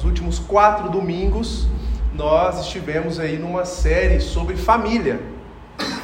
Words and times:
nos 0.00 0.04
últimos 0.06 0.38
quatro 0.38 0.88
domingos, 0.88 1.68
nós 2.14 2.60
estivemos 2.60 3.20
aí 3.20 3.36
numa 3.36 3.66
série 3.66 4.18
sobre 4.18 4.56
família, 4.56 5.20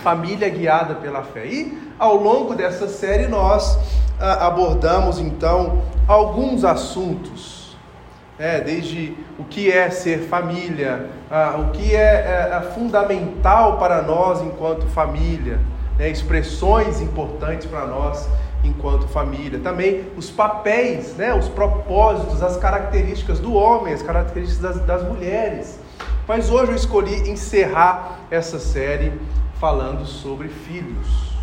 família 0.02 0.50
guiada 0.50 0.96
pela 0.96 1.22
fé. 1.22 1.46
E 1.46 1.78
ao 1.98 2.16
longo 2.16 2.54
dessa 2.54 2.88
série 2.88 3.26
nós 3.26 3.78
ah, 4.20 4.46
abordamos 4.46 5.18
então 5.18 5.82
alguns 6.06 6.62
assuntos, 6.62 7.74
né, 8.38 8.60
desde 8.60 9.16
o 9.38 9.44
que 9.44 9.72
é 9.72 9.88
ser 9.88 10.24
família, 10.28 11.08
ah, 11.30 11.56
o 11.58 11.70
que 11.70 11.94
é, 11.94 12.50
é, 12.52 12.54
é 12.54 12.60
fundamental 12.74 13.78
para 13.78 14.02
nós 14.02 14.42
enquanto 14.42 14.86
família, 14.88 15.58
né, 15.98 16.10
expressões 16.10 17.00
importantes 17.00 17.66
para 17.66 17.86
nós 17.86 18.28
enquanto 18.66 19.06
família. 19.08 19.58
Também 19.58 20.06
os 20.16 20.30
papéis, 20.30 21.14
né, 21.16 21.34
os 21.34 21.48
propósitos, 21.48 22.42
as 22.42 22.56
características 22.56 23.38
do 23.38 23.54
homem, 23.54 23.94
as 23.94 24.02
características 24.02 24.76
das, 24.76 24.86
das 24.86 25.08
mulheres. 25.08 25.78
Mas 26.26 26.50
hoje 26.50 26.72
eu 26.72 26.76
escolhi 26.76 27.30
encerrar 27.30 28.20
essa 28.30 28.58
série 28.58 29.12
falando 29.60 30.04
sobre 30.04 30.48
filhos. 30.48 31.36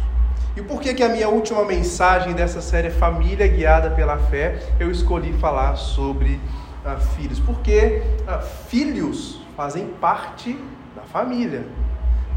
E 0.55 0.62
por 0.62 0.80
que, 0.80 0.94
que 0.94 1.02
a 1.02 1.09
minha 1.09 1.30
última 1.30 1.66
mensagem 1.66 2.34
dessa 2.34 2.62
série 2.62 2.90
é 2.90 2.91
Família 2.91 3.48
Guiada 3.48 3.90
pela 3.90 4.17
Fé? 4.17 4.59
Eu 4.80 4.92
escolhi 4.92 5.34
falar 5.34 5.76
sobre 5.78 6.40
uh, 6.86 7.00
filhos. 7.16 7.40
Porque 7.40 8.03
uh, 8.28 8.40
filhos 8.67 9.42
fazem 9.58 9.88
parte 10.00 10.59
da 10.95 11.02
família. 11.02 11.66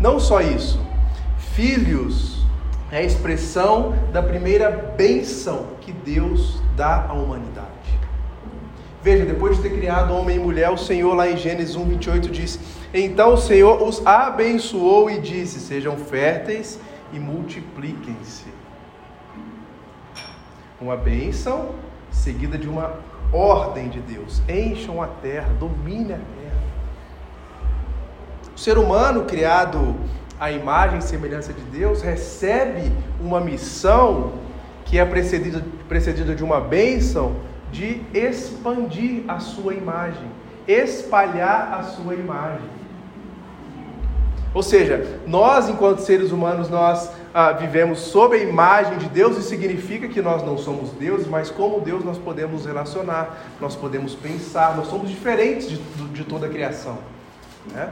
Não 0.01 0.19
só 0.19 0.41
isso, 0.41 0.81
filhos 1.39 2.46
é 2.91 2.99
a 2.99 3.03
expressão 3.03 3.95
da 4.13 4.23
primeira 4.23 4.71
bênção 4.71 5.67
que 5.81 5.93
Deus 5.93 6.61
dá 6.77 7.07
à 7.09 7.13
humanidade. 7.13 7.67
Veja, 9.03 9.25
depois 9.25 9.57
de 9.57 9.63
ter 9.63 9.71
criado 9.71 10.13
homem 10.13 10.37
e 10.37 10.41
mulher, 10.41 10.71
o 10.71 10.77
Senhor 10.77 11.15
lá 11.15 11.29
em 11.31 11.37
Gênesis 11.37 11.77
1, 11.77 11.85
28 11.85 12.31
diz: 12.31 12.59
Então 12.93 13.35
o 13.35 13.37
Senhor 13.37 13.81
os 13.83 14.05
abençoou 14.05 15.09
e 15.09 15.21
disse: 15.21 15.61
Sejam 15.61 15.97
férteis 15.97 16.81
e 17.13 17.19
multipliquem-se. 17.19 18.47
Uma 20.81 20.97
bênção 20.97 21.71
seguida 22.11 22.59
de 22.59 22.69
uma 22.69 22.95
ordem 23.33 23.89
de 23.89 24.01
Deus: 24.01 24.43
encham 24.49 25.01
a 25.01 25.07
terra, 25.07 25.53
domine 25.59 26.13
a 26.13 26.19
terra. 26.19 26.63
O 28.57 28.59
ser 28.59 28.79
humano 28.79 29.25
criado 29.25 29.95
à 30.39 30.51
imagem 30.51 30.99
e 30.99 31.03
semelhança 31.03 31.53
de 31.53 31.63
Deus 31.63 32.03
recebe 32.03 32.93
uma 33.21 33.41
missão 33.41 34.33
que 34.85 34.99
é 34.99 35.05
precedida, 35.05 35.65
precedida 35.89 36.35
de 36.35 36.45
uma 36.45 36.61
bênção 36.61 37.37
de 37.73 38.01
expandir 38.15 39.25
a 39.27 39.39
sua 39.41 39.75
imagem, 39.75 40.27
espalhar 40.69 41.75
a 41.79 41.83
sua 41.83 42.15
imagem. 42.15 42.77
Ou 44.55 44.63
seja, 44.63 45.21
nós, 45.27 45.69
enquanto 45.69 45.99
seres 45.99 46.33
humanos, 46.33 46.71
nós 46.71 47.11
ah, 47.35 47.53
vivemos 47.53 47.99
sob 47.99 48.37
a 48.37 48.43
imagem 48.43 48.97
de 48.97 49.07
Deus, 49.07 49.37
isso 49.37 49.51
significa 49.51 50.09
que 50.09 50.23
nós 50.23 50.43
não 50.43 50.57
somos 50.57 50.93
Deus, 50.93 51.27
mas 51.27 51.51
como 51.51 51.81
Deus 51.81 52.03
nós 52.03 52.17
podemos 52.17 52.65
relacionar, 52.65 53.37
nós 53.61 53.77
podemos 53.77 54.15
pensar, 54.15 54.75
nós 54.75 54.87
somos 54.87 55.11
diferentes 55.11 55.69
de, 55.69 55.77
de 55.77 56.25
toda 56.25 56.47
a 56.47 56.49
criação. 56.49 56.97
Né? 57.71 57.91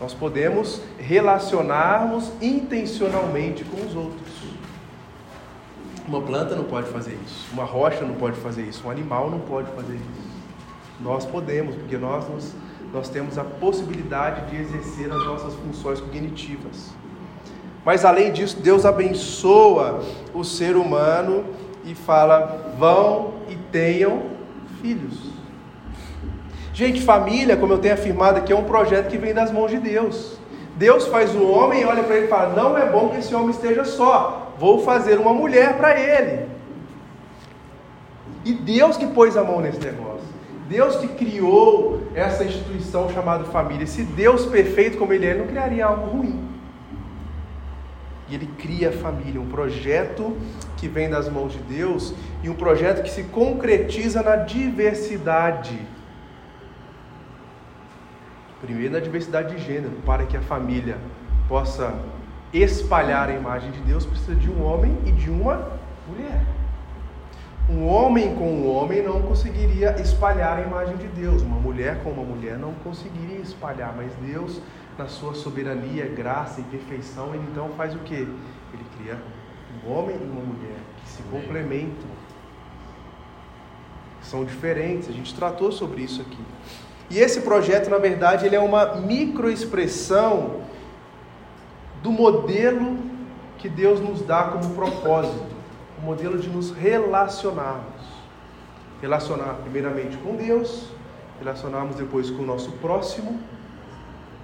Nós 0.00 0.12
podemos 0.12 0.80
relacionarmos 0.98 2.30
intencionalmente 2.40 3.64
com 3.64 3.86
os 3.86 3.94
outros. 3.94 4.34
Uma 6.06 6.20
planta 6.20 6.54
não 6.54 6.64
pode 6.64 6.88
fazer 6.88 7.18
isso, 7.24 7.46
uma 7.52 7.64
rocha 7.64 8.04
não 8.04 8.14
pode 8.14 8.36
fazer 8.36 8.62
isso, 8.62 8.86
um 8.86 8.90
animal 8.90 9.30
não 9.30 9.40
pode 9.40 9.70
fazer 9.72 9.94
isso. 9.94 10.34
Nós 11.00 11.24
podemos, 11.24 11.74
porque 11.74 11.96
nós, 11.96 12.28
nos, 12.28 12.52
nós 12.92 13.08
temos 13.08 13.38
a 13.38 13.44
possibilidade 13.44 14.50
de 14.50 14.60
exercer 14.60 15.10
as 15.10 15.24
nossas 15.24 15.54
funções 15.54 16.00
cognitivas. 16.00 16.90
Mas 17.84 18.04
além 18.04 18.32
disso, 18.32 18.58
Deus 18.60 18.84
abençoa 18.84 20.02
o 20.32 20.44
ser 20.44 20.76
humano 20.76 21.44
e 21.84 21.94
fala: 21.94 22.74
vão 22.78 23.34
e 23.48 23.56
tenham 23.56 24.22
filhos. 24.80 25.33
Gente, 26.74 27.00
família, 27.00 27.56
como 27.56 27.72
eu 27.72 27.78
tenho 27.78 27.94
afirmado 27.94 28.38
aqui, 28.38 28.52
é 28.52 28.56
um 28.56 28.64
projeto 28.64 29.08
que 29.08 29.16
vem 29.16 29.32
das 29.32 29.50
mãos 29.50 29.70
de 29.70 29.78
Deus. 29.78 30.38
Deus 30.76 31.06
faz 31.06 31.34
o 31.34 31.48
homem 31.48 31.84
olha 31.86 32.02
para 32.02 32.16
ele 32.16 32.26
e 32.26 32.28
fala: 32.28 32.54
Não 32.54 32.76
é 32.76 32.90
bom 32.90 33.10
que 33.10 33.18
esse 33.18 33.34
homem 33.34 33.50
esteja 33.50 33.84
só 33.84 34.44
vou 34.58 34.82
fazer 34.82 35.18
uma 35.18 35.32
mulher 35.32 35.76
para 35.76 35.98
ele. 35.98 36.48
E 38.44 38.52
Deus 38.52 38.96
que 38.96 39.06
pôs 39.06 39.36
a 39.36 39.44
mão 39.44 39.60
nesse 39.60 39.80
negócio. 39.80 40.24
Deus 40.68 40.96
que 40.96 41.08
criou 41.08 42.02
essa 42.14 42.44
instituição 42.44 43.10
chamada 43.10 43.44
família. 43.44 43.86
Se 43.86 44.02
Deus 44.02 44.46
perfeito 44.46 44.98
como 44.98 45.12
Ele 45.12 45.26
é, 45.26 45.30
Ele 45.30 45.40
não 45.40 45.46
criaria 45.46 45.86
algo 45.86 46.16
ruim. 46.16 46.48
E 48.28 48.34
Ele 48.34 48.48
cria 48.58 48.88
a 48.88 48.92
família, 48.92 49.40
um 49.40 49.48
projeto 49.48 50.36
que 50.76 50.88
vem 50.88 51.08
das 51.08 51.28
mãos 51.28 51.52
de 51.52 51.58
Deus 51.58 52.14
e 52.42 52.48
um 52.48 52.54
projeto 52.54 53.02
que 53.02 53.10
se 53.10 53.24
concretiza 53.24 54.22
na 54.22 54.36
diversidade. 54.36 55.78
Primeiro, 58.64 58.94
na 58.94 59.00
diversidade 59.00 59.54
de 59.54 59.62
gênero, 59.62 59.92
para 60.06 60.24
que 60.24 60.36
a 60.36 60.40
família 60.40 60.96
possa 61.46 61.94
espalhar 62.52 63.28
a 63.28 63.32
imagem 63.32 63.70
de 63.70 63.80
Deus, 63.80 64.06
precisa 64.06 64.34
de 64.34 64.50
um 64.50 64.64
homem 64.64 64.96
e 65.04 65.12
de 65.12 65.28
uma 65.30 65.68
mulher. 66.08 66.42
Um 67.68 67.86
homem 67.86 68.34
com 68.34 68.46
um 68.46 68.74
homem 68.74 69.02
não 69.02 69.22
conseguiria 69.22 70.00
espalhar 70.00 70.58
a 70.58 70.62
imagem 70.62 70.96
de 70.96 71.08
Deus. 71.08 71.42
Uma 71.42 71.56
mulher 71.56 72.02
com 72.02 72.10
uma 72.10 72.22
mulher 72.22 72.58
não 72.58 72.72
conseguiria 72.74 73.38
espalhar, 73.38 73.94
mas 73.96 74.12
Deus, 74.16 74.60
na 74.98 75.08
sua 75.08 75.34
soberania, 75.34 76.06
graça 76.06 76.60
e 76.60 76.64
perfeição, 76.64 77.34
ele 77.34 77.44
então 77.50 77.70
faz 77.70 77.94
o 77.94 77.98
que? 77.98 78.14
Ele 78.14 78.84
cria 78.98 79.18
um 79.82 79.90
homem 79.90 80.16
e 80.16 80.24
uma 80.24 80.42
mulher 80.42 80.76
que 81.02 81.10
se 81.10 81.22
complementam. 81.24 82.08
São 84.22 84.44
diferentes. 84.44 85.08
A 85.08 85.12
gente 85.12 85.34
tratou 85.34 85.70
sobre 85.70 86.02
isso 86.02 86.20
aqui. 86.20 86.44
E 87.14 87.20
esse 87.20 87.42
projeto, 87.42 87.88
na 87.88 87.98
verdade, 87.98 88.44
ele 88.44 88.56
é 88.56 88.60
uma 88.60 88.96
microexpressão 88.96 90.62
do 92.02 92.10
modelo 92.10 92.98
que 93.56 93.68
Deus 93.68 94.00
nos 94.00 94.20
dá 94.22 94.42
como 94.48 94.74
propósito, 94.74 95.54
o 95.96 96.02
modelo 96.04 96.36
de 96.36 96.48
nos 96.48 96.72
relacionarmos. 96.72 98.02
Relacionar 99.00 99.54
primeiramente 99.62 100.16
com 100.16 100.34
Deus, 100.34 100.88
relacionarmos 101.38 101.94
depois 101.94 102.30
com 102.30 102.42
o 102.42 102.46
nosso 102.46 102.72
próximo, 102.78 103.40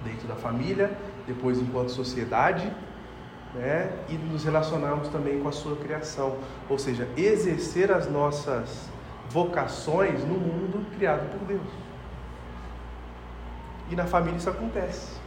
dentro 0.05 0.25
da 0.25 0.35
família, 0.35 0.97
depois 1.27 1.59
enquanto 1.59 1.89
sociedade, 1.89 2.71
né? 3.53 3.91
e 4.07 4.13
nos 4.13 4.45
relacionarmos 4.45 5.09
também 5.09 5.41
com 5.41 5.49
a 5.49 5.51
sua 5.51 5.75
criação, 5.75 6.37
ou 6.69 6.79
seja, 6.79 7.05
exercer 7.17 7.91
as 7.91 8.09
nossas 8.09 8.89
vocações 9.29 10.21
no 10.21 10.35
mundo 10.35 10.85
criado 10.95 11.29
por 11.37 11.45
Deus. 11.45 11.90
E 13.89 13.95
na 13.95 14.05
família 14.05 14.37
isso 14.37 14.49
acontece. 14.49 15.19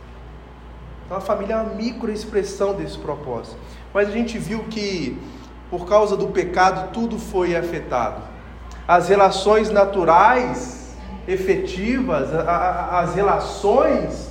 Então 1.05 1.17
a 1.17 1.21
família 1.21 1.55
é 1.55 1.57
uma 1.57 1.75
microexpressão 1.75 2.75
desse 2.75 2.99
propósito. 2.99 3.57
Mas 3.93 4.09
a 4.09 4.13
gente 4.13 4.39
viu 4.39 4.65
que 4.65 5.19
por 5.71 5.87
causa 5.87 6.17
do 6.17 6.29
pecado 6.29 6.93
tudo 6.93 7.19
foi 7.19 7.57
afetado. 7.57 8.23
As 8.87 9.09
relações 9.09 9.71
naturais, 9.71 10.97
efetivas, 11.27 12.29
as 12.33 13.15
relações 13.15 14.31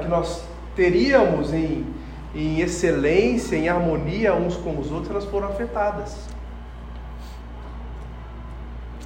que 0.00 0.08
nós 0.08 0.44
teríamos 0.74 1.52
em, 1.52 1.86
em 2.34 2.60
excelência, 2.60 3.56
em 3.56 3.68
harmonia 3.68 4.34
uns 4.34 4.56
com 4.56 4.78
os 4.78 4.90
outros, 4.90 5.10
elas 5.10 5.24
foram 5.24 5.48
afetadas. 5.48 6.28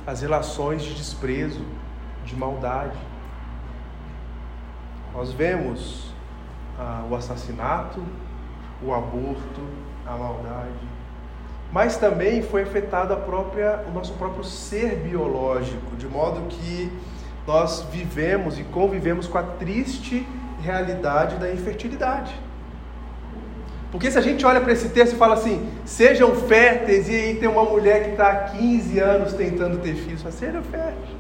As 0.07 0.23
relações 0.23 0.83
de 0.83 0.95
desprezo, 0.95 1.65
de 2.25 2.35
maldade. 2.37 2.99
Nós 5.19 5.33
vemos 5.33 6.15
ah, 6.79 7.05
o 7.11 7.17
assassinato, 7.17 8.01
o 8.81 8.95
aborto, 8.95 9.61
a 10.07 10.13
maldade. 10.13 10.89
Mas 11.73 11.97
também 11.97 12.41
foi 12.41 12.63
afetado 12.63 13.13
a 13.13 13.17
própria, 13.17 13.85
o 13.89 13.91
nosso 13.91 14.13
próprio 14.13 14.45
ser 14.45 14.95
biológico, 15.01 15.97
de 15.97 16.07
modo 16.07 16.43
que 16.43 16.93
nós 17.49 17.85
vivemos 17.91 18.61
e 18.61 18.63
convivemos 18.63 19.27
com 19.27 19.39
a 19.39 19.43
triste 19.43 20.25
realidade 20.63 21.35
da 21.35 21.53
infertilidade. 21.53 22.33
Porque 23.91 24.13
se 24.13 24.19
a 24.19 24.23
gente 24.23 24.47
olha 24.47 24.61
para 24.61 24.73
esse 24.73 24.91
texto 24.91 25.15
e 25.15 25.19
fala 25.19 25.35
assim, 25.35 25.69
sejam 25.85 26.33
férteis, 26.37 27.09
e 27.09 27.13
aí 27.13 27.35
tem 27.35 27.49
uma 27.49 27.65
mulher 27.65 28.05
que 28.05 28.11
está 28.11 28.31
há 28.31 28.37
15 28.51 29.01
anos 29.01 29.33
tentando 29.33 29.79
ter 29.79 29.97
filhos, 29.97 30.23
fala, 30.23 30.33
sejam 30.33 30.63
férteis. 30.63 31.11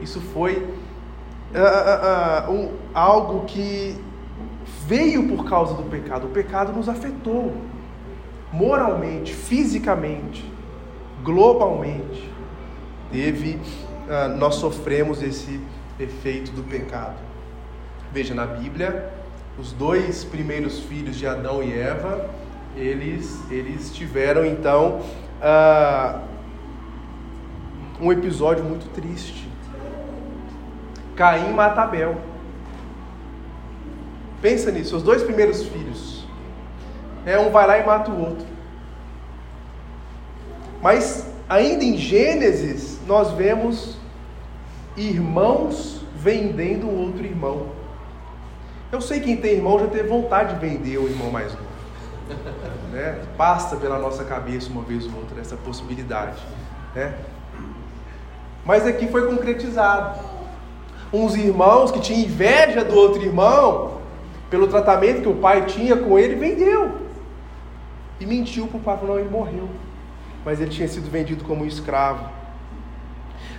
Isso 0.00 0.22
foi 0.22 0.66
uh, 1.54 2.50
uh, 2.50 2.52
um, 2.52 2.70
algo 2.94 3.44
que 3.46 3.96
veio 4.86 5.28
por 5.28 5.48
causa 5.48 5.74
do 5.74 5.84
pecado. 5.84 6.26
O 6.26 6.30
pecado 6.30 6.72
nos 6.72 6.88
afetou 6.88 7.54
moralmente, 8.52 9.32
fisicamente, 9.32 10.44
globalmente. 11.22 12.30
Teve 13.10 13.58
ah, 14.08 14.28
nós 14.28 14.56
sofremos 14.56 15.22
esse 15.22 15.60
efeito 15.98 16.52
do 16.52 16.62
pecado? 16.62 17.16
Veja, 18.12 18.34
na 18.34 18.44
Bíblia, 18.44 19.10
os 19.58 19.72
dois 19.72 20.24
primeiros 20.24 20.80
filhos 20.80 21.16
de 21.16 21.26
Adão 21.26 21.62
e 21.62 21.72
Eva, 21.72 22.28
eles, 22.76 23.40
eles 23.50 23.94
tiveram 23.94 24.44
então 24.44 25.00
uh, 25.40 26.20
um 28.00 28.12
episódio 28.12 28.64
muito 28.64 28.88
triste. 28.92 29.48
Caim 31.16 31.52
mata 31.52 31.82
Abel. 31.82 32.16
Pensa 34.40 34.70
nisso, 34.70 34.96
os 34.96 35.02
dois 35.02 35.22
primeiros 35.22 35.62
filhos. 35.64 36.26
É, 37.24 37.38
um 37.38 37.50
vai 37.50 37.66
lá 37.66 37.78
e 37.78 37.86
mata 37.86 38.10
o 38.10 38.20
outro. 38.20 38.46
Mas 40.82 41.26
ainda 41.48 41.84
em 41.84 41.96
Gênesis, 41.96 43.00
nós 43.06 43.30
vemos 43.32 43.96
irmãos 44.96 46.04
vendendo 46.16 46.88
um 46.88 47.06
outro 47.06 47.24
irmão. 47.24 47.68
Eu 48.90 49.00
sei 49.00 49.20
que 49.20 49.26
quem 49.26 49.36
tem 49.36 49.52
irmão 49.52 49.78
já 49.78 49.86
teve 49.86 50.08
vontade 50.08 50.54
de 50.54 50.66
vender 50.66 50.98
o 50.98 51.08
irmão 51.08 51.30
mais 51.30 51.52
novo. 51.52 51.72
né? 52.92 53.24
Passa 53.36 53.76
pela 53.76 53.98
nossa 53.98 54.24
cabeça 54.24 54.68
uma 54.70 54.82
vez 54.82 55.06
ou 55.06 55.14
outra 55.20 55.40
essa 55.40 55.56
possibilidade. 55.56 56.42
Né? 56.94 57.14
Mas 58.64 58.86
aqui 58.86 59.08
foi 59.08 59.26
concretizado. 59.26 60.31
Uns 61.12 61.34
irmãos 61.34 61.90
que 61.90 62.00
tinham 62.00 62.22
inveja 62.22 62.84
do 62.84 62.94
outro 62.94 63.22
irmão, 63.22 63.98
pelo 64.48 64.66
tratamento 64.66 65.22
que 65.22 65.28
o 65.28 65.34
pai 65.34 65.66
tinha 65.66 65.96
com 65.96 66.18
ele, 66.18 66.34
vendeu. 66.34 66.98
E 68.18 68.26
mentiu 68.26 68.66
para 68.66 68.78
o 68.78 68.80
pai, 68.80 68.96
falou, 68.96 69.16
não, 69.16 69.20
ele 69.20 69.30
morreu. 69.30 69.68
Mas 70.44 70.60
ele 70.60 70.70
tinha 70.70 70.88
sido 70.88 71.10
vendido 71.10 71.44
como 71.44 71.66
escravo. 71.66 72.28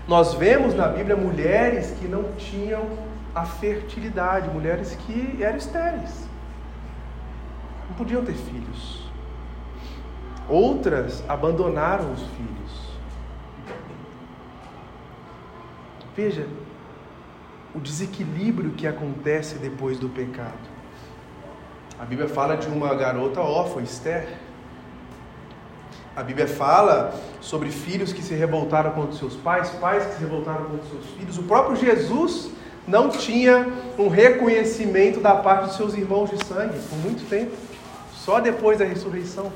Nós 0.08 0.34
vemos 0.34 0.74
na 0.74 0.88
Bíblia 0.88 1.16
mulheres 1.16 1.96
que 2.00 2.08
não 2.08 2.24
tinham 2.34 2.84
a 3.34 3.46
fertilidade, 3.46 4.50
mulheres 4.50 4.96
que 4.96 5.42
eram 5.42 5.58
estéreis, 5.58 6.28
não 7.90 7.96
podiam 7.96 8.24
ter 8.24 8.34
filhos. 8.34 9.04
Outras 10.48 11.24
abandonaram 11.28 12.12
os 12.12 12.22
filhos. 12.22 12.94
Veja 16.16 16.48
o 17.76 17.80
desequilíbrio 17.80 18.72
que 18.72 18.86
acontece 18.86 19.56
depois 19.56 19.98
do 19.98 20.08
pecado. 20.10 20.74
A 22.00 22.06
Bíblia 22.06 22.28
fala 22.28 22.56
de 22.56 22.68
uma 22.68 22.94
garota 22.94 23.42
órfã, 23.42 23.82
Esther. 23.82 24.28
A 26.16 26.22
Bíblia 26.22 26.48
fala 26.48 27.14
sobre 27.42 27.70
filhos 27.70 28.14
que 28.14 28.22
se 28.22 28.36
revoltaram 28.36 28.92
contra 28.92 29.18
seus 29.18 29.36
pais, 29.36 29.70
pais 29.70 30.06
que 30.06 30.14
se 30.16 30.20
revoltaram 30.20 30.66
contra 30.66 30.86
seus 30.90 31.06
filhos. 31.18 31.38
O 31.38 31.44
próprio 31.44 31.76
Jesus 31.76 32.52
não 32.88 33.10
tinha 33.10 33.68
um 33.98 34.10
reconhecimento 34.10 35.20
da 35.20 35.36
parte 35.36 35.70
de 35.70 35.76
seus 35.76 35.94
irmãos 35.96 36.30
de 36.30 36.46
sangue 36.46 36.78
por 36.90 36.98
muito 37.00 37.28
tempo, 37.28 37.56
só 38.14 38.40
depois 38.40 38.78
da 38.78 38.86
ressurreição. 38.86 39.52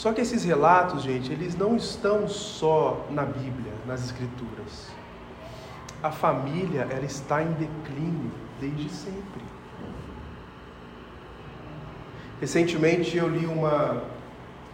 Só 0.00 0.14
que 0.14 0.22
esses 0.22 0.44
relatos, 0.44 1.02
gente, 1.02 1.30
eles 1.30 1.54
não 1.54 1.76
estão 1.76 2.26
só 2.26 3.06
na 3.10 3.22
Bíblia, 3.22 3.70
nas 3.86 4.02
Escrituras. 4.02 4.88
A 6.02 6.10
família, 6.10 6.88
ela 6.90 7.04
está 7.04 7.42
em 7.42 7.52
declínio 7.52 8.32
desde 8.58 8.88
sempre. 8.88 9.42
Recentemente 12.40 13.14
eu 13.14 13.28
li 13.28 13.44
uma, 13.44 14.02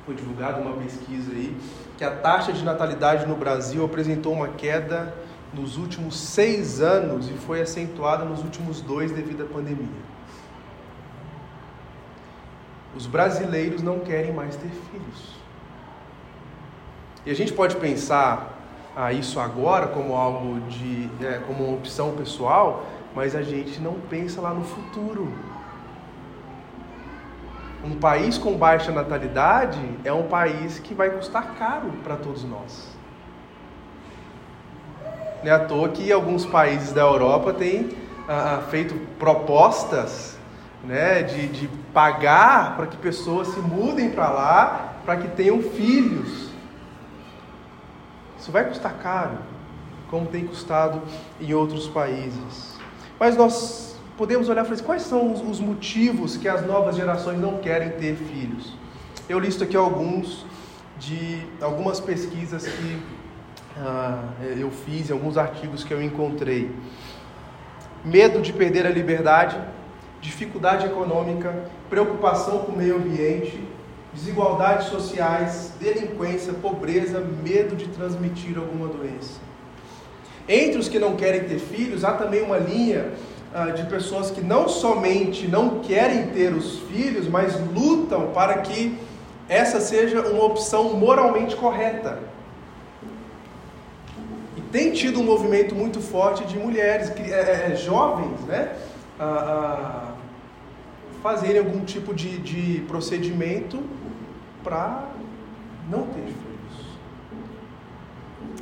foi 0.04 0.14
divulgada 0.14 0.60
uma 0.60 0.76
pesquisa 0.76 1.32
aí, 1.32 1.56
que 1.98 2.04
a 2.04 2.14
taxa 2.14 2.52
de 2.52 2.64
natalidade 2.64 3.26
no 3.26 3.34
Brasil 3.34 3.84
apresentou 3.84 4.32
uma 4.32 4.46
queda 4.46 5.12
nos 5.52 5.76
últimos 5.76 6.16
seis 6.16 6.80
anos 6.80 7.28
e 7.28 7.32
foi 7.32 7.60
acentuada 7.60 8.24
nos 8.24 8.44
últimos 8.44 8.80
dois 8.80 9.10
devido 9.10 9.42
à 9.42 9.46
pandemia. 9.46 10.05
Os 12.96 13.06
brasileiros 13.06 13.82
não 13.82 14.00
querem 14.00 14.32
mais 14.32 14.56
ter 14.56 14.70
filhos. 14.90 15.36
E 17.26 17.30
a 17.30 17.34
gente 17.34 17.52
pode 17.52 17.76
pensar 17.76 18.56
ah, 18.96 19.12
isso 19.12 19.38
agora 19.38 19.88
como 19.88 20.14
algo 20.14 20.60
de, 20.70 21.10
é, 21.20 21.40
como 21.46 21.64
uma 21.64 21.76
opção 21.76 22.12
pessoal, 22.12 22.86
mas 23.14 23.34
a 23.34 23.42
gente 23.42 23.80
não 23.80 23.94
pensa 23.94 24.40
lá 24.40 24.54
no 24.54 24.64
futuro. 24.64 25.30
Um 27.84 27.96
país 27.96 28.38
com 28.38 28.56
baixa 28.56 28.90
natalidade 28.90 29.78
é 30.02 30.12
um 30.12 30.28
país 30.28 30.78
que 30.78 30.94
vai 30.94 31.10
custar 31.10 31.54
caro 31.58 31.92
para 32.02 32.16
todos 32.16 32.42
nós. 32.44 32.88
Não 35.44 35.52
é 35.52 35.54
à 35.54 35.58
toa 35.58 35.90
que 35.90 36.10
alguns 36.10 36.46
países 36.46 36.92
da 36.92 37.02
Europa 37.02 37.52
têm 37.52 37.90
ah, 38.26 38.56
ah, 38.56 38.62
feito 38.70 38.94
propostas 39.18 40.38
né, 40.82 41.22
de, 41.22 41.48
de 41.48 41.68
pagar 41.96 42.76
para 42.76 42.86
que 42.88 42.96
pessoas 42.98 43.48
se 43.48 43.58
mudem 43.58 44.10
para 44.10 44.28
lá, 44.28 44.96
para 45.06 45.16
que 45.16 45.28
tenham 45.28 45.62
filhos. 45.62 46.50
Isso 48.38 48.52
vai 48.52 48.66
custar 48.66 48.92
caro, 48.98 49.38
como 50.10 50.26
tem 50.26 50.46
custado 50.46 51.00
em 51.40 51.54
outros 51.54 51.88
países. 51.88 52.76
Mas 53.18 53.34
nós 53.34 53.96
podemos 54.14 54.50
olhar 54.50 54.60
e 54.60 54.64
falar 54.64 54.74
assim, 54.74 54.84
quais 54.84 55.02
são 55.04 55.32
os 55.50 55.58
motivos 55.58 56.36
que 56.36 56.46
as 56.46 56.66
novas 56.66 56.96
gerações 56.96 57.40
não 57.40 57.56
querem 57.60 57.88
ter 57.88 58.14
filhos? 58.14 58.76
Eu 59.26 59.38
listo 59.38 59.64
aqui 59.64 59.74
alguns 59.74 60.44
de 60.98 61.46
algumas 61.62 61.98
pesquisas 61.98 62.66
que 62.66 63.02
ah, 63.78 64.22
eu 64.54 64.70
fiz, 64.70 65.10
alguns 65.10 65.38
artigos 65.38 65.82
que 65.82 65.94
eu 65.94 66.02
encontrei. 66.02 66.70
Medo 68.04 68.42
de 68.42 68.52
perder 68.52 68.86
a 68.86 68.90
liberdade, 68.90 69.58
dificuldade 70.26 70.86
econômica, 70.86 71.54
preocupação 71.88 72.58
com 72.58 72.72
o 72.72 72.76
meio 72.76 72.96
ambiente, 72.96 73.62
desigualdades 74.12 74.88
sociais, 74.88 75.72
delinquência, 75.80 76.52
pobreza, 76.52 77.20
medo 77.20 77.76
de 77.76 77.86
transmitir 77.88 78.58
alguma 78.58 78.88
doença. 78.88 79.40
Entre 80.48 80.78
os 80.78 80.88
que 80.88 80.98
não 80.98 81.16
querem 81.16 81.44
ter 81.44 81.58
filhos, 81.58 82.04
há 82.04 82.12
também 82.12 82.42
uma 82.42 82.58
linha 82.58 83.12
ah, 83.54 83.70
de 83.70 83.84
pessoas 83.84 84.30
que 84.30 84.40
não 84.40 84.68
somente 84.68 85.46
não 85.46 85.80
querem 85.80 86.28
ter 86.28 86.52
os 86.52 86.80
filhos, 86.80 87.28
mas 87.28 87.54
lutam 87.72 88.32
para 88.32 88.58
que 88.58 88.98
essa 89.48 89.80
seja 89.80 90.22
uma 90.22 90.44
opção 90.44 90.94
moralmente 90.94 91.54
correta. 91.54 92.18
E 94.56 94.60
tem 94.72 94.92
tido 94.92 95.20
um 95.20 95.24
movimento 95.24 95.74
muito 95.74 96.00
forte 96.00 96.44
de 96.44 96.58
mulheres, 96.58 97.10
é, 97.10 97.70
é, 97.72 97.76
jovens, 97.76 98.40
né? 98.46 98.74
A, 99.18 99.24
a 99.24 100.12
fazerem 101.22 101.58
algum 101.58 101.84
tipo 101.84 102.14
de, 102.14 102.38
de 102.38 102.82
procedimento 102.82 103.82
para 104.62 105.08
não 105.90 106.06
ter 106.06 106.22
filhos. 106.22 106.46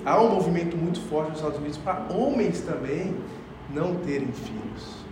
Há 0.04 0.20
um 0.20 0.30
movimento 0.30 0.76
muito 0.76 1.00
forte 1.08 1.30
nos 1.30 1.38
Estados 1.38 1.58
Unidos 1.58 1.78
para 1.78 2.06
homens 2.12 2.60
também 2.60 3.16
não 3.70 3.96
terem 3.96 4.32
filhos. 4.32 5.04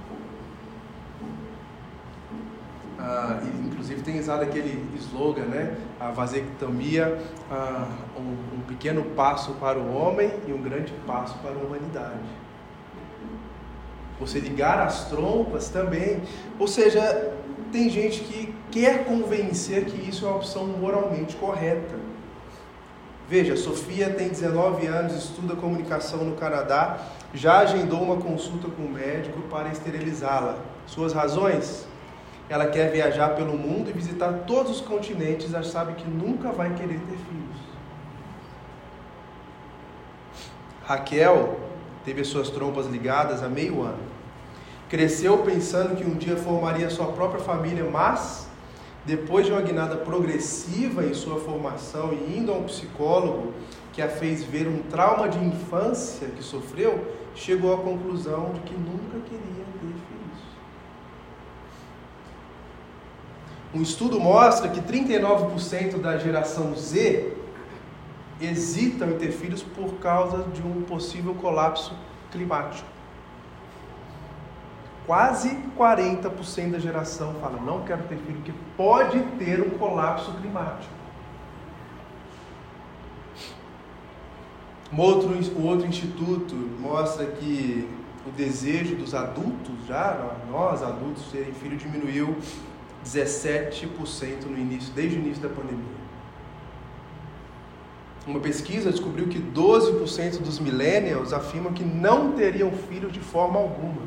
Ah, 2.99 3.41
inclusive 3.65 4.03
tem 4.03 4.21
usado 4.21 4.43
aquele 4.43 4.87
slogan, 4.97 5.47
né? 5.47 5.77
A 5.99 6.11
vasectomia, 6.11 7.21
ah, 7.51 7.89
um, 8.17 8.59
um 8.59 8.61
pequeno 8.69 9.03
passo 9.17 9.53
para 9.55 9.79
o 9.79 9.95
homem 9.95 10.31
e 10.47 10.53
um 10.53 10.63
grande 10.63 10.93
passo 11.07 11.37
para 11.39 11.51
a 11.51 11.59
humanidade. 11.59 12.21
Você 14.23 14.39
ligar 14.41 14.79
as 14.79 15.09
trompas 15.09 15.69
também. 15.69 16.23
Ou 16.59 16.67
seja, 16.67 17.33
tem 17.71 17.91
gente 17.91 18.21
que 18.21 18.55
quer 18.71 19.05
convencer 19.05 19.85
que 19.85 20.09
isso 20.09 20.25
é 20.25 20.29
uma 20.29 20.39
opção 20.39 20.67
moralmente 20.67 21.37
correta. 21.37 21.95
Veja, 23.29 23.57
Sofia 23.57 24.11
tem 24.11 24.29
19 24.29 24.87
anos, 24.87 25.15
estuda 25.15 25.55
comunicação 25.55 26.25
no 26.25 26.37
Canadá 26.37 26.99
já 27.35 27.61
agendou 27.61 28.03
uma 28.03 28.17
consulta 28.17 28.69
com 28.69 28.83
o 28.83 28.91
médico 28.91 29.41
para 29.43 29.71
esterilizá-la. 29.71 30.59
Suas 30.87 31.13
razões? 31.13 31.87
Ela 32.49 32.67
quer 32.67 32.91
viajar 32.91 33.31
pelo 33.31 33.57
mundo 33.57 33.89
e 33.89 33.93
visitar 33.93 34.45
todos 34.47 34.73
os 34.73 34.81
continentes, 34.81 35.51
já 35.51 35.63
sabe 35.63 35.95
que 35.95 36.09
nunca 36.09 36.53
vai 36.53 36.75
querer 36.75 36.99
ter 36.99 37.17
filhos. 37.17 37.63
Raquel 40.85 41.59
teve 42.05 42.21
as 42.21 42.29
suas 42.29 42.51
trompas 42.51 42.87
ligadas 42.87 43.43
há 43.43 43.49
meio 43.49 43.81
ano. 43.83 44.12
Cresceu 44.93 45.39
pensando 45.39 45.97
que 45.97 46.05
um 46.05 46.15
dia 46.15 46.37
formaria 46.37 46.91
sua 46.91 47.07
própria 47.07 47.43
família, 47.43 47.83
mas 47.83 48.47
depois 49.07 49.47
de 49.47 49.51
uma 49.51 49.63
guinada 49.63 49.97
progressiva 49.97 51.03
em 51.07 51.15
sua 51.15 51.41
formação 51.41 52.13
e 52.13 52.37
indo 52.37 52.53
a 52.53 52.57
um 52.57 52.65
psicólogo 52.65 53.55
que 53.91 54.03
a 54.03 54.09
fez 54.11 54.45
ver 54.45 54.69
um 54.69 54.83
trauma 54.83 55.31
de 55.31 55.43
infância 55.43 56.29
que 56.29 56.45
sofreu, 56.45 57.11
chegou 57.35 57.73
à 57.73 57.79
conclusão 57.79 58.53
de 58.53 58.61
que 58.61 58.75
nunca 58.75 59.19
queria 59.27 59.65
ter 59.81 59.95
filhos. 59.95 60.43
Um 63.75 63.81
estudo 63.81 64.21
mostra 64.21 64.69
que 64.69 64.83
39% 64.83 66.03
da 66.03 66.19
geração 66.19 66.77
Z 66.77 67.33
hesitam 68.39 69.13
em 69.13 69.17
ter 69.17 69.33
filhos 69.33 69.63
por 69.63 69.95
causa 69.95 70.43
de 70.53 70.61
um 70.61 70.83
possível 70.83 71.35
colapso 71.35 71.95
climático. 72.31 72.92
Quase 75.07 75.59
40% 75.77 76.71
da 76.71 76.79
geração 76.79 77.35
fala: 77.41 77.61
não 77.61 77.83
quero 77.83 78.03
ter 78.05 78.17
filho, 78.17 78.37
porque 78.37 78.53
pode 78.77 79.21
ter 79.39 79.61
um 79.61 79.71
colapso 79.71 80.33
climático. 80.35 80.93
Um 84.93 85.01
outro, 85.01 85.31
um 85.59 85.67
outro 85.67 85.87
instituto 85.87 86.55
mostra 86.79 87.27
que 87.27 87.89
o 88.27 88.31
desejo 88.31 88.95
dos 88.95 89.15
adultos, 89.15 89.75
já 89.89 90.37
nós 90.51 90.83
adultos, 90.83 91.31
serem 91.31 91.53
filhos 91.55 91.83
diminuiu 91.83 92.37
17% 93.05 94.45
no 94.47 94.59
início, 94.59 94.93
desde 94.93 95.19
o 95.19 95.21
início 95.21 95.43
da 95.43 95.49
pandemia. 95.49 96.03
Uma 98.27 98.39
pesquisa 98.39 98.91
descobriu 98.91 99.27
que 99.27 99.41
12% 99.41 100.43
dos 100.43 100.61
millennials 100.61 101.33
afirmam 101.33 101.73
que 101.73 101.83
não 101.83 102.33
teriam 102.33 102.71
filhos 102.71 103.13
de 103.13 103.19
forma 103.19 103.59
alguma. 103.59 104.03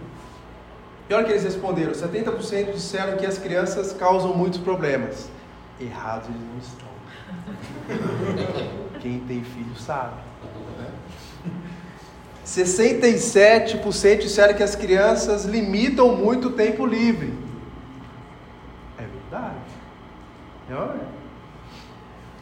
E 1.10 1.14
olha 1.14 1.26
que 1.26 1.32
eles 1.32 1.44
responderam: 1.44 1.92
70% 1.92 2.74
disseram 2.74 3.18
que 3.18 3.26
as 3.26 3.38
crianças 3.38 3.92
causam 3.94 4.36
muitos 4.36 4.60
problemas. 4.60 5.30
Errados 5.80 6.30
eles 6.30 6.42
não 6.42 6.58
estão. 6.60 6.88
Quem 9.02 9.20
tem 9.20 9.44
filho 9.44 9.76
sabe. 9.76 10.26
67% 12.46 14.20
disseram 14.20 14.54
que 14.54 14.62
as 14.62 14.76
crianças 14.76 15.46
limitam 15.46 16.16
muito 16.16 16.50
o 16.50 16.52
tempo 16.52 16.86
livre. 16.86 17.34
É 19.00 19.02
verdade. 19.02 19.56
Não 20.70 20.84
é? 20.84 21.00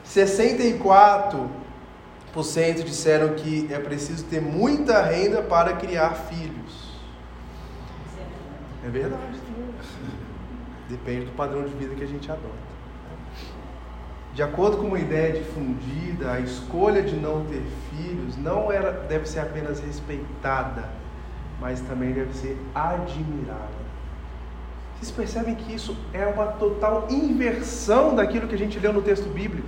64% 0.05 2.83
disseram 2.83 3.35
que 3.35 3.69
é 3.71 3.79
preciso 3.79 4.25
ter 4.25 4.41
muita 4.41 5.01
renda 5.01 5.41
para 5.41 5.71
criar 5.73 6.15
filhos. 6.15 6.82
É 8.85 8.89
verdade. 8.89 9.39
Depende 10.89 11.25
do 11.25 11.31
padrão 11.31 11.63
de 11.63 11.73
vida 11.73 11.95
que 11.95 12.03
a 12.03 12.07
gente 12.07 12.29
adota. 12.29 12.73
De 14.33 14.41
acordo 14.41 14.77
com 14.77 14.87
uma 14.87 14.99
ideia 14.99 15.31
difundida, 15.31 16.31
a 16.31 16.39
escolha 16.39 17.03
de 17.03 17.15
não 17.15 17.45
ter 17.45 17.61
filhos 17.91 18.35
não 18.35 18.71
era, 18.71 18.91
deve 18.91 19.27
ser 19.27 19.39
apenas 19.39 19.79
respeitada, 19.79 20.89
mas 21.61 21.79
também 21.81 22.11
deve 22.13 22.33
ser 22.33 22.57
admirada. 22.73 23.83
Vocês 24.95 25.11
percebem 25.11 25.53
que 25.53 25.75
isso 25.75 25.95
é 26.13 26.25
uma 26.25 26.47
total 26.47 27.07
inversão 27.11 28.15
daquilo 28.15 28.47
que 28.47 28.55
a 28.55 28.57
gente 28.57 28.79
leu 28.79 28.91
no 28.91 29.03
texto 29.03 29.29
bíblico? 29.29 29.67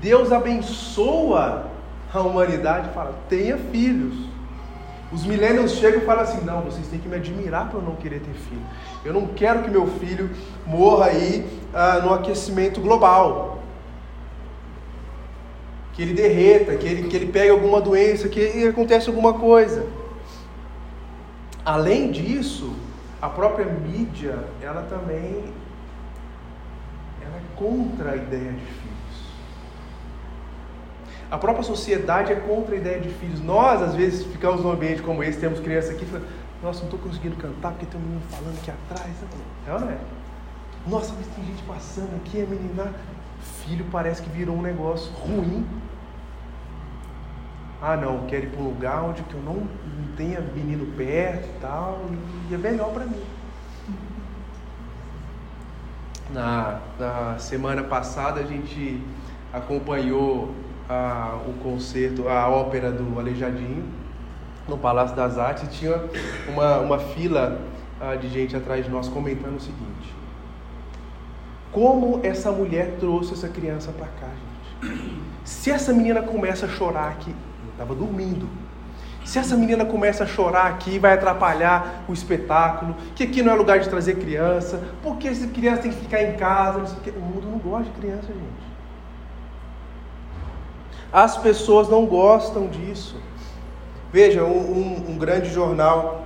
Deus 0.00 0.30
abençoa 0.30 1.66
a 2.12 2.20
humanidade 2.20 2.90
e 2.90 2.92
fala: 2.92 3.18
tenha 3.28 3.58
filhos. 3.58 4.29
Os 5.12 5.24
millennials 5.24 5.72
chegam 5.72 6.02
e 6.02 6.04
falam 6.04 6.22
assim: 6.22 6.44
não, 6.44 6.62
vocês 6.62 6.86
têm 6.86 7.00
que 7.00 7.08
me 7.08 7.16
admirar 7.16 7.68
para 7.68 7.78
eu 7.78 7.82
não 7.82 7.96
querer 7.96 8.20
ter 8.20 8.32
filho. 8.32 8.62
Eu 9.04 9.12
não 9.12 9.26
quero 9.26 9.62
que 9.62 9.70
meu 9.70 9.86
filho 9.86 10.30
morra 10.66 11.06
aí 11.06 11.46
ah, 11.74 12.00
no 12.00 12.14
aquecimento 12.14 12.80
global. 12.80 13.58
Que 15.92 16.02
ele 16.02 16.14
derreta, 16.14 16.76
que 16.76 16.86
ele, 16.86 17.08
que 17.08 17.16
ele 17.16 17.26
pegue 17.26 17.50
alguma 17.50 17.80
doença, 17.80 18.28
que 18.28 18.66
acontece 18.66 19.08
alguma 19.08 19.34
coisa. 19.34 19.86
Além 21.64 22.10
disso, 22.10 22.74
a 23.20 23.28
própria 23.28 23.66
mídia, 23.66 24.38
ela 24.62 24.82
também 24.82 25.52
ela 27.20 27.36
é 27.36 27.42
contra 27.56 28.12
a 28.12 28.16
ideia 28.16 28.52
de 28.52 28.64
filho. 28.64 28.99
A 31.30 31.38
própria 31.38 31.62
sociedade 31.62 32.32
é 32.32 32.36
contra 32.36 32.74
a 32.74 32.78
ideia 32.78 33.00
de 33.00 33.08
filhos. 33.08 33.40
Nós, 33.40 33.80
às 33.80 33.94
vezes, 33.94 34.26
ficamos 34.26 34.62
num 34.62 34.72
ambiente 34.72 35.00
como 35.00 35.22
esse, 35.22 35.38
temos 35.38 35.60
crianças 35.60 35.90
aqui 35.90 36.04
falamos, 36.04 36.28
nossa, 36.60 36.80
não 36.80 36.86
estou 36.86 36.98
conseguindo 36.98 37.36
cantar 37.36 37.70
porque 37.70 37.86
tem 37.86 38.00
um 38.00 38.04
menino 38.04 38.22
falando 38.28 38.58
aqui 38.58 38.70
atrás. 38.70 39.14
É 39.66 39.72
ou 39.72 39.80
não 39.80 39.90
é? 39.90 39.98
Nossa, 40.86 41.14
mas 41.16 41.26
tem 41.28 41.44
gente 41.44 41.62
passando 41.62 42.14
aqui, 42.16 42.42
a 42.42 42.46
menina. 42.46 42.92
Filho 43.64 43.86
parece 43.90 44.20
que 44.20 44.28
virou 44.28 44.56
um 44.56 44.62
negócio 44.62 45.12
ruim. 45.12 45.66
Ah, 47.80 47.96
não, 47.96 48.26
quero 48.26 48.44
ir 48.44 48.50
para 48.50 48.60
um 48.60 48.64
lugar 48.64 49.02
onde 49.04 49.24
eu 49.32 49.40
não, 49.40 49.54
não 49.54 50.16
tenha 50.16 50.40
menino 50.40 50.94
perto 50.96 51.46
e 51.48 51.60
tal, 51.60 52.00
e 52.50 52.54
é 52.54 52.58
melhor 52.58 52.92
para 52.92 53.06
mim. 53.06 53.22
Na, 56.30 56.80
na 56.98 57.38
semana 57.38 57.82
passada 57.82 58.40
a 58.40 58.44
gente 58.44 59.02
acompanhou 59.50 60.54
a, 60.90 61.38
o 61.46 61.52
concerto, 61.62 62.28
a 62.28 62.48
ópera 62.48 62.90
do 62.90 63.16
Aleijadinho, 63.20 63.84
no 64.68 64.76
Palácio 64.76 65.14
das 65.14 65.38
Artes, 65.38 65.62
e 65.62 65.66
tinha 65.68 66.02
uma, 66.48 66.78
uma 66.78 66.98
fila 66.98 67.60
uh, 68.00 68.18
de 68.18 68.28
gente 68.28 68.56
atrás 68.56 68.84
de 68.84 68.90
nós 68.90 69.08
comentando 69.08 69.56
o 69.56 69.60
seguinte: 69.60 70.12
Como 71.70 72.18
essa 72.24 72.50
mulher 72.50 72.96
trouxe 72.98 73.34
essa 73.34 73.48
criança 73.48 73.92
para 73.92 74.08
cá, 74.08 74.26
gente? 74.82 75.20
Se 75.44 75.70
essa 75.70 75.92
menina 75.92 76.22
começa 76.22 76.66
a 76.66 76.68
chorar 76.68 77.08
aqui, 77.10 77.30
eu 77.30 77.70
estava 77.70 77.94
dormindo. 77.94 78.48
Se 79.24 79.38
essa 79.38 79.56
menina 79.56 79.84
começa 79.84 80.24
a 80.24 80.26
chorar 80.26 80.66
aqui, 80.66 80.98
vai 80.98 81.12
atrapalhar 81.12 82.04
o 82.08 82.12
espetáculo, 82.12 82.96
que 83.14 83.22
aqui 83.22 83.42
não 83.42 83.52
é 83.52 83.54
lugar 83.54 83.78
de 83.78 83.88
trazer 83.88 84.16
criança, 84.16 84.82
porque 85.04 85.28
essa 85.28 85.46
criança 85.46 85.82
tem 85.82 85.92
que 85.92 85.98
ficar 85.98 86.22
em 86.22 86.36
casa, 86.36 86.80
o 86.80 87.20
mundo 87.20 87.46
não 87.48 87.58
gosta 87.58 87.84
de 87.84 87.90
criança, 87.90 88.26
gente. 88.26 88.49
As 91.12 91.36
pessoas 91.36 91.88
não 91.88 92.06
gostam 92.06 92.68
disso. 92.68 93.16
Veja, 94.12 94.44
um, 94.44 95.10
um 95.10 95.18
grande 95.18 95.50
jornal 95.50 96.24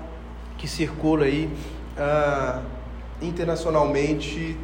que 0.59 0.69
circula 0.69 1.25
aí 1.25 1.51
uh, 1.99 2.63
internacionalmente 3.21 4.57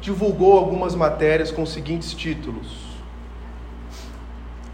divulgou 0.00 0.56
algumas 0.56 0.94
matérias 0.94 1.50
com 1.50 1.62
os 1.62 1.72
seguintes 1.72 2.12
títulos: 2.12 2.78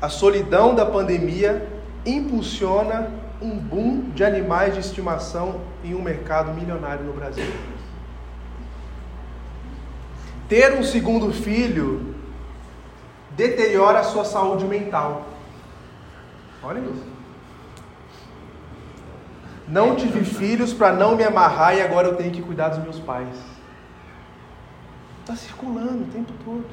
A 0.00 0.08
solidão 0.08 0.74
da 0.74 0.86
pandemia 0.86 1.68
impulsiona 2.04 3.10
um 3.40 3.58
boom 3.58 4.10
de 4.14 4.24
animais 4.24 4.74
de 4.74 4.80
estimação 4.80 5.60
em 5.84 5.94
um 5.94 6.02
mercado 6.02 6.52
milionário 6.52 7.04
no 7.04 7.12
Brasil. 7.12 7.52
Ter 10.48 10.74
um 10.74 10.82
segundo 10.82 11.32
filho 11.32 12.11
deteriora 13.36 14.00
a 14.00 14.04
sua 14.04 14.24
saúde 14.24 14.64
mental. 14.64 15.26
Olha 16.62 16.80
isso. 16.80 17.12
Não 19.68 19.96
tive 19.96 20.24
filhos 20.24 20.72
para 20.72 20.92
não 20.92 21.16
me 21.16 21.24
amarrar 21.24 21.76
e 21.76 21.80
agora 21.80 22.08
eu 22.08 22.16
tenho 22.16 22.30
que 22.30 22.42
cuidar 22.42 22.68
dos 22.68 22.82
meus 22.82 22.98
pais. 22.98 23.36
Está 25.20 25.34
circulando 25.36 26.02
o 26.02 26.06
tempo 26.06 26.32
todo. 26.44 26.64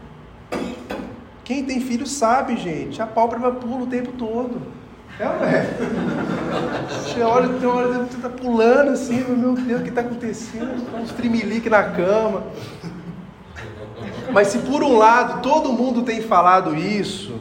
Quem 1.43 1.63
tem 1.65 1.79
filho 1.79 2.05
sabe, 2.05 2.57
gente. 2.57 3.01
A 3.01 3.07
pálpebra 3.07 3.51
pula 3.51 3.83
o 3.83 3.87
tempo 3.87 4.11
todo. 4.11 4.61
É 5.19 5.27
ou 5.27 5.35
não 5.35 5.45
é? 5.45 5.65
Você 6.89 7.21
olha, 7.21 7.49
tem 7.59 7.67
hora 7.67 7.87
você 8.05 8.15
está 8.15 8.29
pulando 8.29 8.91
assim, 8.91 9.23
meu 9.23 9.53
Deus, 9.53 9.81
o 9.81 9.83
que 9.83 9.89
está 9.89 10.01
acontecendo? 10.01 10.95
Um 10.95 11.05
tremelique 11.07 11.69
na 11.69 11.83
cama. 11.83 12.43
Mas 14.31 14.49
se 14.49 14.59
por 14.59 14.83
um 14.83 14.97
lado 14.97 15.41
todo 15.41 15.71
mundo 15.71 16.03
tem 16.03 16.21
falado 16.21 16.75
isso, 16.75 17.39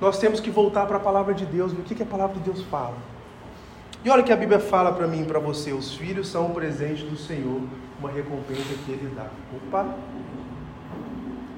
nós 0.00 0.18
temos 0.18 0.40
que 0.40 0.50
voltar 0.50 0.86
para 0.86 0.96
a 0.96 1.00
palavra 1.00 1.34
de 1.34 1.44
Deus, 1.44 1.72
ver 1.72 1.80
o 1.80 1.84
que, 1.84 1.94
que 1.94 2.02
a 2.02 2.06
palavra 2.06 2.36
de 2.36 2.42
Deus 2.42 2.62
fala. 2.70 2.96
E 4.04 4.08
olha 4.08 4.22
que 4.22 4.32
a 4.32 4.36
Bíblia 4.36 4.58
fala 4.58 4.92
para 4.92 5.06
mim 5.06 5.22
e 5.22 5.24
para 5.24 5.38
você: 5.38 5.72
os 5.72 5.94
filhos 5.94 6.28
são 6.28 6.46
um 6.46 6.50
presente 6.50 7.04
do 7.04 7.16
Senhor, 7.16 7.60
uma 7.98 8.10
recompensa 8.10 8.74
que 8.86 8.92
Ele 8.92 9.12
dá. 9.14 9.26
Opa! 9.54 9.94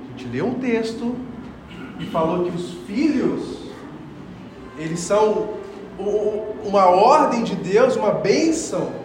A 0.05 0.19
gente 0.19 0.27
leu 0.29 0.47
um 0.47 0.55
texto 0.55 1.15
e 2.01 2.07
falou 2.07 2.45
que 2.45 2.57
os 2.57 2.73
filhos, 2.87 3.71
eles 4.77 4.99
são 5.01 5.55
uma 6.65 6.87
ordem 6.87 7.45
de 7.45 7.55
Deus, 7.55 7.95
uma 7.95 8.11
bênção 8.11 9.02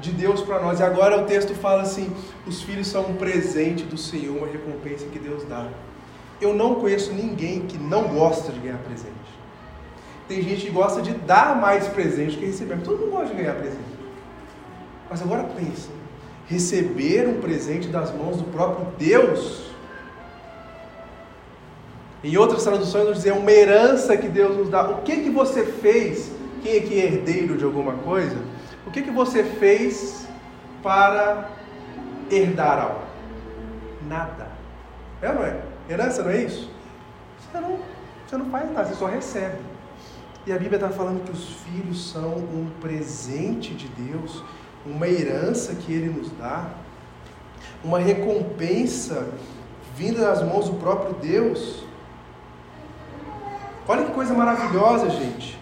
de 0.00 0.12
Deus 0.12 0.40
para 0.40 0.60
nós. 0.60 0.80
E 0.80 0.82
agora 0.82 1.20
o 1.20 1.24
texto 1.24 1.54
fala 1.54 1.82
assim: 1.82 2.10
os 2.46 2.62
filhos 2.62 2.86
são 2.86 3.02
um 3.10 3.14
presente 3.16 3.84
do 3.84 3.96
Senhor, 3.96 4.36
uma 4.36 4.46
recompensa 4.46 5.06
que 5.06 5.18
Deus 5.18 5.44
dá. 5.44 5.68
Eu 6.40 6.54
não 6.54 6.76
conheço 6.76 7.12
ninguém 7.12 7.62
que 7.62 7.76
não 7.76 8.08
gosta 8.08 8.52
de 8.52 8.60
ganhar 8.60 8.78
presente. 8.78 9.14
Tem 10.28 10.42
gente 10.42 10.66
que 10.66 10.70
gosta 10.70 11.00
de 11.00 11.12
dar 11.12 11.56
mais 11.60 11.88
presente 11.88 12.36
que 12.36 12.46
receber. 12.46 12.78
Todo 12.82 13.00
mundo 13.00 13.10
gosta 13.12 13.34
de 13.34 13.42
ganhar 13.42 13.54
presente. 13.54 13.98
Mas 15.10 15.22
agora 15.22 15.44
pensa: 15.44 15.88
receber 16.46 17.26
um 17.26 17.40
presente 17.40 17.88
das 17.88 18.14
mãos 18.14 18.36
do 18.36 18.44
próprio 18.44 18.86
Deus. 18.98 19.68
Em 22.22 22.36
outras 22.36 22.64
traduções, 22.64 23.06
nos 23.06 23.18
dizer 23.18 23.30
é 23.30 23.32
uma 23.32 23.50
herança 23.50 24.16
que 24.16 24.28
Deus 24.28 24.56
nos 24.56 24.68
dá. 24.68 24.90
O 24.90 25.02
que 25.02 25.22
que 25.22 25.30
você 25.30 25.64
fez? 25.64 26.32
Quem 26.62 26.76
é 26.76 26.80
que 26.80 27.00
é 27.00 27.04
herdeiro 27.04 27.56
de 27.56 27.64
alguma 27.64 27.92
coisa? 27.92 28.36
O 28.88 28.90
que, 28.90 29.02
que 29.02 29.10
você 29.10 29.44
fez 29.44 30.26
para 30.82 31.50
herdar 32.30 32.78
algo? 32.78 33.02
Nada. 34.08 34.48
É 35.20 35.28
ou 35.28 35.34
não 35.34 35.44
é? 35.44 35.60
Herança 35.90 36.22
não 36.22 36.30
é 36.30 36.42
isso? 36.42 36.70
Você 37.38 37.60
não, 37.60 37.78
você 38.26 38.36
não 38.38 38.46
faz 38.46 38.72
nada, 38.72 38.88
você 38.88 38.94
só 38.94 39.04
recebe. 39.04 39.58
E 40.46 40.52
a 40.52 40.58
Bíblia 40.58 40.76
está 40.76 40.88
falando 40.88 41.22
que 41.22 41.30
os 41.30 41.50
filhos 41.64 42.10
são 42.10 42.30
um 42.30 42.70
presente 42.80 43.74
de 43.74 43.88
Deus, 43.88 44.42
uma 44.86 45.06
herança 45.06 45.74
que 45.74 45.92
Ele 45.92 46.08
nos 46.08 46.30
dá, 46.30 46.70
uma 47.84 47.98
recompensa 47.98 49.28
vinda 49.94 50.22
das 50.22 50.42
mãos 50.42 50.66
do 50.66 50.76
próprio 50.76 51.12
Deus. 51.12 51.84
Olha 53.86 54.06
que 54.06 54.12
coisa 54.12 54.32
maravilhosa, 54.32 55.10
gente. 55.10 55.57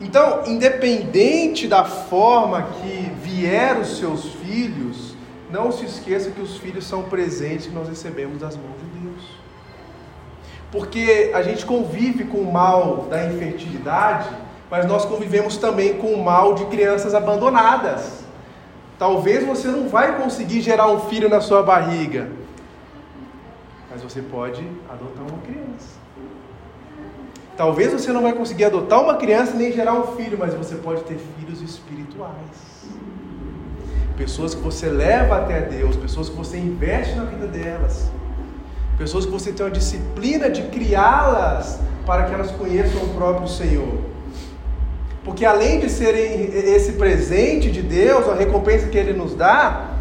Então, 0.00 0.44
independente 0.46 1.66
da 1.66 1.84
forma 1.84 2.62
que 2.62 3.10
vier 3.20 3.78
os 3.78 3.98
seus 3.98 4.26
filhos, 4.34 5.16
não 5.50 5.72
se 5.72 5.84
esqueça 5.84 6.30
que 6.30 6.40
os 6.40 6.56
filhos 6.56 6.86
são 6.86 7.04
presentes 7.04 7.66
que 7.66 7.74
nós 7.74 7.88
recebemos 7.88 8.38
das 8.38 8.56
mãos 8.56 8.76
de 8.78 9.00
Deus. 9.00 9.22
Porque 10.70 11.32
a 11.34 11.42
gente 11.42 11.66
convive 11.66 12.24
com 12.24 12.38
o 12.38 12.52
mal 12.52 13.06
da 13.10 13.26
infertilidade, 13.26 14.28
mas 14.70 14.86
nós 14.86 15.04
convivemos 15.04 15.56
também 15.56 15.94
com 15.94 16.12
o 16.12 16.22
mal 16.22 16.54
de 16.54 16.66
crianças 16.66 17.14
abandonadas. 17.14 18.24
Talvez 18.98 19.46
você 19.46 19.68
não 19.68 19.88
vai 19.88 20.20
conseguir 20.20 20.60
gerar 20.60 20.88
um 20.88 21.00
filho 21.08 21.28
na 21.28 21.40
sua 21.40 21.62
barriga, 21.62 22.28
mas 23.90 24.02
você 24.02 24.20
pode 24.20 24.62
adotar 24.88 25.24
uma 25.26 25.38
criança. 25.42 25.96
Talvez 27.58 27.92
você 27.92 28.12
não 28.12 28.22
vai 28.22 28.32
conseguir 28.32 28.66
adotar 28.66 29.02
uma 29.02 29.16
criança 29.16 29.54
nem 29.54 29.72
gerar 29.72 29.94
um 29.94 30.16
filho, 30.16 30.38
mas 30.38 30.54
você 30.54 30.76
pode 30.76 31.02
ter 31.02 31.18
filhos 31.36 31.60
espirituais. 31.60 32.86
Pessoas 34.16 34.54
que 34.54 34.60
você 34.60 34.88
leva 34.88 35.38
até 35.38 35.62
Deus, 35.62 35.96
pessoas 35.96 36.28
que 36.28 36.36
você 36.36 36.56
investe 36.56 37.16
na 37.16 37.24
vida 37.24 37.48
delas. 37.48 38.12
Pessoas 38.96 39.26
que 39.26 39.32
você 39.32 39.50
tem 39.50 39.66
uma 39.66 39.72
disciplina 39.72 40.48
de 40.48 40.62
criá-las 40.68 41.80
para 42.06 42.26
que 42.26 42.34
elas 42.34 42.52
conheçam 42.52 43.02
o 43.02 43.08
próprio 43.14 43.48
Senhor. 43.48 44.02
Porque 45.24 45.44
além 45.44 45.80
de 45.80 45.90
serem 45.90 46.44
esse 46.54 46.92
presente 46.92 47.72
de 47.72 47.82
Deus, 47.82 48.28
a 48.28 48.36
recompensa 48.36 48.86
que 48.86 48.96
Ele 48.96 49.12
nos 49.12 49.34
dá, 49.34 49.94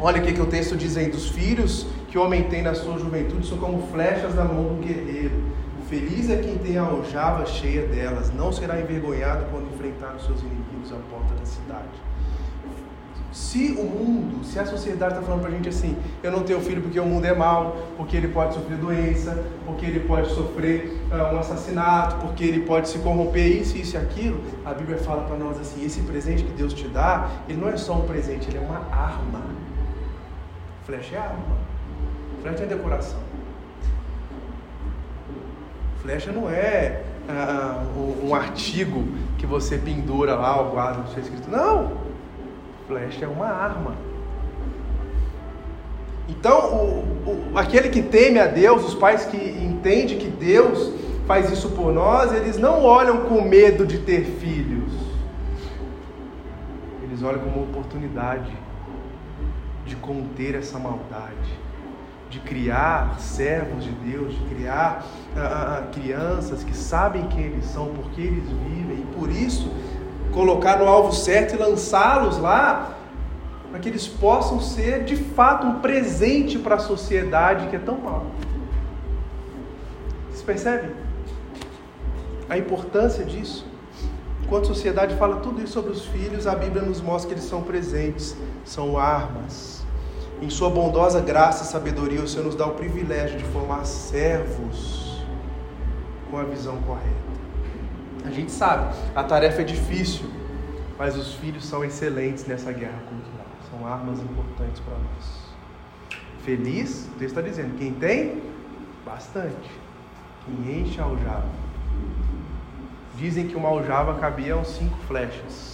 olha 0.00 0.22
o 0.22 0.24
que, 0.24 0.40
o 0.40 0.46
texto 0.46 0.78
diz 0.78 0.96
aí, 0.96 1.10
dos 1.10 1.28
filhos 1.28 1.86
que 2.08 2.16
o 2.16 2.22
homem 2.24 2.44
tem 2.44 2.62
na 2.62 2.74
sua 2.74 2.98
juventude 2.98 3.46
são 3.46 3.58
como 3.58 3.86
flechas 3.88 4.34
na 4.34 4.44
mão 4.44 4.64
do 4.64 4.82
guerreiro. 4.82 5.52
Feliz 5.92 6.30
é 6.30 6.38
quem 6.38 6.56
tem 6.56 6.78
a 6.78 6.84
aljava 6.84 7.44
cheia 7.44 7.86
delas, 7.86 8.32
não 8.32 8.50
será 8.50 8.80
envergonhado 8.80 9.44
quando 9.50 9.70
enfrentar 9.74 10.14
os 10.14 10.24
seus 10.24 10.40
inimigos 10.40 10.90
à 10.90 10.96
porta 11.10 11.34
da 11.34 11.44
cidade. 11.44 11.90
Se 13.30 13.72
o 13.72 13.84
mundo, 13.84 14.42
se 14.42 14.58
a 14.58 14.64
sociedade 14.64 15.12
está 15.12 15.22
falando 15.22 15.42
para 15.42 15.50
a 15.50 15.52
gente 15.52 15.68
assim, 15.68 15.94
eu 16.22 16.32
não 16.32 16.44
tenho 16.44 16.62
filho 16.62 16.80
porque 16.80 16.98
o 16.98 17.04
mundo 17.04 17.26
é 17.26 17.34
mau, 17.34 17.76
porque 17.98 18.16
ele 18.16 18.28
pode 18.28 18.54
sofrer 18.54 18.78
doença, 18.78 19.44
porque 19.66 19.84
ele 19.84 20.00
pode 20.00 20.30
sofrer 20.30 20.98
uh, 21.10 21.34
um 21.34 21.38
assassinato, 21.38 22.16
porque 22.26 22.42
ele 22.42 22.60
pode 22.60 22.88
se 22.88 22.98
corromper, 23.00 23.60
isso, 23.60 23.76
isso 23.76 23.94
e 23.94 23.98
aquilo, 23.98 24.40
a 24.64 24.72
Bíblia 24.72 24.96
fala 24.96 25.24
para 25.24 25.36
nós 25.36 25.60
assim: 25.60 25.84
esse 25.84 26.00
presente 26.00 26.42
que 26.42 26.52
Deus 26.52 26.72
te 26.72 26.88
dá, 26.88 27.28
ele 27.46 27.60
não 27.60 27.68
é 27.68 27.76
só 27.76 27.96
um 27.98 28.06
presente, 28.06 28.48
ele 28.48 28.56
é 28.56 28.62
uma 28.62 28.78
arma. 28.90 29.42
Flecha 30.86 31.16
é 31.16 31.18
arma, 31.18 31.58
flecha 32.40 32.62
é 32.62 32.66
decoração. 32.66 33.31
Flecha 36.02 36.32
não 36.32 36.50
é 36.50 37.00
uh, 37.28 38.26
um 38.26 38.34
artigo 38.34 39.04
que 39.38 39.46
você 39.46 39.78
pendura 39.78 40.34
lá 40.34 40.60
ou 40.60 40.70
guarda 40.70 40.98
no 40.98 41.08
seu 41.08 41.22
escrito. 41.22 41.48
Não! 41.48 41.92
Flecha 42.88 43.24
é 43.24 43.28
uma 43.28 43.46
arma. 43.46 43.94
Então, 46.28 46.74
o, 46.74 47.50
o, 47.52 47.58
aquele 47.58 47.88
que 47.88 48.02
teme 48.02 48.40
a 48.40 48.46
Deus, 48.46 48.84
os 48.84 48.94
pais 48.94 49.24
que 49.26 49.36
entendem 49.36 50.18
que 50.18 50.28
Deus 50.28 50.92
faz 51.26 51.50
isso 51.52 51.70
por 51.70 51.92
nós, 51.92 52.32
eles 52.32 52.58
não 52.58 52.82
olham 52.82 53.26
com 53.26 53.40
medo 53.42 53.86
de 53.86 53.98
ter 53.98 54.24
filhos. 54.24 54.92
Eles 57.04 57.22
olham 57.22 57.38
como 57.38 57.56
uma 57.58 57.70
oportunidade 57.70 58.52
de 59.86 59.94
conter 59.96 60.56
essa 60.56 60.78
maldade, 60.78 61.60
de 62.32 62.40
criar 62.40 63.20
servos 63.20 63.84
de 63.84 63.90
Deus, 63.90 64.32
de 64.32 64.40
criar 64.54 65.04
ah, 65.36 65.84
crianças 65.92 66.64
que 66.64 66.74
sabem 66.74 67.26
quem 67.26 67.44
eles 67.44 67.66
são, 67.66 67.88
porque 67.88 68.22
eles 68.22 68.48
vivem, 68.48 69.00
e 69.00 69.14
por 69.14 69.30
isso 69.30 69.70
colocar 70.32 70.78
no 70.78 70.88
alvo 70.88 71.12
certo 71.12 71.54
e 71.54 71.58
lançá-los 71.58 72.38
lá, 72.38 72.96
para 73.70 73.78
que 73.80 73.88
eles 73.90 74.08
possam 74.08 74.60
ser 74.60 75.04
de 75.04 75.14
fato 75.14 75.66
um 75.66 75.80
presente 75.80 76.58
para 76.58 76.76
a 76.76 76.78
sociedade 76.78 77.66
que 77.66 77.76
é 77.76 77.78
tão 77.78 77.98
mal. 77.98 78.24
Vocês 80.30 80.40
percebem 80.40 80.90
a 82.48 82.56
importância 82.56 83.26
disso? 83.26 83.66
Enquanto 84.42 84.64
a 84.64 84.68
sociedade 84.68 85.16
fala 85.16 85.36
tudo 85.36 85.62
isso 85.62 85.74
sobre 85.74 85.92
os 85.92 86.06
filhos, 86.06 86.46
a 86.46 86.54
Bíblia 86.54 86.82
nos 86.82 87.02
mostra 87.02 87.28
que 87.28 87.34
eles 87.34 87.44
são 87.44 87.62
presentes, 87.62 88.34
são 88.64 88.96
armas. 88.96 89.81
Em 90.42 90.50
Sua 90.50 90.68
bondosa 90.68 91.20
graça 91.20 91.62
e 91.62 91.66
sabedoria, 91.68 92.20
o 92.20 92.26
Senhor 92.26 92.44
nos 92.44 92.56
dá 92.56 92.66
o 92.66 92.74
privilégio 92.74 93.38
de 93.38 93.44
formar 93.44 93.84
servos 93.84 95.22
com 96.28 96.36
a 96.36 96.42
visão 96.42 96.82
correta. 96.82 97.06
A 98.24 98.30
gente 98.30 98.50
sabe, 98.50 98.92
a 99.14 99.22
tarefa 99.22 99.62
é 99.62 99.64
difícil, 99.64 100.28
mas 100.98 101.16
os 101.16 101.34
filhos 101.34 101.64
são 101.64 101.84
excelentes 101.84 102.44
nessa 102.44 102.72
guerra 102.72 102.98
cultural. 103.08 103.46
São 103.70 103.86
armas 103.86 104.18
importantes 104.18 104.80
para 104.80 104.94
nós. 104.94 105.42
Feliz, 106.44 107.08
texto 107.20 107.38
está 107.38 107.40
dizendo, 107.40 107.78
quem 107.78 107.92
tem, 107.94 108.42
bastante. 109.06 109.70
Quem 110.44 110.80
enche 110.80 111.00
a 111.00 111.04
aljava. 111.04 111.50
Dizem 113.16 113.46
que 113.46 113.54
uma 113.54 113.68
aljava 113.68 114.18
cabia 114.18 114.56
uns 114.56 114.70
cinco 114.70 114.98
flechas. 115.06 115.71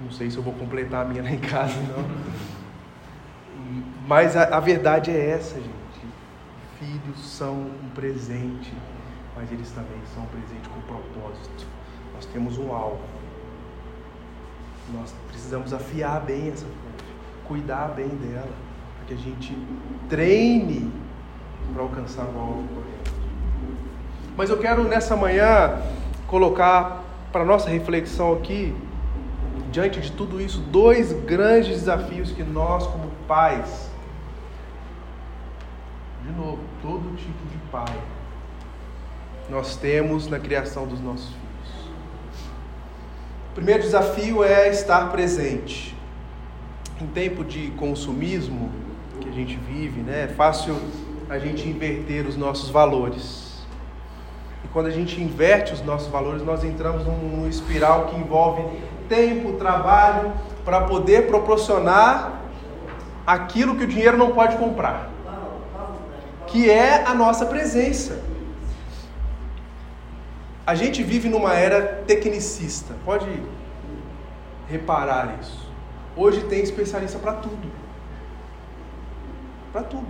Não 0.00 0.10
sei 0.10 0.30
se 0.30 0.36
eu 0.36 0.42
vou 0.42 0.54
completar 0.54 1.04
a 1.04 1.08
minha 1.08 1.22
lá 1.22 1.30
em 1.30 1.38
casa, 1.38 1.74
não. 1.82 2.04
Mas 4.06 4.36
a, 4.36 4.56
a 4.56 4.60
verdade 4.60 5.10
é 5.10 5.30
essa, 5.30 5.56
gente. 5.56 5.70
Filhos 6.78 7.20
são 7.26 7.54
um 7.54 7.90
presente 7.94 8.72
mas 9.40 9.50
eles 9.52 9.70
também 9.70 9.98
são 10.14 10.22
um 10.22 10.26
presente 10.26 10.68
com 10.68 10.80
propósito. 10.82 11.66
Nós 12.14 12.26
temos 12.26 12.58
um 12.58 12.74
alvo. 12.74 13.00
Nós 14.92 15.14
precisamos 15.28 15.72
afiar 15.72 16.20
bem 16.20 16.48
essa 16.48 16.66
flecha, 16.66 17.14
cuidar 17.46 17.88
bem 17.94 18.08
dela, 18.08 18.50
para 18.96 19.06
que 19.06 19.14
a 19.14 19.16
gente 19.16 19.56
treine 20.10 20.92
para 21.72 21.82
alcançar 21.82 22.24
o 22.24 22.38
alvo 22.38 22.68
correto. 22.68 23.12
Mas 24.36 24.50
eu 24.50 24.58
quero 24.58 24.84
nessa 24.84 25.16
manhã 25.16 25.80
colocar 26.26 27.02
para 27.32 27.42
nossa 27.42 27.70
reflexão 27.70 28.34
aqui, 28.34 28.74
diante 29.70 30.00
de 30.00 30.12
tudo 30.12 30.40
isso, 30.40 30.58
dois 30.58 31.12
grandes 31.12 31.68
desafios 31.70 32.32
que 32.32 32.42
nós, 32.42 32.86
como 32.86 33.10
pais, 33.28 33.90
de 36.24 36.32
novo, 36.32 36.58
todo 36.82 37.16
tipo 37.16 37.48
de 37.50 37.56
pai, 37.70 38.00
nós 39.48 39.76
temos 39.76 40.28
na 40.28 40.38
criação 40.38 40.86
dos 40.86 41.00
nossos 41.00 41.26
filhos. 41.26 41.90
O 43.50 43.54
primeiro 43.54 43.82
desafio 43.82 44.44
é 44.44 44.68
estar 44.68 45.10
presente. 45.10 45.96
Em 47.00 47.06
tempo 47.06 47.44
de 47.44 47.70
consumismo 47.72 48.70
que 49.20 49.28
a 49.28 49.32
gente 49.32 49.56
vive, 49.56 50.00
né, 50.00 50.24
é 50.24 50.28
fácil 50.28 50.76
a 51.28 51.38
gente 51.38 51.68
inverter 51.68 52.26
os 52.26 52.36
nossos 52.36 52.68
valores. 52.70 53.64
E 54.64 54.68
quando 54.68 54.86
a 54.86 54.90
gente 54.90 55.20
inverte 55.20 55.72
os 55.72 55.82
nossos 55.82 56.08
valores, 56.08 56.42
nós 56.42 56.62
entramos 56.62 57.04
num, 57.06 57.16
num 57.16 57.48
espiral 57.48 58.06
que 58.06 58.16
envolve 58.16 58.62
tempo, 59.10 59.54
trabalho, 59.54 60.32
para 60.64 60.82
poder 60.82 61.26
proporcionar 61.26 62.40
aquilo 63.26 63.76
que 63.76 63.84
o 63.84 63.86
dinheiro 63.86 64.16
não 64.16 64.30
pode 64.30 64.56
comprar, 64.56 65.10
que 66.46 66.70
é 66.70 67.04
a 67.04 67.14
nossa 67.14 67.44
presença. 67.44 68.22
A 70.64 70.74
gente 70.76 71.02
vive 71.02 71.28
numa 71.28 71.52
era 71.54 72.04
tecnicista, 72.06 72.94
pode 73.04 73.28
reparar 74.68 75.36
isso. 75.40 75.68
Hoje 76.16 76.44
tem 76.44 76.62
especialista 76.62 77.18
para 77.18 77.32
tudo. 77.32 77.68
Para 79.72 79.82
tudo. 79.82 80.06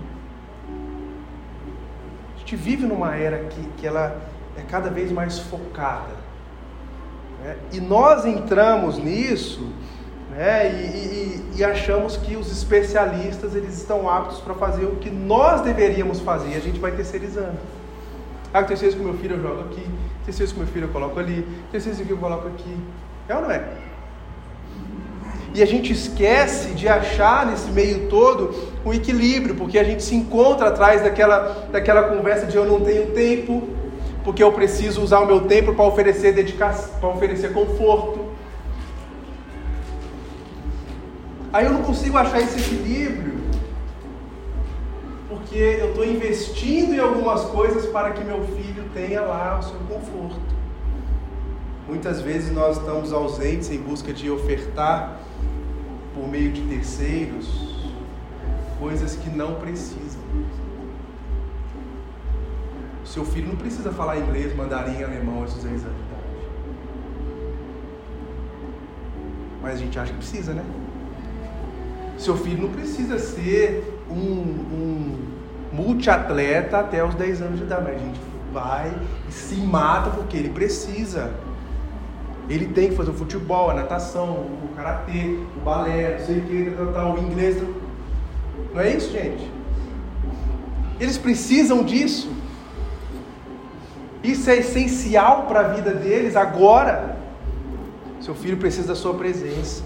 A 2.35 2.39
gente 2.39 2.57
vive 2.57 2.87
numa 2.87 3.17
era 3.17 3.45
que, 3.45 3.63
que 3.79 3.87
ela 3.87 4.21
é 4.57 4.63
cada 4.63 4.91
vez 4.91 5.11
mais 5.11 5.39
focada. 5.39 6.30
Né? 7.43 7.57
E 7.73 7.81
nós 7.81 8.25
entramos 8.25 8.99
nisso 8.99 9.69
né? 10.31 10.73
E, 10.73 11.55
e, 11.57 11.59
e, 11.59 11.65
achamos 11.65 12.17
que 12.17 12.37
os 12.37 12.51
especialistas 12.51 13.55
eles 13.55 13.77
estão 13.77 14.09
aptos 14.09 14.39
para 14.39 14.55
fazer 14.55 14.85
o 14.85 14.97
que 14.97 15.11
nós 15.11 15.61
deveríamos 15.61 16.21
fazer 16.21 16.51
e 16.51 16.57
a 16.57 16.61
gente 16.61 16.79
vai 16.79 16.93
terceirizando. 16.93 17.59
Ah, 18.53 18.63
tem 18.63 18.77
vezes 18.77 18.95
com 18.95 19.05
meu 19.05 19.15
filho 19.15 19.37
eu 19.37 19.43
jogo 19.43 19.61
aqui, 19.63 19.85
tem 20.25 20.35
vezes 20.35 20.53
com 20.53 20.61
meu 20.61 20.69
filho 20.69 20.87
eu 20.87 20.91
coloco 20.91 21.19
ali, 21.19 21.47
tem 21.71 21.81
vezes 21.81 22.07
que 22.07 22.11
eu 22.11 22.17
coloco 22.17 22.47
aqui. 22.49 22.77
É 23.29 23.35
ou 23.35 23.43
não 23.43 23.51
é? 23.51 23.63
E 25.53 25.63
a 25.63 25.67
gente 25.67 25.93
esquece 25.93 26.75
de 26.75 26.89
achar 26.89 27.45
nesse 27.45 27.71
meio 27.73 28.09
todo 28.09 28.55
um 28.87 28.95
equilíbrio, 28.95 29.57
porque 29.57 29.79
a 29.79 29.85
gente 29.85 30.03
se 30.03 30.15
encontra 30.15 30.69
atrás 30.69 31.03
daquela, 31.03 31.69
daquela 31.73 32.05
conversa 32.05 32.47
de 32.47 32.57
eu 32.57 32.65
não 32.65 32.81
tenho 32.81 33.11
tempo, 33.11 33.69
porque 34.25 34.43
eu 34.43 34.53
preciso 34.53 35.03
usar 35.03 35.21
o 35.21 35.27
meu 35.27 35.43
tempo 35.43 35.75
para 35.75 35.85
oferecer 35.85 36.33
dedicação, 36.33 36.99
para 36.99 37.09
oferecer 37.09 37.53
conforto. 37.53 38.31
Aí 41.53 41.65
eu 41.65 41.73
não 41.73 41.83
consigo 41.83 42.17
achar 42.17 42.41
esse 42.41 42.61
equilíbrio, 42.61 43.41
porque 45.29 45.57
eu 45.57 45.91
estou 45.91 46.05
investindo 46.05 46.95
em 46.95 46.99
algumas 46.99 47.43
coisas 47.47 47.87
para 47.87 48.11
que 48.11 48.23
meu 48.23 48.45
filho 48.45 48.85
tenha 48.95 49.23
lá 49.23 49.59
o 49.59 49.63
seu 49.63 49.79
conforto. 49.89 50.41
Muitas 51.89 52.21
vezes 52.21 52.53
nós 52.53 52.77
estamos 52.77 53.13
ausentes 53.13 53.71
em 53.71 53.79
busca 53.79 54.13
de 54.13 54.31
ofertar 54.31 55.19
por 56.15 56.29
meio 56.29 56.53
de 56.53 56.61
terceiros 56.63 57.71
coisas 58.79 59.15
que 59.17 59.29
não 59.29 59.57
precisam. 59.57 60.00
Seu 63.11 63.25
filho 63.25 63.49
não 63.49 63.57
precisa 63.57 63.91
falar 63.91 64.19
inglês, 64.19 64.55
mandarim, 64.55 65.03
alemão 65.03 65.41
aos 65.41 65.55
10 65.55 65.67
anos 65.67 65.83
de 65.83 65.89
idade. 65.89 66.21
Mas 69.61 69.75
a 69.75 69.77
gente 69.79 69.99
acha 69.99 70.13
que 70.13 70.19
precisa, 70.19 70.55
né? 70.55 70.65
Seu 72.17 72.37
filho 72.37 72.63
não 72.63 72.71
precisa 72.71 73.19
ser 73.19 74.01
um, 74.09 74.15
um 74.15 75.19
multiatleta 75.73 76.79
até 76.79 77.05
os 77.05 77.17
10 77.17 77.43
anos 77.43 77.59
de 77.59 77.65
idade, 77.65 77.83
mas 77.83 77.97
a 77.97 77.99
gente 77.99 78.21
vai 78.53 78.93
e 79.29 79.33
se 79.33 79.57
mata 79.57 80.11
porque 80.11 80.37
ele 80.37 80.51
precisa. 80.51 81.35
Ele 82.49 82.67
tem 82.67 82.91
que 82.91 82.95
fazer 82.95 83.11
o 83.11 83.15
futebol, 83.15 83.71
a 83.71 83.75
natação, 83.75 84.31
o 84.31 84.71
karatê, 84.77 85.37
o 85.57 85.61
balé, 85.65 86.17
não 86.17 86.27
sei 86.27 86.39
o 86.39 86.43
que, 86.43 86.75
tal, 86.77 86.93
tal, 86.93 87.15
o 87.17 87.19
inglês. 87.19 87.61
Não 88.73 88.81
é 88.81 88.95
isso, 88.95 89.11
gente? 89.11 89.51
Eles 91.01 91.19
precisam 91.19 91.83
disso. 91.83 92.40
Isso 94.23 94.51
é 94.51 94.59
essencial 94.59 95.45
para 95.47 95.61
a 95.61 95.69
vida 95.69 95.93
deles 95.93 96.37
agora. 96.37 97.17
Seu 98.21 98.35
filho 98.35 98.59
precisa 98.59 98.89
da 98.89 98.95
sua 98.95 99.15
presença. 99.15 99.83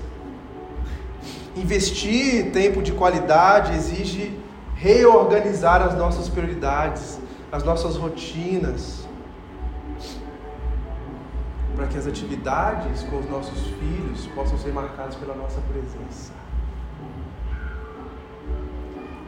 Investir 1.57 2.51
tempo 2.51 2.83
de 2.83 2.93
qualidade 2.93 3.75
exige 3.75 4.37
reorganizar 4.75 5.81
as 5.83 5.97
nossas 5.97 6.29
prioridades, 6.29 7.21
as 7.53 7.63
nossas 7.63 7.97
rotinas, 7.97 9.07
para 11.77 11.87
que 11.87 11.97
as 11.97 12.07
atividades 12.07 13.03
com 13.05 13.19
os 13.19 13.31
nossos 13.31 13.61
filhos 13.79 14.27
possam 14.35 14.59
ser 14.59 14.73
marcadas 14.73 15.15
pela 15.15 15.35
nossa 15.35 15.61
presença. 15.61 16.33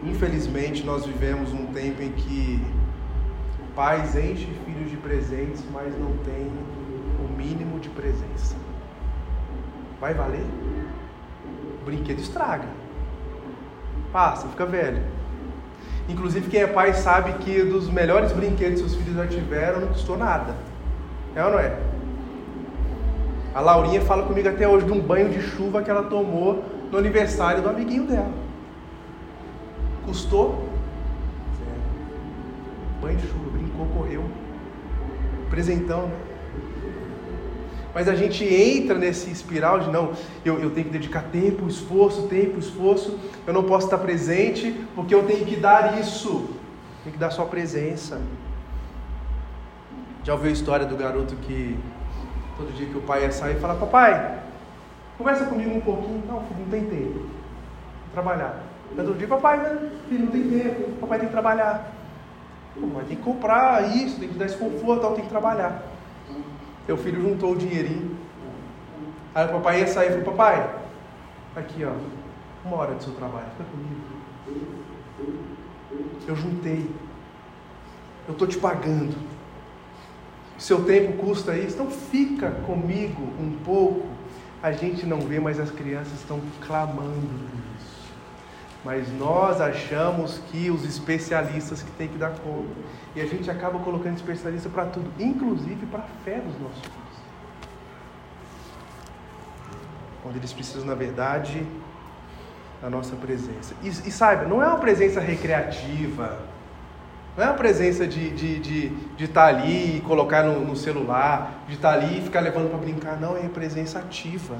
Infelizmente, 0.04 0.84
nós 0.84 1.06
vivemos 1.06 1.52
um 1.52 1.66
tempo 1.66 2.02
em 2.02 2.10
que 2.12 2.64
pais 3.76 4.16
enchem 4.16 4.54
filhos 4.64 4.90
de 4.90 4.96
presentes, 4.96 5.62
mas 5.70 5.96
não 5.96 6.16
têm 6.24 6.50
o 7.20 7.36
mínimo 7.36 7.78
de 7.78 7.90
presença. 7.90 8.56
Vai 10.00 10.14
valer? 10.14 10.46
O 11.82 11.84
brinquedo 11.84 12.18
estraga. 12.18 12.66
Passa, 14.12 14.48
fica 14.48 14.64
velho. 14.66 15.02
Inclusive, 16.08 16.48
quem 16.48 16.62
é 16.62 16.66
pai 16.66 16.94
sabe 16.94 17.32
que 17.44 17.62
dos 17.62 17.90
melhores 17.90 18.32
brinquedos 18.32 18.80
que 18.80 18.88
seus 18.88 18.94
filhos 18.94 19.16
já 19.16 19.26
tiveram 19.26 19.80
não 19.80 19.88
custou 19.88 20.16
nada. 20.16 20.54
É 21.34 21.44
ou 21.44 21.50
não 21.52 21.58
é? 21.58 21.78
A 23.54 23.60
Laurinha 23.60 24.00
fala 24.02 24.22
comigo 24.22 24.48
até 24.48 24.68
hoje 24.68 24.86
de 24.86 24.92
um 24.92 25.00
banho 25.00 25.28
de 25.30 25.40
chuva 25.40 25.82
que 25.82 25.90
ela 25.90 26.04
tomou 26.04 26.64
no 26.90 26.98
aniversário 26.98 27.62
do 27.62 27.68
amiguinho 27.68 28.06
dela. 28.06 28.30
Custou? 30.04 30.68
Zero. 31.58 31.80
Banho 33.00 33.16
de 33.18 33.26
chuva, 33.26 33.50
brincou, 33.50 33.65
correu. 33.84 34.24
Presentão, 35.50 36.06
né? 36.06 36.16
Mas 37.94 38.08
a 38.08 38.14
gente 38.14 38.44
entra 38.44 38.98
nesse 38.98 39.30
espiral 39.30 39.80
de 39.80 39.90
não, 39.90 40.12
eu, 40.44 40.58
eu 40.58 40.70
tenho 40.70 40.86
que 40.86 40.92
dedicar 40.92 41.22
tempo, 41.22 41.66
esforço, 41.66 42.28
tempo, 42.28 42.58
esforço. 42.58 43.18
Eu 43.46 43.52
não 43.52 43.64
posso 43.64 43.86
estar 43.86 43.98
presente 43.98 44.84
porque 44.94 45.14
eu 45.14 45.24
tenho 45.24 45.44
que 45.44 45.56
dar 45.56 45.98
isso. 45.98 46.50
Tem 47.04 47.12
que 47.12 47.18
dar 47.18 47.30
sua 47.30 47.46
presença. 47.46 48.20
Já 50.24 50.32
ouviu 50.32 50.50
a 50.50 50.52
história 50.52 50.84
do 50.84 50.96
garoto 50.96 51.36
que 51.36 51.78
Todo 52.56 52.72
dia 52.72 52.86
que 52.86 52.96
o 52.96 53.02
pai 53.02 53.22
ia 53.22 53.30
sair, 53.30 53.60
falava, 53.60 53.80
papai, 53.80 54.38
conversa 55.18 55.44
comigo 55.44 55.76
um 55.76 55.80
pouquinho. 55.80 56.22
Não, 56.26 56.40
filho, 56.40 56.60
não 56.60 56.70
tem 56.70 56.84
tempo. 56.86 57.18
Vou 57.18 58.12
trabalhar. 58.12 58.62
Todo 58.96 59.18
dia, 59.18 59.28
papai, 59.28 59.58
né? 59.58 59.90
filho, 60.08 60.24
não 60.24 60.32
tem 60.32 60.48
tempo. 60.48 60.92
Papai 61.00 61.18
tem 61.18 61.28
que 61.28 61.34
trabalhar. 61.34 61.92
Mas 62.80 63.06
tem 63.08 63.16
que 63.16 63.22
comprar 63.22 63.96
isso, 63.96 64.18
tem 64.18 64.28
que 64.28 64.38
dar 64.38 64.46
esse 64.46 64.56
conforto, 64.56 65.14
tem 65.14 65.24
que 65.24 65.30
trabalhar. 65.30 65.82
Meu 66.86 66.96
filho 66.96 67.20
juntou 67.20 67.52
o 67.52 67.56
dinheirinho. 67.56 68.16
Aí 69.34 69.46
o 69.46 69.52
papai 69.52 69.80
ia 69.80 69.86
sair 69.86 70.08
e 70.08 70.10
falou, 70.10 70.24
papai, 70.24 70.70
aqui 71.54 71.84
ó, 71.84 71.92
uma 72.64 72.76
hora 72.76 72.94
do 72.94 73.02
seu 73.02 73.12
trabalho, 73.14 73.46
fica 73.56 73.64
comigo. 73.70 74.00
Eu 76.26 76.36
juntei. 76.36 76.90
Eu 78.26 78.32
estou 78.32 78.48
te 78.48 78.58
pagando 78.58 79.14
seu 80.58 80.84
tempo 80.84 81.12
custa 81.14 81.56
isso, 81.56 81.74
então 81.74 81.90
fica 81.90 82.50
comigo 82.66 83.22
um 83.38 83.58
pouco. 83.64 84.06
A 84.62 84.72
gente 84.72 85.04
não 85.04 85.20
vê, 85.20 85.38
mas 85.38 85.60
as 85.60 85.70
crianças 85.70 86.14
estão 86.14 86.40
clamando. 86.66 87.46
Mas 88.86 89.12
nós 89.18 89.60
achamos 89.60 90.38
que 90.50 90.70
os 90.70 90.84
especialistas 90.84 91.82
que 91.82 91.90
têm 91.92 92.06
que 92.06 92.16
dar 92.16 92.30
conta. 92.30 92.70
E 93.16 93.20
a 93.20 93.26
gente 93.26 93.50
acaba 93.50 93.80
colocando 93.80 94.14
especialista 94.14 94.68
para 94.68 94.86
tudo, 94.86 95.10
inclusive 95.18 95.84
para 95.86 95.98
a 95.98 96.24
fé 96.24 96.38
dos 96.38 96.58
nossos 96.60 96.78
filhos. 96.78 97.16
Quando 100.22 100.36
eles 100.36 100.52
precisam, 100.52 100.86
na 100.86 100.94
verdade, 100.94 101.66
da 102.80 102.88
nossa 102.88 103.16
presença. 103.16 103.74
E, 103.82 103.88
e 103.88 104.10
saiba, 104.12 104.44
não 104.44 104.62
é 104.62 104.68
uma 104.68 104.78
presença 104.78 105.18
recreativa 105.18 106.38
não 107.36 107.44
é 107.44 107.48
a 107.48 107.52
presença 107.52 108.06
de 108.06 108.28
estar 108.28 108.36
de, 108.36 108.58
de, 108.60 108.88
de 108.88 109.28
tá 109.28 109.44
ali 109.44 109.98
e 109.98 110.00
colocar 110.00 110.42
no, 110.42 110.64
no 110.64 110.74
celular, 110.74 111.64
de 111.68 111.74
estar 111.74 111.90
tá 111.90 111.94
ali 111.94 112.18
e 112.18 112.22
ficar 112.22 112.40
levando 112.40 112.70
para 112.70 112.78
brincar. 112.78 113.20
Não, 113.20 113.36
é 113.36 113.46
presença 113.46 113.98
ativa, 113.98 114.56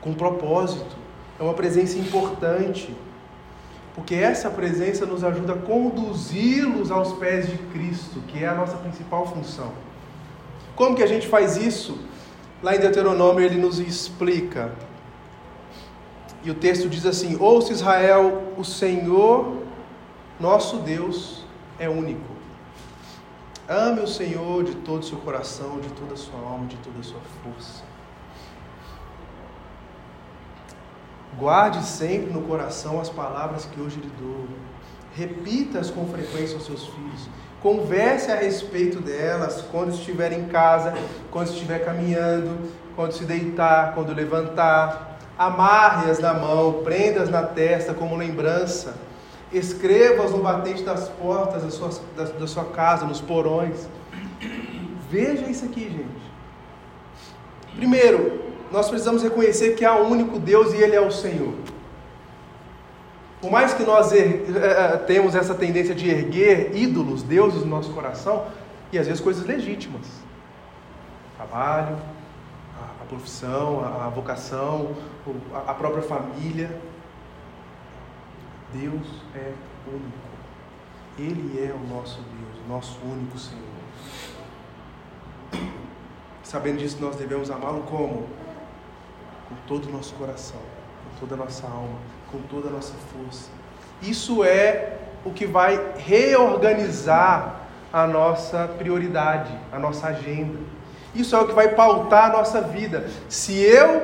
com 0.00 0.14
propósito. 0.14 1.03
É 1.44 1.46
uma 1.46 1.54
presença 1.54 1.98
importante. 1.98 2.96
Porque 3.94 4.14
essa 4.14 4.48
presença 4.48 5.04
nos 5.04 5.22
ajuda 5.22 5.52
a 5.52 5.58
conduzi-los 5.58 6.90
aos 6.90 7.12
pés 7.12 7.46
de 7.46 7.58
Cristo, 7.58 8.20
que 8.26 8.42
é 8.42 8.48
a 8.48 8.54
nossa 8.54 8.78
principal 8.78 9.26
função. 9.26 9.70
Como 10.74 10.96
que 10.96 11.02
a 11.02 11.06
gente 11.06 11.28
faz 11.28 11.58
isso? 11.58 11.98
Lá 12.62 12.74
em 12.74 12.80
Deuteronômio 12.80 13.44
ele 13.44 13.60
nos 13.60 13.78
explica. 13.78 14.72
E 16.42 16.50
o 16.50 16.54
texto 16.54 16.88
diz 16.88 17.04
assim: 17.04 17.36
Ouça 17.38 17.72
Israel, 17.72 18.54
o 18.56 18.64
Senhor 18.64 19.58
nosso 20.40 20.78
Deus 20.78 21.44
é 21.78 21.88
único. 21.90 22.34
Ame 23.68 24.00
o 24.00 24.08
Senhor 24.08 24.64
de 24.64 24.74
todo 24.76 25.02
o 25.02 25.06
seu 25.06 25.18
coração, 25.18 25.78
de 25.78 25.90
toda 25.90 26.14
a 26.14 26.16
sua 26.16 26.40
alma, 26.40 26.66
de 26.66 26.76
toda 26.78 27.00
a 27.00 27.02
sua 27.02 27.20
força. 27.42 27.93
Guarde 31.38 31.84
sempre 31.84 32.32
no 32.32 32.42
coração 32.42 33.00
as 33.00 33.08
palavras 33.08 33.64
que 33.64 33.80
hoje 33.80 34.00
lhe 34.00 34.10
dou. 34.20 34.46
Repita-as 35.14 35.90
com 35.90 36.06
frequência 36.06 36.56
aos 36.56 36.66
seus 36.66 36.86
filhos. 36.86 37.28
Converse 37.62 38.30
a 38.30 38.36
respeito 38.36 39.00
delas 39.00 39.64
quando 39.70 39.92
estiver 39.92 40.32
em 40.32 40.46
casa, 40.46 40.94
quando 41.30 41.48
estiver 41.48 41.84
caminhando, 41.84 42.70
quando 42.94 43.12
se 43.12 43.24
deitar, 43.24 43.94
quando 43.94 44.14
levantar. 44.14 45.18
Amarre-as 45.36 46.18
na 46.18 46.34
mão, 46.34 46.82
prenda-as 46.84 47.28
na 47.28 47.42
testa 47.42 47.92
como 47.92 48.16
lembrança 48.16 48.94
Escreva-as 49.54 50.32
no 50.32 50.38
batente 50.38 50.82
das 50.82 51.08
portas 51.08 51.62
da 51.62 51.70
sua, 51.70 51.90
da, 52.16 52.24
da 52.24 52.46
sua 52.46 52.64
casa, 52.64 53.06
nos 53.06 53.20
porões. 53.20 53.88
Veja 55.08 55.48
isso 55.48 55.64
aqui, 55.64 55.84
gente. 55.84 56.24
Primeiro, 57.76 58.43
nós 58.74 58.88
precisamos 58.88 59.22
reconhecer 59.22 59.76
que 59.76 59.84
há 59.84 59.94
um 59.94 60.10
único 60.10 60.36
Deus 60.36 60.74
e 60.74 60.78
Ele 60.78 60.96
é 60.96 61.00
o 61.00 61.08
Senhor. 61.08 61.54
Por 63.40 63.48
mais 63.48 63.72
que 63.72 63.84
nós 63.84 64.10
er, 64.10 64.44
é, 64.56 64.96
temos 64.96 65.36
essa 65.36 65.54
tendência 65.54 65.94
de 65.94 66.10
erguer 66.10 66.76
ídolos, 66.76 67.22
deuses 67.22 67.60
no 67.60 67.68
nosso 67.68 67.92
coração, 67.92 68.46
e 68.90 68.98
às 68.98 69.06
vezes 69.06 69.22
coisas 69.22 69.46
legítimas. 69.46 70.04
Trabalho, 71.36 71.96
a, 73.00 73.04
profissão, 73.04 73.84
a, 73.84 74.08
vocação, 74.08 74.96
a 75.54 75.72
própria 75.72 76.02
família. 76.02 76.68
Deus 78.72 79.06
é 79.36 79.52
único. 79.86 80.24
Ele 81.16 81.64
é 81.64 81.72
o 81.72 81.94
nosso 81.94 82.16
Deus, 82.16 82.64
o 82.66 82.68
nosso 82.68 82.98
único 83.04 83.38
Senhor. 83.38 83.62
Sabendo 86.42 86.78
disso, 86.78 86.98
nós 87.00 87.14
devemos 87.14 87.52
amá-lo 87.52 87.82
como? 87.82 88.26
Com 89.48 89.54
todo 89.66 89.88
o 89.88 89.92
nosso 89.92 90.14
coração, 90.14 90.60
com 91.04 91.26
toda 91.26 91.40
a 91.40 91.44
nossa 91.44 91.66
alma, 91.66 91.98
com 92.30 92.38
toda 92.42 92.68
a 92.68 92.70
nossa 92.70 92.94
força. 93.12 93.50
Isso 94.02 94.44
é 94.44 94.98
o 95.24 95.30
que 95.30 95.46
vai 95.46 95.94
reorganizar 95.96 97.60
a 97.92 98.06
nossa 98.06 98.68
prioridade, 98.78 99.52
a 99.72 99.78
nossa 99.78 100.08
agenda. 100.08 100.58
Isso 101.14 101.34
é 101.36 101.40
o 101.40 101.46
que 101.46 101.54
vai 101.54 101.68
pautar 101.68 102.30
a 102.30 102.32
nossa 102.32 102.60
vida. 102.60 103.08
Se 103.28 103.62
eu 103.62 104.02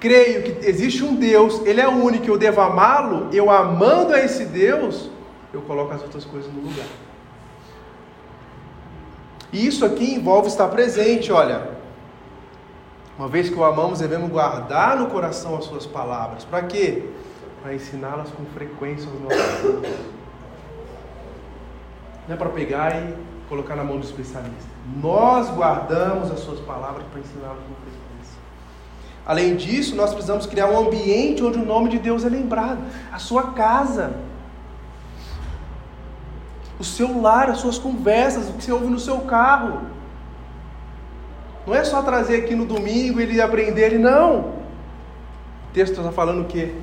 creio 0.00 0.42
que 0.42 0.68
existe 0.68 1.04
um 1.04 1.14
Deus, 1.14 1.64
Ele 1.64 1.80
é 1.80 1.88
único, 1.88 2.26
eu 2.26 2.36
devo 2.36 2.60
amá-lo, 2.60 3.28
eu 3.32 3.50
amando 3.50 4.14
a 4.14 4.20
esse 4.20 4.46
Deus, 4.46 5.10
eu 5.52 5.62
coloco 5.62 5.92
as 5.94 6.02
outras 6.02 6.24
coisas 6.24 6.52
no 6.52 6.60
lugar. 6.60 6.86
E 9.52 9.66
isso 9.66 9.84
aqui 9.84 10.14
envolve 10.14 10.48
estar 10.48 10.68
presente, 10.68 11.30
olha. 11.32 11.79
Uma 13.20 13.28
vez 13.28 13.50
que 13.50 13.54
o 13.54 13.62
amamos, 13.62 13.98
devemos 13.98 14.30
guardar 14.30 14.96
no 14.96 15.08
coração 15.08 15.54
as 15.54 15.66
suas 15.66 15.84
palavras. 15.84 16.42
Para 16.42 16.62
quê? 16.62 17.04
Para 17.60 17.74
ensiná-las 17.74 18.30
com 18.30 18.46
frequência 18.46 19.10
aos 19.10 19.20
nossos 19.20 19.60
filhos. 19.60 20.00
Não 22.26 22.34
é 22.34 22.38
para 22.38 22.48
pegar 22.48 22.96
e 22.96 23.14
colocar 23.46 23.76
na 23.76 23.84
mão 23.84 23.98
do 23.98 24.06
especialista. 24.06 24.70
Nós 25.02 25.50
guardamos 25.50 26.30
as 26.30 26.40
suas 26.40 26.60
palavras 26.60 27.04
para 27.12 27.20
ensiná-las 27.20 27.58
com 27.58 27.74
frequência. 27.74 28.38
Além 29.26 29.54
disso, 29.54 29.94
nós 29.94 30.14
precisamos 30.14 30.46
criar 30.46 30.68
um 30.68 30.78
ambiente 30.78 31.44
onde 31.44 31.58
o 31.58 31.66
nome 31.66 31.90
de 31.90 31.98
Deus 31.98 32.24
é 32.24 32.28
lembrado. 32.30 32.82
A 33.12 33.18
sua 33.18 33.48
casa 33.52 34.14
o 36.78 36.84
seu 36.84 37.20
lar, 37.20 37.50
as 37.50 37.58
suas 37.58 37.76
conversas, 37.76 38.48
o 38.48 38.54
que 38.54 38.64
você 38.64 38.72
ouve 38.72 38.86
no 38.86 38.98
seu 38.98 39.18
carro. 39.18 39.82
Não 41.66 41.74
é 41.74 41.84
só 41.84 42.02
trazer 42.02 42.44
aqui 42.44 42.54
no 42.54 42.64
domingo 42.64 43.20
ele 43.20 43.40
aprender, 43.40 43.82
ele 43.82 43.98
não. 43.98 44.40
O 44.40 45.72
texto 45.72 45.98
está 45.98 46.10
falando 46.10 46.42
o 46.42 46.44
quê? 46.46 46.74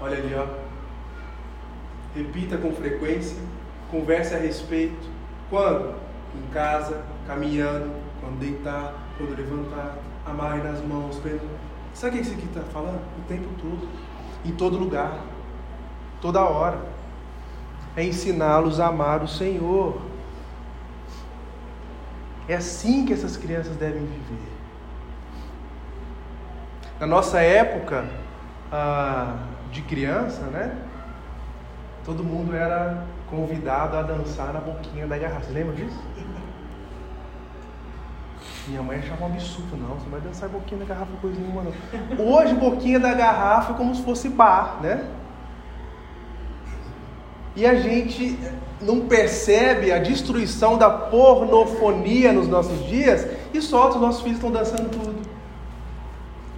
Olha 0.00 0.16
ali, 0.16 0.34
ó. 0.34 0.46
Repita 2.14 2.56
com 2.56 2.72
frequência, 2.72 3.36
converse 3.90 4.34
a 4.34 4.38
respeito. 4.38 5.08
Quando? 5.50 5.94
Em 6.34 6.52
casa, 6.52 7.02
caminhando, 7.26 7.92
quando 8.20 8.38
deitar, 8.38 8.94
quando 9.16 9.36
levantar, 9.36 9.96
amarre 10.26 10.62
nas 10.62 10.80
mãos. 10.80 11.20
Sabe 11.92 12.14
o 12.14 12.18
que 12.18 12.26
isso 12.26 12.34
aqui 12.34 12.46
está 12.46 12.62
falando? 12.72 13.00
O 13.18 13.22
tempo 13.28 13.48
todo, 13.60 13.88
em 14.44 14.52
todo 14.52 14.76
lugar, 14.76 15.20
toda 16.20 16.40
hora 16.40 16.78
é 17.96 18.04
ensiná-los 18.04 18.80
a 18.80 18.88
amar 18.88 19.22
o 19.22 19.28
Senhor. 19.28 20.00
É 22.48 22.54
assim 22.54 23.06
que 23.06 23.12
essas 23.12 23.36
crianças 23.36 23.76
devem 23.76 24.04
viver. 24.04 24.52
Na 27.00 27.06
nossa 27.06 27.40
época 27.40 28.04
ah, 28.70 29.36
de 29.70 29.82
criança, 29.82 30.42
né? 30.46 30.76
Todo 32.04 32.22
mundo 32.22 32.54
era 32.54 33.04
convidado 33.28 33.96
a 33.96 34.02
dançar 34.02 34.52
na 34.52 34.60
boquinha 34.60 35.06
da 35.06 35.16
garrafa. 35.16 35.46
Você 35.46 35.52
lembra 35.52 35.74
disso? 35.74 35.98
Minha 38.68 38.82
mãe 38.82 38.98
achava 38.98 39.24
um 39.24 39.26
absurdo, 39.26 39.76
não, 39.76 39.96
você 39.96 40.08
vai 40.08 40.20
dançar 40.20 40.48
boquinha 40.48 40.80
da 40.80 40.86
garrafa 40.86 41.12
coisa 41.20 41.38
nenhuma 41.38 41.62
não. 41.62 42.24
Hoje, 42.24 42.54
boquinha 42.54 42.98
da 42.98 43.12
garrafa 43.12 43.72
é 43.72 43.76
como 43.76 43.94
se 43.94 44.02
fosse 44.02 44.28
bar, 44.28 44.80
né? 44.82 45.06
E 47.56 47.64
a 47.64 47.74
gente 47.74 48.38
não 48.80 49.00
percebe 49.02 49.92
a 49.92 49.98
destruição 49.98 50.76
da 50.76 50.90
pornofonia 50.90 52.32
nos 52.32 52.48
nossos 52.48 52.86
dias 52.86 53.26
e 53.52 53.60
solta 53.60 53.96
os 53.96 54.02
nossos 54.02 54.22
filhos 54.22 54.38
estão 54.38 54.50
dançando 54.50 54.90
tudo. 54.90 55.14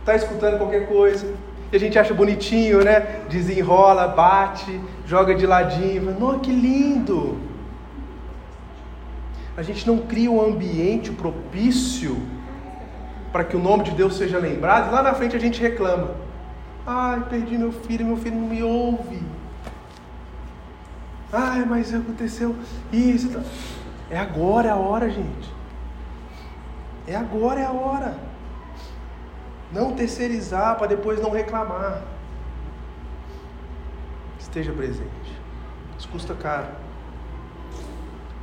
Está 0.01 0.15
escutando 0.15 0.59
qualquer 0.59 0.89
coisa. 0.89 1.35
E 1.73 1.77
a 1.77 1.81
gente 1.81 1.99
acha 1.99 2.15
bonitinho, 2.15 2.83
né? 2.85 3.25
Desenrola, 3.29 4.09
bate, 4.09 4.81
joga 5.05 5.35
de 5.35 5.47
ladinho. 5.47 6.19
Nossa, 6.19 6.39
que 6.39 6.53
lindo! 6.53 7.39
A 9.57 9.63
gente 9.63 9.87
não 9.87 9.99
cria 9.99 10.31
um 10.31 10.41
ambiente 10.41 11.11
propício 11.11 12.17
para 13.33 13.43
que 13.45 13.57
o 13.57 13.61
nome 13.61 13.85
de 13.85 13.91
Deus 13.91 14.17
seja 14.17 14.39
lembrado. 14.39 14.93
Lá 14.93 15.03
na 15.03 15.15
frente 15.15 15.35
a 15.35 15.41
gente 15.41 15.61
reclama. 15.61 16.11
Ai, 16.87 17.23
perdi 17.29 17.59
meu 17.59 17.73
filho, 17.73 18.07
meu 18.07 18.17
filho 18.17 18.37
não 18.37 18.49
me 18.49 18.63
ouve. 18.63 19.21
Ai, 21.33 21.65
mas 21.65 21.93
aconteceu 21.93 22.55
isso. 22.93 23.41
É 24.11 24.19
agora 24.19 24.69
é 24.69 24.73
a 24.73 24.77
hora, 24.77 25.11
gente. 25.11 25.53
É 27.07 27.17
agora 27.17 27.61
é 27.61 27.65
a 27.65 27.73
hora. 27.73 28.19
Não 29.73 29.93
terceirizar 29.93 30.77
para 30.77 30.87
depois 30.87 31.21
não 31.21 31.31
reclamar. 31.31 32.03
Esteja 34.39 34.73
presente. 34.73 35.37
Isso 35.99 36.09
custa 36.09 36.35
caro. 36.35 36.69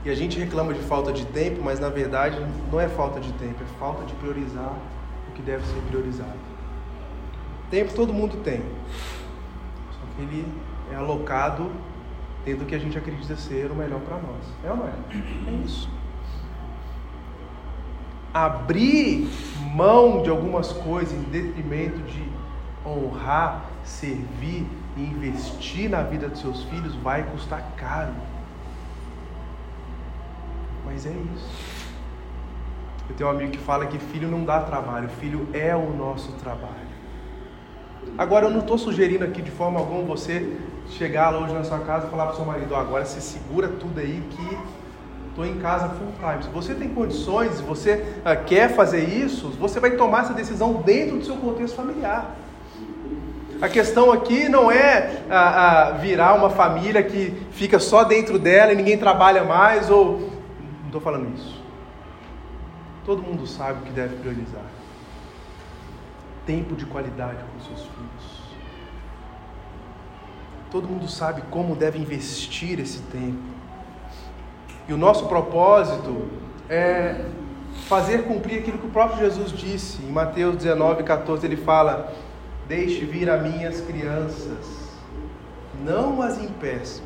E 0.05 0.09
a 0.09 0.15
gente 0.15 0.37
reclama 0.37 0.73
de 0.73 0.81
falta 0.81 1.13
de 1.13 1.25
tempo, 1.27 1.61
mas 1.63 1.79
na 1.79 1.87
verdade 1.87 2.37
não 2.69 2.79
é 2.79 2.89
falta 2.89 3.21
de 3.21 3.31
tempo, 3.33 3.63
é 3.63 3.79
falta 3.79 4.03
de 4.03 4.13
priorizar 4.15 4.73
o 5.29 5.31
que 5.31 5.41
deve 5.41 5.65
ser 5.65 5.81
priorizado. 5.87 6.37
Tempo 7.71 7.93
todo 7.93 8.13
mundo 8.13 8.37
tem. 8.43 8.61
Só 9.91 9.99
que 10.15 10.21
ele 10.23 10.45
é 10.91 10.95
alocado 10.95 11.71
dentro 12.45 12.65
do 12.65 12.67
que 12.67 12.75
a 12.75 12.79
gente 12.79 12.97
acredita 12.97 13.35
ser 13.35 13.71
o 13.71 13.75
melhor 13.75 13.99
para 14.01 14.17
nós. 14.17 14.45
É 14.63 14.69
ou 14.69 14.77
não 14.77 14.87
é? 14.87 14.93
É 15.47 15.65
isso. 15.65 15.89
Abrir 18.33 19.29
mão 19.73 20.23
de 20.23 20.29
algumas 20.29 20.71
coisas 20.71 21.13
em 21.13 21.23
detrimento 21.23 21.99
de 21.99 22.23
honrar, 22.85 23.65
servir 23.83 24.67
e 24.97 25.01
investir 25.01 25.89
na 25.89 26.01
vida 26.03 26.27
dos 26.27 26.39
seus 26.39 26.63
filhos 26.63 26.95
vai 26.95 27.23
custar 27.23 27.63
caro. 27.77 28.13
Mas 30.85 31.05
é 31.05 31.11
isso. 31.35 31.83
Eu 33.09 33.15
tenho 33.15 33.29
um 33.29 33.33
amigo 33.33 33.51
que 33.51 33.59
fala 33.59 33.85
que 33.85 33.99
filho 33.99 34.27
não 34.27 34.43
dá 34.43 34.61
trabalho, 34.61 35.09
filho 35.09 35.47
é 35.53 35.75
o 35.75 35.93
nosso 35.93 36.31
trabalho. 36.33 36.92
Agora, 38.17 38.45
eu 38.45 38.51
não 38.51 38.59
estou 38.59 38.77
sugerindo 38.77 39.23
aqui 39.23 39.41
de 39.41 39.49
forma 39.49 39.79
alguma 39.79 40.03
você 40.03 40.55
chegar 40.89 41.33
hoje 41.35 41.53
na 41.53 41.63
sua 41.63 41.79
casa 41.79 42.05
e 42.05 42.09
falar 42.11 42.25
para 42.25 42.33
o 42.33 42.35
seu 42.35 42.45
marido: 42.45 42.75
agora 42.75 43.03
você 43.05 43.19
segura 43.19 43.67
tudo 43.67 43.99
aí 43.99 44.23
que 44.29 44.57
estou 45.29 45.45
em 45.45 45.57
casa 45.57 45.89
full 45.89 46.13
time. 46.19 46.43
Se 46.43 46.49
você 46.49 46.75
tem 46.75 46.89
condições, 46.89 47.55
se 47.55 47.63
você 47.63 48.05
uh, 48.19 48.45
quer 48.45 48.75
fazer 48.75 49.03
isso, 49.03 49.49
você 49.59 49.79
vai 49.79 49.91
tomar 49.91 50.25
essa 50.25 50.33
decisão 50.33 50.73
dentro 50.73 51.17
do 51.17 51.25
seu 51.25 51.35
contexto 51.37 51.75
familiar. 51.75 52.35
A 53.59 53.67
questão 53.67 54.11
aqui 54.11 54.47
não 54.47 54.71
é 54.71 55.23
uh, 55.25 55.95
uh, 55.95 55.99
virar 55.99 56.35
uma 56.35 56.51
família 56.51 57.01
que 57.01 57.33
fica 57.51 57.79
só 57.79 58.03
dentro 58.03 58.37
dela 58.37 58.73
e 58.73 58.75
ninguém 58.75 58.97
trabalha 58.97 59.43
mais, 59.43 59.89
ou. 59.89 60.19
Não 60.81 60.85
estou 60.85 61.01
falando 61.01 61.33
isso. 61.35 61.63
Todo 63.05 63.23
mundo 63.23 63.47
sabe 63.47 63.79
o 63.79 63.81
que 63.81 63.91
deve 63.91 64.17
priorizar 64.17 64.82
tempo 66.45 66.75
de 66.75 66.85
qualidade 66.85 67.43
com 67.43 67.59
seus 67.59 67.81
filhos. 67.81 68.43
Todo 70.71 70.87
mundo 70.87 71.07
sabe 71.07 71.43
como 71.49 71.75
deve 71.75 71.99
investir 71.99 72.79
esse 72.79 72.99
tempo. 73.03 73.43
E 74.87 74.93
o 74.93 74.97
nosso 74.97 75.27
propósito 75.27 76.27
é 76.69 77.25
fazer 77.87 78.23
cumprir 78.23 78.59
aquilo 78.59 78.77
que 78.77 78.87
o 78.87 78.89
próprio 78.89 79.19
Jesus 79.19 79.51
disse. 79.51 80.01
Em 80.01 80.11
Mateus 80.11 80.57
19, 80.57 81.03
14, 81.03 81.45
ele 81.45 81.57
fala: 81.57 82.13
Deixe 82.67 83.05
vir 83.05 83.29
a 83.29 83.37
minhas 83.37 83.81
crianças, 83.81 84.89
não 85.85 86.21
as 86.21 86.41
impeçam, 86.41 87.05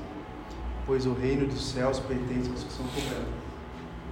pois 0.85 1.05
o 1.05 1.13
reino 1.13 1.45
dos 1.45 1.71
céus 1.71 1.99
pertence 1.99 2.49
aos 2.49 2.63
que 2.63 2.73
são 2.73 2.85
como 2.85 3.25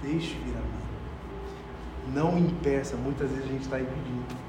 Deixe 0.02 0.34
vir 0.34 0.54
a 0.54 0.60
mim. 0.60 2.14
Não 2.14 2.38
impeça, 2.38 2.94
muitas 2.96 3.30
vezes 3.30 3.44
a 3.44 3.48
gente 3.48 3.62
está 3.62 3.80
impedindo 3.80 4.45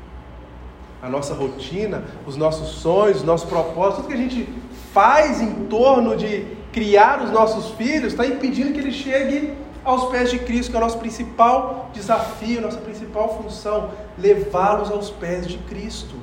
a 1.01 1.09
nossa 1.09 1.33
rotina, 1.33 2.03
os 2.25 2.35
nossos 2.35 2.69
sonhos, 2.79 3.17
os 3.17 3.23
nossos 3.23 3.47
propósitos, 3.47 3.97
tudo 3.97 4.07
que 4.07 4.13
a 4.13 4.17
gente 4.17 4.49
faz 4.93 5.41
em 5.41 5.65
torno 5.65 6.15
de 6.15 6.45
criar 6.71 7.23
os 7.23 7.31
nossos 7.31 7.71
filhos, 7.71 8.13
está 8.13 8.25
impedindo 8.25 8.73
que 8.73 8.79
eles 8.79 8.95
cheguem 8.95 9.55
aos 9.83 10.09
pés 10.09 10.29
de 10.29 10.39
Cristo, 10.39 10.71
que 10.71 10.75
é 10.75 10.79
o 10.79 10.83
nosso 10.83 10.97
principal 10.97 11.89
desafio, 11.93 12.61
nossa 12.61 12.79
principal 12.79 13.41
função, 13.41 13.91
levá-los 14.17 14.91
aos 14.91 15.09
pés 15.09 15.47
de 15.47 15.57
Cristo. 15.59 16.15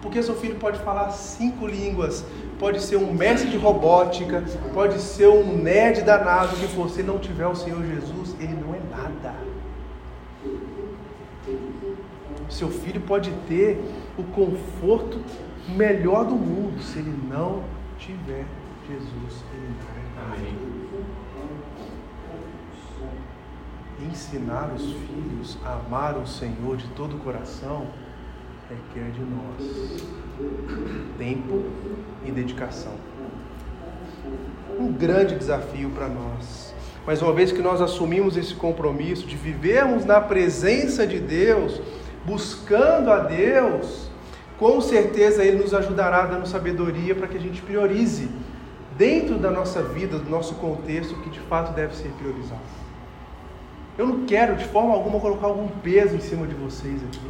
Porque 0.00 0.22
seu 0.22 0.34
filho 0.34 0.56
pode 0.56 0.78
falar 0.80 1.10
cinco 1.10 1.66
línguas, 1.66 2.24
pode 2.58 2.82
ser 2.82 2.96
um 2.96 3.12
mestre 3.12 3.50
de 3.50 3.56
robótica, 3.56 4.42
pode 4.74 5.00
ser 5.00 5.28
um 5.28 5.56
nerd 5.56 6.02
danado, 6.02 6.56
que 6.56 6.66
você 6.66 7.02
não 7.02 7.18
tiver 7.18 7.46
o 7.46 7.54
Senhor 7.54 7.84
Jesus, 7.84 8.34
ele 8.40 8.54
não 8.54 8.74
é 8.74 8.78
Seu 12.52 12.68
filho 12.70 13.00
pode 13.00 13.30
ter 13.48 13.82
o 14.18 14.22
conforto 14.24 15.20
melhor 15.68 16.24
do 16.24 16.34
mundo. 16.34 16.82
Se 16.82 16.98
ele 16.98 17.14
não 17.28 17.64
tiver 17.98 18.44
Jesus, 18.86 19.44
ele 19.54 19.74
não 19.80 19.98
é 19.98 20.02
Amém. 20.34 20.56
Ensinar 24.10 24.72
os 24.74 24.82
filhos 24.82 25.58
a 25.64 25.74
amar 25.74 26.16
o 26.18 26.26
Senhor 26.26 26.76
de 26.76 26.86
todo 26.88 27.16
o 27.16 27.20
coração 27.20 27.86
requer 28.68 29.10
de 29.10 29.20
nós 29.20 30.02
tempo 31.18 31.64
e 32.24 32.30
dedicação. 32.30 32.94
Um 34.78 34.92
grande 34.92 35.36
desafio 35.36 35.90
para 35.90 36.08
nós. 36.08 36.74
Mas 37.06 37.20
uma 37.20 37.32
vez 37.32 37.50
que 37.50 37.60
nós 37.60 37.80
assumimos 37.80 38.36
esse 38.36 38.54
compromisso 38.54 39.26
de 39.26 39.36
vivermos 39.36 40.04
na 40.04 40.20
presença 40.20 41.06
de 41.06 41.18
Deus, 41.18 41.80
buscando 42.24 43.10
a 43.10 43.18
Deus, 43.18 44.08
com 44.58 44.80
certeza 44.80 45.44
Ele 45.44 45.62
nos 45.62 45.74
ajudará 45.74 46.26
dando 46.26 46.46
sabedoria 46.46 47.14
para 47.14 47.26
que 47.26 47.36
a 47.36 47.40
gente 47.40 47.60
priorize 47.62 48.28
dentro 48.96 49.38
da 49.38 49.50
nossa 49.50 49.82
vida, 49.82 50.18
do 50.18 50.30
nosso 50.30 50.54
contexto, 50.56 51.14
o 51.14 51.22
que 51.22 51.30
de 51.30 51.40
fato 51.40 51.72
deve 51.72 51.94
ser 51.96 52.10
priorizado. 52.10 52.60
Eu 53.98 54.06
não 54.06 54.24
quero 54.24 54.56
de 54.56 54.64
forma 54.64 54.94
alguma 54.94 55.20
colocar 55.20 55.46
algum 55.46 55.68
peso 55.68 56.16
em 56.16 56.20
cima 56.20 56.46
de 56.46 56.54
vocês 56.54 57.02
aqui. 57.04 57.20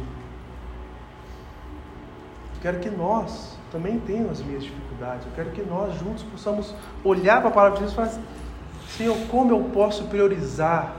Eu 2.55 2.61
quero 2.61 2.79
que 2.79 2.89
nós 2.89 3.57
também 3.71 3.99
tenham 3.99 4.29
as 4.29 4.41
minhas 4.41 4.63
dificuldades. 4.63 5.25
Eu 5.25 5.33
quero 5.35 5.51
que 5.51 5.61
nós 5.61 5.97
juntos 5.99 6.23
possamos 6.23 6.73
olhar 7.03 7.41
para 7.41 7.49
a 7.49 7.51
palavra 7.51 7.79
de 7.79 7.83
Deus 7.83 7.91
e 7.91 7.95
falar: 7.95 8.13
Senhor, 8.87 9.17
como 9.29 9.51
eu 9.51 9.59
posso 9.73 10.05
priorizar 10.05 10.95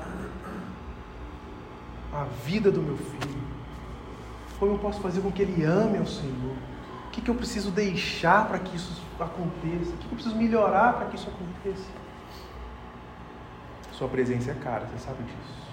a 2.12 2.24
vida 2.44 2.70
do 2.70 2.82
meu 2.82 2.96
filho? 2.96 3.33
Como 4.58 4.72
eu 4.72 4.78
posso 4.78 5.00
fazer 5.00 5.20
com 5.20 5.32
que 5.32 5.42
ele 5.42 5.64
ame 5.64 5.98
ao 5.98 6.06
Senhor? 6.06 6.56
O 7.06 7.10
que, 7.10 7.20
que 7.20 7.30
eu 7.30 7.34
preciso 7.34 7.70
deixar 7.70 8.48
para 8.48 8.58
que 8.58 8.76
isso 8.76 9.02
aconteça? 9.18 9.90
O 9.90 9.96
que, 9.98 10.06
que 10.08 10.12
eu 10.12 10.14
preciso 10.14 10.36
melhorar 10.36 10.94
para 10.94 11.06
que 11.06 11.16
isso 11.16 11.28
aconteça? 11.28 11.90
Sua 13.92 14.08
presença 14.08 14.50
é 14.50 14.54
cara, 14.54 14.86
você 14.86 14.98
sabe 14.98 15.22
disso. 15.22 15.64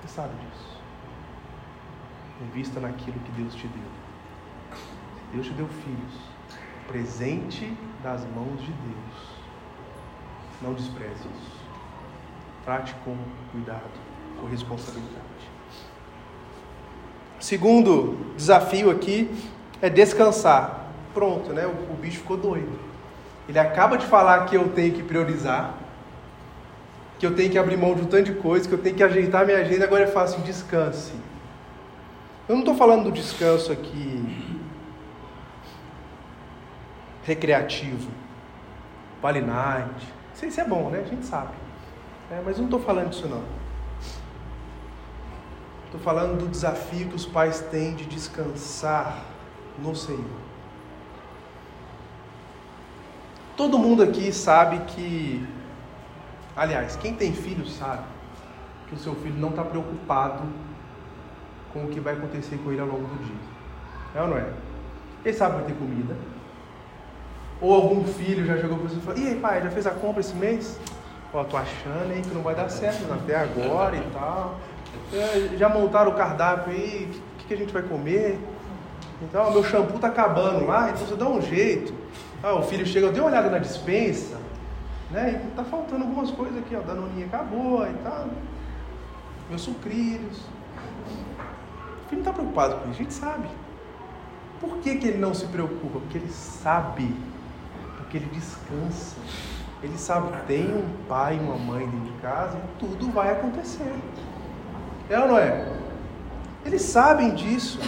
Você 0.00 0.08
sabe 0.08 0.34
disso. 0.34 0.80
Invista 2.42 2.80
naquilo 2.80 3.18
que 3.20 3.32
Deus 3.32 3.54
te 3.54 3.66
deu. 3.66 4.78
Deus 5.32 5.46
te 5.46 5.52
deu 5.52 5.68
filhos, 5.68 6.14
presente 6.86 7.76
das 8.02 8.24
mãos 8.24 8.60
de 8.60 8.72
Deus. 8.72 9.34
Não 10.62 10.74
despreze 10.74 11.28
isso. 11.28 11.64
Trate 12.64 12.94
com 13.04 13.16
cuidado, 13.52 14.00
com 14.40 14.46
responsabilidade. 14.46 15.50
Segundo 17.44 18.16
desafio 18.38 18.90
aqui 18.90 19.30
é 19.82 19.90
descansar. 19.90 20.86
Pronto, 21.12 21.52
né? 21.52 21.66
O, 21.66 21.92
o 21.92 21.94
bicho 21.94 22.20
ficou 22.20 22.38
doido. 22.38 22.72
Ele 23.46 23.58
acaba 23.58 23.98
de 23.98 24.06
falar 24.06 24.46
que 24.46 24.56
eu 24.56 24.70
tenho 24.70 24.94
que 24.94 25.02
priorizar, 25.02 25.74
que 27.18 27.26
eu 27.26 27.36
tenho 27.36 27.50
que 27.50 27.58
abrir 27.58 27.76
mão 27.76 27.94
de 27.94 28.00
um 28.00 28.06
tanto 28.06 28.32
de 28.32 28.40
coisa, 28.40 28.66
que 28.66 28.74
eu 28.74 28.78
tenho 28.78 28.96
que 28.96 29.02
ajeitar 29.02 29.44
minha 29.44 29.58
agenda, 29.58 29.84
agora 29.84 30.04
é 30.04 30.06
fácil, 30.06 30.40
descanse. 30.40 31.12
Eu 32.48 32.54
não 32.54 32.60
estou 32.60 32.76
falando 32.76 33.04
do 33.04 33.12
descanso 33.12 33.70
aqui 33.70 34.64
recreativo, 37.24 38.10
vale 39.20 39.42
night. 39.42 40.14
Isso 40.42 40.58
é 40.62 40.64
bom, 40.64 40.88
né? 40.88 41.02
A 41.04 41.08
gente 41.10 41.26
sabe. 41.26 41.52
É, 42.30 42.40
mas 42.42 42.56
não 42.56 42.64
estou 42.64 42.80
falando 42.80 43.10
disso 43.10 43.28
não. 43.28 43.63
Estou 45.94 46.12
falando 46.12 46.40
do 46.40 46.48
desafio 46.48 47.08
que 47.08 47.14
os 47.14 47.24
pais 47.24 47.60
têm 47.70 47.94
de 47.94 48.04
descansar 48.06 49.22
no 49.78 49.94
Senhor. 49.94 50.24
Todo 53.56 53.78
mundo 53.78 54.02
aqui 54.02 54.32
sabe 54.32 54.80
que, 54.88 55.46
aliás, 56.56 56.96
quem 56.96 57.14
tem 57.14 57.32
filho 57.32 57.64
sabe 57.64 58.02
que 58.88 58.96
o 58.96 58.98
seu 58.98 59.14
filho 59.14 59.38
não 59.38 59.50
está 59.50 59.62
preocupado 59.62 60.42
com 61.72 61.84
o 61.84 61.88
que 61.88 62.00
vai 62.00 62.14
acontecer 62.14 62.56
com 62.56 62.72
ele 62.72 62.80
ao 62.80 62.88
longo 62.88 63.06
do 63.06 63.24
dia. 63.24 63.36
É 64.16 64.22
ou 64.22 64.26
não 64.26 64.36
é? 64.36 64.52
Ele 65.24 65.36
sabe 65.36 65.52
que 65.52 65.60
vai 65.60 65.70
ter 65.70 65.78
comida. 65.78 66.16
Ou 67.60 67.72
algum 67.72 68.02
filho 68.04 68.44
já 68.44 68.56
chegou 68.56 68.78
para 68.78 68.88
você 68.88 68.96
e 68.96 69.00
falou: 69.00 69.20
E 69.20 69.28
aí, 69.28 69.38
pai, 69.38 69.62
já 69.62 69.70
fez 69.70 69.86
a 69.86 69.92
compra 69.92 70.18
esse 70.18 70.34
mês? 70.34 70.76
Ó, 71.32 71.44
tô 71.44 71.56
achando 71.56 72.10
aí 72.10 72.20
que 72.20 72.34
não 72.34 72.42
vai 72.42 72.56
dar 72.56 72.68
certo 72.68 73.12
até 73.12 73.36
agora 73.36 73.96
e 73.96 74.10
tal. 74.12 74.58
É, 75.12 75.56
já 75.56 75.68
montaram 75.68 76.10
o 76.10 76.14
cardápio 76.14 76.72
aí, 76.72 77.08
o 77.10 77.38
que, 77.38 77.46
que 77.48 77.54
a 77.54 77.56
gente 77.56 77.72
vai 77.72 77.82
comer? 77.82 78.38
Então, 79.22 79.50
meu 79.52 79.64
shampoo 79.64 79.98
tá 79.98 80.08
acabando 80.08 80.66
lá, 80.66 80.90
então 80.90 81.06
você 81.06 81.14
dá 81.14 81.28
um 81.28 81.40
jeito. 81.40 81.94
Ah, 82.42 82.54
o 82.54 82.62
filho 82.62 82.84
chega, 82.84 83.06
eu 83.06 83.12
dei 83.12 83.20
uma 83.20 83.30
olhada 83.30 83.48
na 83.48 83.58
dispensa, 83.58 84.38
né? 85.10 85.40
E 85.44 85.56
tá 85.56 85.64
faltando 85.64 86.04
algumas 86.04 86.30
coisas 86.30 86.58
aqui, 86.58 86.76
ó. 86.76 86.80
Danoninha 86.80 87.26
acabou 87.26 87.86
e 87.86 87.94
tal. 88.02 88.28
Meus 89.48 89.62
sucrilhos. 89.62 90.38
O 90.38 92.08
filho 92.08 92.20
não 92.22 92.30
está 92.30 92.32
preocupado 92.32 92.76
com 92.76 92.90
isso, 92.90 93.00
a 93.00 93.02
gente 93.02 93.14
sabe. 93.14 93.48
Por 94.60 94.78
que, 94.78 94.96
que 94.96 95.08
ele 95.08 95.18
não 95.18 95.32
se 95.32 95.46
preocupa? 95.46 96.00
Porque 96.00 96.18
ele 96.18 96.30
sabe, 96.30 97.14
porque 97.96 98.18
ele 98.18 98.26
descansa. 98.26 99.16
Ele 99.82 99.98
sabe 99.98 100.32
tem 100.46 100.64
um 100.74 101.06
pai 101.06 101.36
e 101.36 101.40
uma 101.40 101.56
mãe 101.56 101.86
dentro 101.86 102.06
de 102.10 102.20
casa 102.20 102.56
e 102.56 102.78
tudo 102.78 103.10
vai 103.12 103.32
acontecer. 103.32 103.92
É 105.08 105.18
ou 105.18 105.28
não 105.28 105.38
é? 105.38 105.66
Eles 106.64 106.82
sabem 106.82 107.34
disso. 107.34 107.78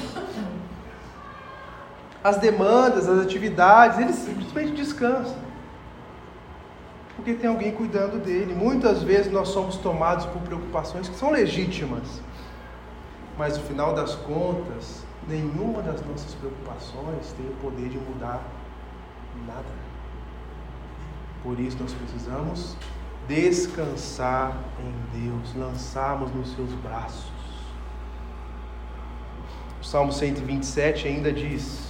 As 2.23 2.39
demandas, 2.39 3.09
as 3.09 3.21
atividades, 3.21 3.99
eles 3.99 4.17
simplesmente 4.17 4.73
descansam. 4.73 5.37
Porque 7.15 7.35
tem 7.35 7.49
alguém 7.49 7.73
cuidando 7.73 8.23
dele. 8.23 8.55
Muitas 8.55 9.03
vezes 9.03 9.33
nós 9.33 9.49
somos 9.49 9.77
tomados 9.77 10.27
por 10.27 10.43
preocupações 10.43 11.09
que 11.09 11.17
são 11.17 11.31
legítimas. 11.31 12.21
Mas 13.39 13.57
no 13.57 13.65
final 13.65 13.95
das 13.95 14.15
contas, 14.15 15.03
nenhuma 15.27 15.83
das 15.83 16.05
nossas 16.05 16.35
preocupações 16.35 17.33
tem 17.37 17.47
o 17.47 17.55
poder 17.63 17.89
de 17.89 17.99
mudar 17.99 18.43
nada. 19.47 19.65
Por 21.43 21.59
isso 21.61 21.77
nós 21.81 21.93
precisamos 21.93 22.77
descansar 23.29 24.57
em 24.81 25.21
Deus, 25.21 25.55
lançarmos 25.55 26.33
nos 26.35 26.55
seus 26.55 26.73
braços. 26.75 27.37
O 29.81 29.85
Salmo 29.85 30.13
127 30.13 31.09
ainda 31.09 31.33
diz: 31.33 31.81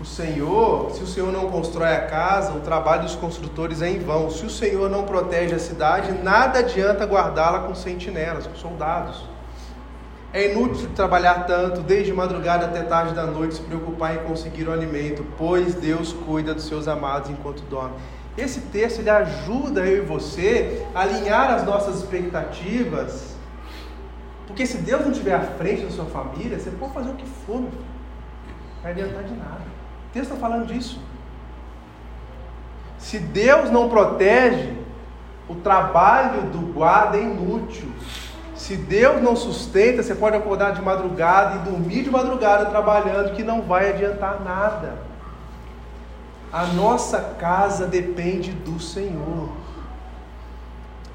O 0.00 0.04
Senhor, 0.04 0.90
se 0.92 1.02
o 1.02 1.06
Senhor 1.06 1.32
não 1.32 1.50
constrói 1.50 1.94
a 1.94 2.06
casa, 2.06 2.52
o 2.52 2.60
trabalho 2.60 3.02
dos 3.02 3.14
construtores 3.14 3.82
é 3.82 3.90
em 3.90 3.98
vão. 3.98 4.30
Se 4.30 4.44
o 4.46 4.50
Senhor 4.50 4.88
não 4.90 5.04
protege 5.04 5.54
a 5.54 5.58
cidade, 5.58 6.12
nada 6.12 6.60
adianta 6.60 7.04
guardá-la 7.04 7.60
com 7.60 7.74
sentinelas, 7.74 8.46
com 8.46 8.54
soldados. 8.54 9.34
É 10.32 10.50
inútil 10.50 10.90
trabalhar 10.96 11.46
tanto, 11.46 11.80
desde 11.80 12.12
madrugada 12.12 12.66
até 12.66 12.82
tarde 12.82 13.14
da 13.14 13.24
noite, 13.24 13.54
se 13.54 13.60
preocupar 13.60 14.16
em 14.16 14.18
conseguir 14.24 14.66
o 14.66 14.72
alimento, 14.72 15.24
pois 15.38 15.76
Deus 15.76 16.12
cuida 16.12 16.52
dos 16.52 16.66
seus 16.66 16.88
amados 16.88 17.30
enquanto 17.30 17.62
dormem. 17.70 17.96
Esse 18.36 18.60
texto 18.60 18.98
ele 18.98 19.10
ajuda 19.10 19.86
eu 19.86 19.98
e 19.98 20.06
você 20.06 20.84
a 20.94 21.02
alinhar 21.02 21.52
as 21.52 21.64
nossas 21.64 21.96
expectativas. 21.96 23.36
Porque 24.46 24.66
se 24.66 24.78
Deus 24.78 25.02
não 25.02 25.12
estiver 25.12 25.34
à 25.34 25.40
frente 25.40 25.84
da 25.84 25.90
sua 25.90 26.06
família, 26.06 26.58
você 26.58 26.70
pode 26.70 26.92
fazer 26.92 27.10
o 27.10 27.14
que 27.14 27.26
for, 27.26 27.60
meu 27.60 27.70
filho. 27.70 27.84
Não 28.76 28.82
vai 28.82 28.92
adiantar 28.92 29.22
de 29.24 29.34
nada. 29.34 29.62
O 30.08 30.12
texto 30.12 30.32
está 30.32 30.36
falando 30.36 30.66
disso. 30.66 31.00
Se 32.98 33.18
Deus 33.18 33.70
não 33.70 33.88
protege, 33.88 34.72
o 35.48 35.54
trabalho 35.56 36.42
do 36.50 36.72
guarda 36.72 37.16
é 37.16 37.22
inútil. 37.22 37.88
Se 38.54 38.76
Deus 38.76 39.20
não 39.20 39.36
sustenta, 39.36 40.02
você 40.02 40.14
pode 40.14 40.36
acordar 40.36 40.72
de 40.72 40.80
madrugada 40.80 41.56
e 41.56 41.70
dormir 41.70 42.02
de 42.02 42.10
madrugada 42.10 42.66
trabalhando, 42.66 43.34
que 43.34 43.42
não 43.42 43.62
vai 43.62 43.90
adiantar 43.90 44.40
nada. 44.42 45.13
A 46.54 46.66
nossa 46.66 47.18
casa 47.36 47.84
depende 47.84 48.52
do 48.52 48.78
Senhor. 48.78 49.48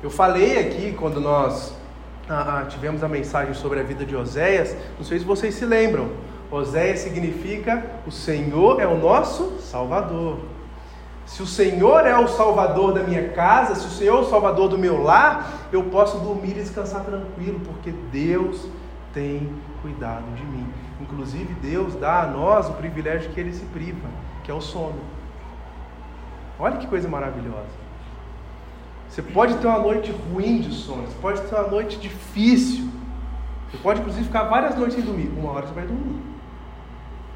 Eu 0.04 0.10
falei 0.10 0.60
aqui 0.60 0.92
quando 0.92 1.22
nós 1.22 1.74
ah, 2.28 2.66
tivemos 2.68 3.06
a 3.06 3.08
mensagem 3.08 3.54
sobre 3.54 3.80
a 3.80 3.84
vida 3.84 4.06
de 4.06 4.18
Oséias, 4.18 4.76
não 4.98 5.06
sei 5.06 5.18
se 5.18 5.24
vocês 5.24 5.56
se 5.56 5.64
lembram. 5.66 6.10
Oséias 6.52 7.00
significa 7.00 7.86
o 8.06 8.12
Senhor 8.12 8.82
é 8.82 8.86
o 8.86 8.98
nosso 8.98 9.62
Salvador. 9.62 10.40
Se 11.26 11.42
o 11.42 11.48
Senhor 11.48 12.06
é 12.06 12.20
o 12.20 12.28
Salvador 12.28 12.92
da 12.92 13.04
minha 13.04 13.30
casa, 13.30 13.76
se 13.76 13.88
o 13.88 13.92
Senhor 13.92 14.18
é 14.18 14.20
o 14.20 14.30
Salvador 14.30 14.68
do 14.68 14.78
meu 14.78 15.02
lar, 15.02 15.70
eu 15.72 15.86
posso 15.86 16.18
dormir 16.18 16.52
e 16.52 16.56
descansar 16.56 17.06
tranquilo, 17.06 17.62
porque 17.62 17.94
Deus 18.12 18.68
tem 19.14 19.50
cuidado 19.82 20.36
de 20.36 20.44
mim. 20.44 20.68
Inclusive, 21.00 21.54
Deus 21.62 21.96
dá 21.96 22.24
a 22.24 22.28
nós 22.28 22.68
o 22.68 22.74
privilégio 22.74 23.32
que 23.32 23.40
ele 23.40 23.54
se 23.54 23.64
priva, 23.68 24.10
que 24.44 24.52
é 24.52 24.54
o 24.54 24.60
sono. 24.60 25.18
Olha 26.60 26.78
que 26.78 26.88
coisa 26.88 27.08
maravilhosa. 27.08 27.80
Você 29.10 29.22
pode 29.22 29.56
ter 29.58 29.68
uma 29.68 29.80
noite 29.80 30.12
ruim 30.12 30.60
de 30.60 30.74
sono, 30.74 31.08
você 31.08 31.18
pode 31.20 31.42
ter 31.42 31.56
uma 31.56 31.68
noite 31.68 31.98
difícil. 31.98 32.90
Você 33.72 33.78
pode, 33.78 34.02
inclusive, 34.02 34.26
ficar 34.26 34.44
várias 34.44 34.76
noites 34.76 34.96
sem 34.96 35.04
dormir. 35.04 35.32
Uma 35.38 35.52
hora 35.52 35.68
você 35.68 35.74
vai 35.74 35.86
dormir. 35.86 36.22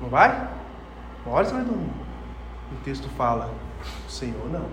Não 0.01 0.09
vai? 0.09 0.49
Uma 1.25 1.35
hora 1.35 1.45
você 1.45 1.53
vai 1.53 1.63
dormir. 1.63 1.91
O 2.71 2.75
texto 2.83 3.07
fala: 3.09 3.51
o 4.07 4.11
Senhor 4.11 4.49
não. 4.51 4.65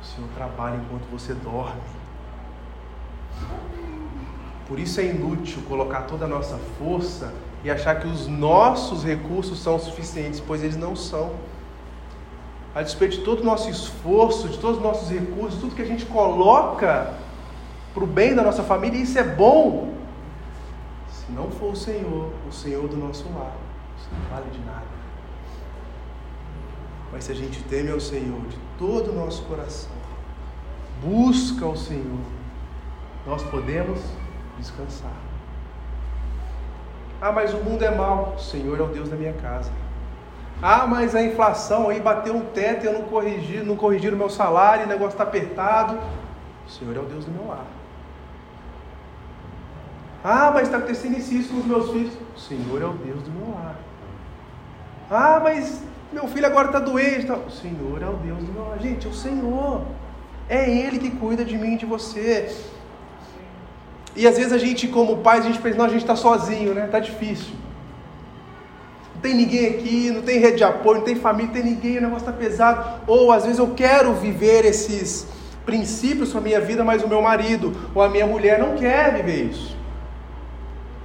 O 0.00 0.04
Senhor 0.04 0.28
trabalha 0.34 0.76
enquanto 0.76 1.04
você 1.10 1.34
dorme. 1.34 1.80
Por 4.66 4.78
isso 4.78 5.00
é 5.00 5.06
inútil 5.06 5.62
colocar 5.68 6.02
toda 6.02 6.26
a 6.26 6.28
nossa 6.28 6.58
força 6.78 7.32
e 7.64 7.70
achar 7.70 7.98
que 8.00 8.06
os 8.06 8.26
nossos 8.26 9.02
recursos 9.04 9.58
são 9.60 9.78
suficientes, 9.78 10.40
pois 10.40 10.62
eles 10.62 10.76
não 10.76 10.94
são. 10.94 11.32
A 12.74 12.82
despeito 12.82 13.16
de 13.16 13.24
todo 13.24 13.40
o 13.40 13.44
nosso 13.44 13.68
esforço, 13.68 14.48
de 14.48 14.58
todos 14.58 14.76
os 14.76 14.82
nossos 14.82 15.10
recursos, 15.10 15.60
tudo 15.60 15.74
que 15.74 15.82
a 15.82 15.86
gente 15.86 16.06
coloca 16.06 17.14
para 17.94 18.04
o 18.04 18.06
bem 18.06 18.34
da 18.34 18.42
nossa 18.42 18.62
família, 18.62 18.98
isso 18.98 19.18
é 19.18 19.24
bom. 19.24 19.94
Se 21.10 21.32
não 21.32 21.50
for 21.50 21.72
o 21.72 21.76
Senhor, 21.76 22.30
o 22.48 22.52
Senhor 22.52 22.86
do 22.86 22.96
nosso 22.96 23.24
lar, 23.34 23.56
isso 23.98 24.08
não 24.12 24.36
vale 24.36 24.50
de 24.50 24.58
nada. 24.60 24.86
Mas 27.10 27.24
se 27.24 27.32
a 27.32 27.34
gente 27.34 27.62
teme 27.64 27.90
ao 27.90 28.00
Senhor 28.00 28.40
de 28.48 28.56
todo 28.78 29.10
o 29.10 29.14
nosso 29.14 29.42
coração, 29.44 29.90
busca 31.02 31.66
o 31.66 31.76
Senhor, 31.76 32.20
nós 33.26 33.42
podemos 33.44 33.98
descansar. 34.58 35.28
Ah, 37.20 37.32
mas 37.32 37.52
o 37.52 37.58
mundo 37.58 37.84
é 37.84 37.90
mau. 37.90 38.34
O 38.36 38.40
Senhor 38.40 38.78
é 38.78 38.82
o 38.82 38.86
Deus 38.86 39.08
da 39.08 39.16
minha 39.16 39.32
casa. 39.32 39.72
Ah, 40.60 40.86
mas 40.86 41.14
a 41.14 41.22
inflação 41.22 41.88
aí 41.88 42.00
bateu 42.00 42.34
um 42.34 42.40
teto 42.40 42.84
e 42.84 42.86
eu 42.86 42.92
não 42.92 43.02
corrigi, 43.02 43.58
não 43.58 43.76
corrigi 43.76 44.08
o 44.08 44.16
meu 44.16 44.28
salário, 44.28 44.84
o 44.84 44.88
negócio 44.88 45.12
está 45.12 45.22
apertado. 45.22 45.98
O 46.66 46.70
Senhor 46.70 46.96
é 46.96 47.00
o 47.00 47.04
Deus 47.04 47.24
do 47.24 47.30
meu 47.30 47.46
lar. 47.46 47.64
Ah, 50.22 50.50
mas 50.52 50.64
está 50.64 50.78
acontecendo 50.78 51.16
isso 51.16 51.54
com 51.54 51.60
os 51.60 51.66
meus 51.66 51.90
filhos. 51.90 52.14
O 52.36 52.40
Senhor 52.40 52.82
é 52.82 52.86
o 52.86 52.92
Deus 52.92 53.22
do 53.22 53.30
meu 53.30 53.54
lar. 53.54 53.76
Ah, 55.10 55.40
mas 55.42 55.82
meu 56.12 56.26
filho 56.26 56.46
agora 56.46 56.66
está 56.66 56.80
doente. 56.80 57.26
Tá... 57.26 57.34
O 57.34 57.50
Senhor 57.50 58.02
é 58.02 58.06
o 58.06 58.14
Deus 58.14 58.42
do 58.42 58.52
meu 58.52 58.68
lar. 58.68 58.80
Gente, 58.80 59.06
é 59.06 59.10
o 59.10 59.14
Senhor. 59.14 59.82
É 60.48 60.68
Ele 60.68 60.98
que 60.98 61.10
cuida 61.10 61.44
de 61.44 61.56
mim 61.56 61.74
e 61.74 61.78
de 61.78 61.86
você. 61.86 62.52
E 64.16 64.26
às 64.26 64.36
vezes 64.36 64.52
a 64.52 64.58
gente, 64.58 64.88
como 64.88 65.18
pai, 65.18 65.38
a 65.38 65.42
gente 65.42 65.60
pensa, 65.60 65.78
não, 65.78 65.84
a 65.84 65.88
gente 65.88 66.00
está 66.00 66.16
sozinho, 66.16 66.74
né? 66.74 66.86
Está 66.86 66.98
difícil. 66.98 67.54
Não 69.18 69.22
tem 69.22 69.34
ninguém 69.34 69.66
aqui, 69.66 70.12
não 70.12 70.22
tem 70.22 70.38
rede 70.38 70.58
de 70.58 70.64
apoio, 70.64 70.98
não 70.98 71.04
tem 71.04 71.16
família, 71.16 71.46
não 71.46 71.54
tem 71.60 71.64
ninguém, 71.64 71.98
o 71.98 72.02
negócio 72.02 72.28
está 72.28 72.32
pesado. 72.32 73.02
Ou 73.04 73.32
às 73.32 73.42
vezes 73.42 73.58
eu 73.58 73.74
quero 73.74 74.14
viver 74.14 74.64
esses 74.64 75.26
princípios 75.66 76.30
para 76.30 76.38
a 76.38 76.42
minha 76.44 76.60
vida, 76.60 76.84
mas 76.84 77.02
o 77.02 77.08
meu 77.08 77.20
marido 77.20 77.76
ou 77.92 78.00
a 78.00 78.08
minha 78.08 78.24
mulher 78.24 78.60
não 78.60 78.76
quer 78.76 79.16
viver 79.16 79.50
isso. 79.50 79.76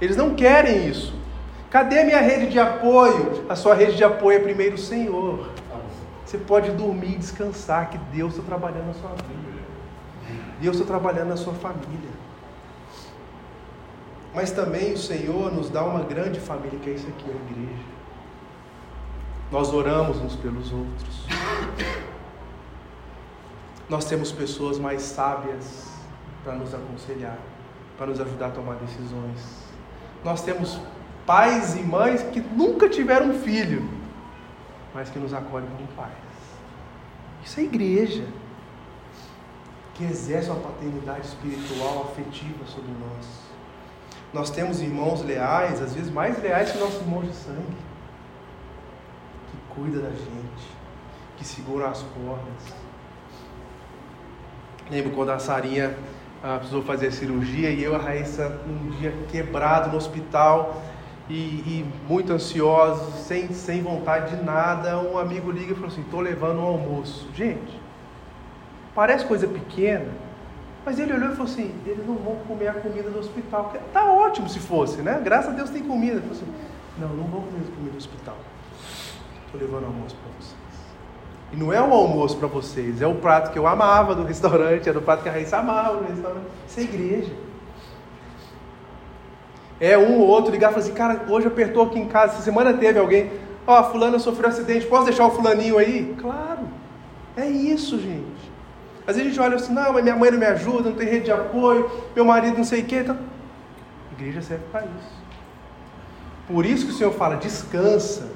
Eles 0.00 0.16
não 0.16 0.36
querem 0.36 0.86
isso. 0.86 1.12
Cadê 1.70 1.98
a 1.98 2.04
minha 2.04 2.20
rede 2.20 2.46
de 2.46 2.58
apoio? 2.60 3.46
A 3.48 3.56
sua 3.56 3.74
rede 3.74 3.96
de 3.96 4.04
apoio 4.04 4.38
é 4.38 4.40
primeiro 4.40 4.76
o 4.76 4.78
Senhor. 4.78 5.48
Você 6.24 6.38
pode 6.38 6.70
dormir 6.70 7.14
e 7.14 7.18
descansar, 7.18 7.90
que 7.90 7.98
Deus 8.16 8.34
está 8.34 8.46
trabalhando 8.46 8.86
na 8.86 8.94
sua 8.94 9.10
vida. 9.10 10.38
Deus 10.60 10.76
está 10.76 10.86
trabalhando 10.86 11.30
na 11.30 11.36
sua 11.36 11.52
família. 11.54 12.14
Mas 14.32 14.52
também 14.52 14.92
o 14.92 14.98
Senhor 14.98 15.52
nos 15.52 15.68
dá 15.68 15.82
uma 15.82 16.04
grande 16.04 16.38
família, 16.38 16.78
que 16.78 16.90
é 16.90 16.92
isso 16.92 17.08
aqui, 17.08 17.28
a 17.28 17.50
igreja. 17.50 17.93
Nós 19.50 19.72
oramos 19.72 20.18
uns 20.18 20.34
pelos 20.36 20.72
outros. 20.72 21.26
Nós 23.88 24.04
temos 24.06 24.32
pessoas 24.32 24.78
mais 24.78 25.02
sábias 25.02 25.88
para 26.42 26.54
nos 26.54 26.74
aconselhar, 26.74 27.38
para 27.96 28.06
nos 28.06 28.20
ajudar 28.20 28.46
a 28.46 28.50
tomar 28.50 28.76
decisões. 28.76 29.64
Nós 30.24 30.42
temos 30.42 30.80
pais 31.26 31.76
e 31.76 31.82
mães 31.82 32.22
que 32.22 32.40
nunca 32.40 32.88
tiveram 32.88 33.30
um 33.30 33.38
filho, 33.40 33.88
mas 34.94 35.10
que 35.10 35.18
nos 35.18 35.34
acolhem 35.34 35.68
como 35.76 35.88
pais. 35.88 36.12
Isso 37.44 37.60
é 37.60 37.64
igreja, 37.64 38.24
que 39.94 40.04
exerce 40.04 40.50
uma 40.50 40.60
paternidade 40.60 41.26
espiritual, 41.26 42.08
afetiva 42.10 42.64
sobre 42.66 42.90
nós. 42.90 43.44
Nós 44.32 44.50
temos 44.50 44.80
irmãos 44.80 45.22
leais, 45.22 45.80
às 45.80 45.94
vezes 45.94 46.10
mais 46.10 46.42
leais 46.42 46.72
que 46.72 46.78
nossos 46.78 47.00
irmãos 47.00 47.26
de 47.26 47.34
sangue, 47.34 47.76
cuida 49.74 50.00
da 50.00 50.10
gente, 50.10 50.68
que 51.36 51.44
seguram 51.44 51.86
as 51.86 52.02
cordas. 52.02 52.74
Lembro 54.90 55.12
quando 55.12 55.30
a 55.30 55.38
Sarinha 55.38 55.96
ah, 56.42 56.58
precisou 56.58 56.82
fazer 56.82 57.08
a 57.08 57.12
cirurgia 57.12 57.70
e 57.70 57.82
eu 57.82 57.92
e 57.92 57.94
a 57.94 57.98
Raíssa 57.98 58.60
um 58.66 58.90
dia 58.90 59.14
quebrado 59.30 59.90
no 59.90 59.96
hospital 59.96 60.82
e, 61.28 61.34
e, 61.34 61.86
muito 62.06 62.32
ansiosos, 62.32 63.14
sem, 63.24 63.48
sem 63.54 63.82
vontade 63.82 64.36
de 64.36 64.42
nada, 64.42 64.98
um 64.98 65.16
amigo 65.16 65.50
liga 65.50 65.72
e 65.72 65.74
falou 65.74 65.88
assim, 65.88 66.02
estou 66.02 66.20
levando 66.20 66.58
um 66.58 66.66
almoço. 66.66 67.26
Gente, 67.34 67.80
parece 68.94 69.24
coisa 69.24 69.48
pequena, 69.48 70.12
mas 70.84 70.98
ele 70.98 71.14
olhou 71.14 71.30
e 71.30 71.32
falou 71.32 71.50
assim: 71.50 71.74
eles 71.86 72.06
não 72.06 72.16
vão 72.16 72.36
comer 72.46 72.68
a 72.68 72.74
comida 72.74 73.08
do 73.08 73.18
hospital. 73.18 73.72
Tá 73.92 74.12
ótimo 74.12 74.48
se 74.48 74.58
fosse, 74.58 75.00
né? 75.00 75.20
Graças 75.24 75.52
a 75.52 75.56
Deus 75.56 75.70
tem 75.70 75.82
comida. 75.82 76.16
Ele 76.16 76.20
falou 76.20 76.36
assim: 76.36 76.54
não, 76.98 77.08
não 77.08 77.24
vão 77.24 77.40
comer 77.40 77.64
comida 77.74 77.92
do 77.92 77.96
hospital. 77.96 78.36
Estou 79.54 79.68
levando 79.68 79.86
almoço 79.86 80.16
para 80.16 80.32
vocês. 80.32 80.56
E 81.52 81.56
não 81.56 81.72
é 81.72 81.80
um 81.80 81.92
almoço 81.92 82.36
para 82.36 82.48
vocês, 82.48 83.00
é 83.00 83.06
o 83.06 83.14
prato 83.14 83.52
que 83.52 83.58
eu 83.58 83.66
amava 83.66 84.14
do 84.14 84.24
restaurante, 84.26 84.88
era 84.88 84.98
o 84.98 85.02
prato 85.02 85.22
que 85.22 85.28
a 85.28 85.32
Raíssa 85.32 85.58
amava 85.58 85.98
do 85.98 86.12
restaurante. 86.12 86.46
Isso 86.66 86.80
é 86.80 86.82
igreja. 86.82 87.32
É 89.80 89.96
um 89.98 90.20
ou 90.20 90.26
outro 90.26 90.50
ligar 90.50 90.70
e 90.70 90.74
falar 90.74 90.84
assim: 90.84 90.94
cara, 90.94 91.24
hoje 91.28 91.46
apertou 91.46 91.84
aqui 91.84 91.98
em 91.98 92.08
casa, 92.08 92.34
essa 92.34 92.42
semana 92.42 92.74
teve 92.74 92.98
alguém. 92.98 93.30
Ó, 93.66 93.80
oh, 93.80 93.84
fulano 93.84 94.18
sofreu 94.18 94.48
um 94.48 94.52
acidente, 94.52 94.86
posso 94.86 95.04
deixar 95.04 95.26
o 95.26 95.30
fulaninho 95.30 95.78
aí? 95.78 96.14
Claro. 96.20 96.68
É 97.36 97.48
isso, 97.48 97.98
gente. 97.98 98.52
Às 99.06 99.16
vezes 99.16 99.22
a 99.22 99.34
gente 99.34 99.40
olha 99.40 99.56
assim, 99.56 99.72
não, 99.72 99.92
mas 99.92 100.02
minha 100.02 100.16
mãe 100.16 100.30
não 100.30 100.38
me 100.38 100.46
ajuda, 100.46 100.90
não 100.90 100.96
tem 100.96 101.08
rede 101.08 101.26
de 101.26 101.32
apoio, 101.32 101.90
meu 102.14 102.24
marido 102.24 102.56
não 102.56 102.64
sei 102.64 102.82
o 102.82 102.84
quê. 102.84 103.00
Então... 103.00 103.16
A 103.16 104.14
igreja 104.14 104.42
serve 104.42 104.64
para 104.70 104.82
isso. 104.82 105.24
Por 106.46 106.66
isso 106.66 106.86
que 106.86 106.92
o 106.92 106.94
Senhor 106.94 107.12
fala, 107.12 107.36
descansa, 107.36 108.28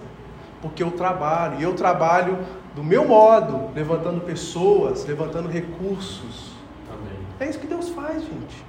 porque 0.61 0.83
eu 0.83 0.91
trabalho, 0.91 1.61
e 1.61 1.63
eu 1.63 1.75
trabalho 1.75 2.39
do 2.75 2.83
meu 2.83 3.07
modo, 3.07 3.71
levantando 3.75 4.21
pessoas, 4.21 5.05
levantando 5.05 5.49
recursos. 5.49 6.53
Amém. 6.93 7.19
É 7.41 7.49
isso 7.49 7.59
que 7.59 7.67
Deus 7.67 7.89
faz, 7.91 8.23
gente. 8.23 8.65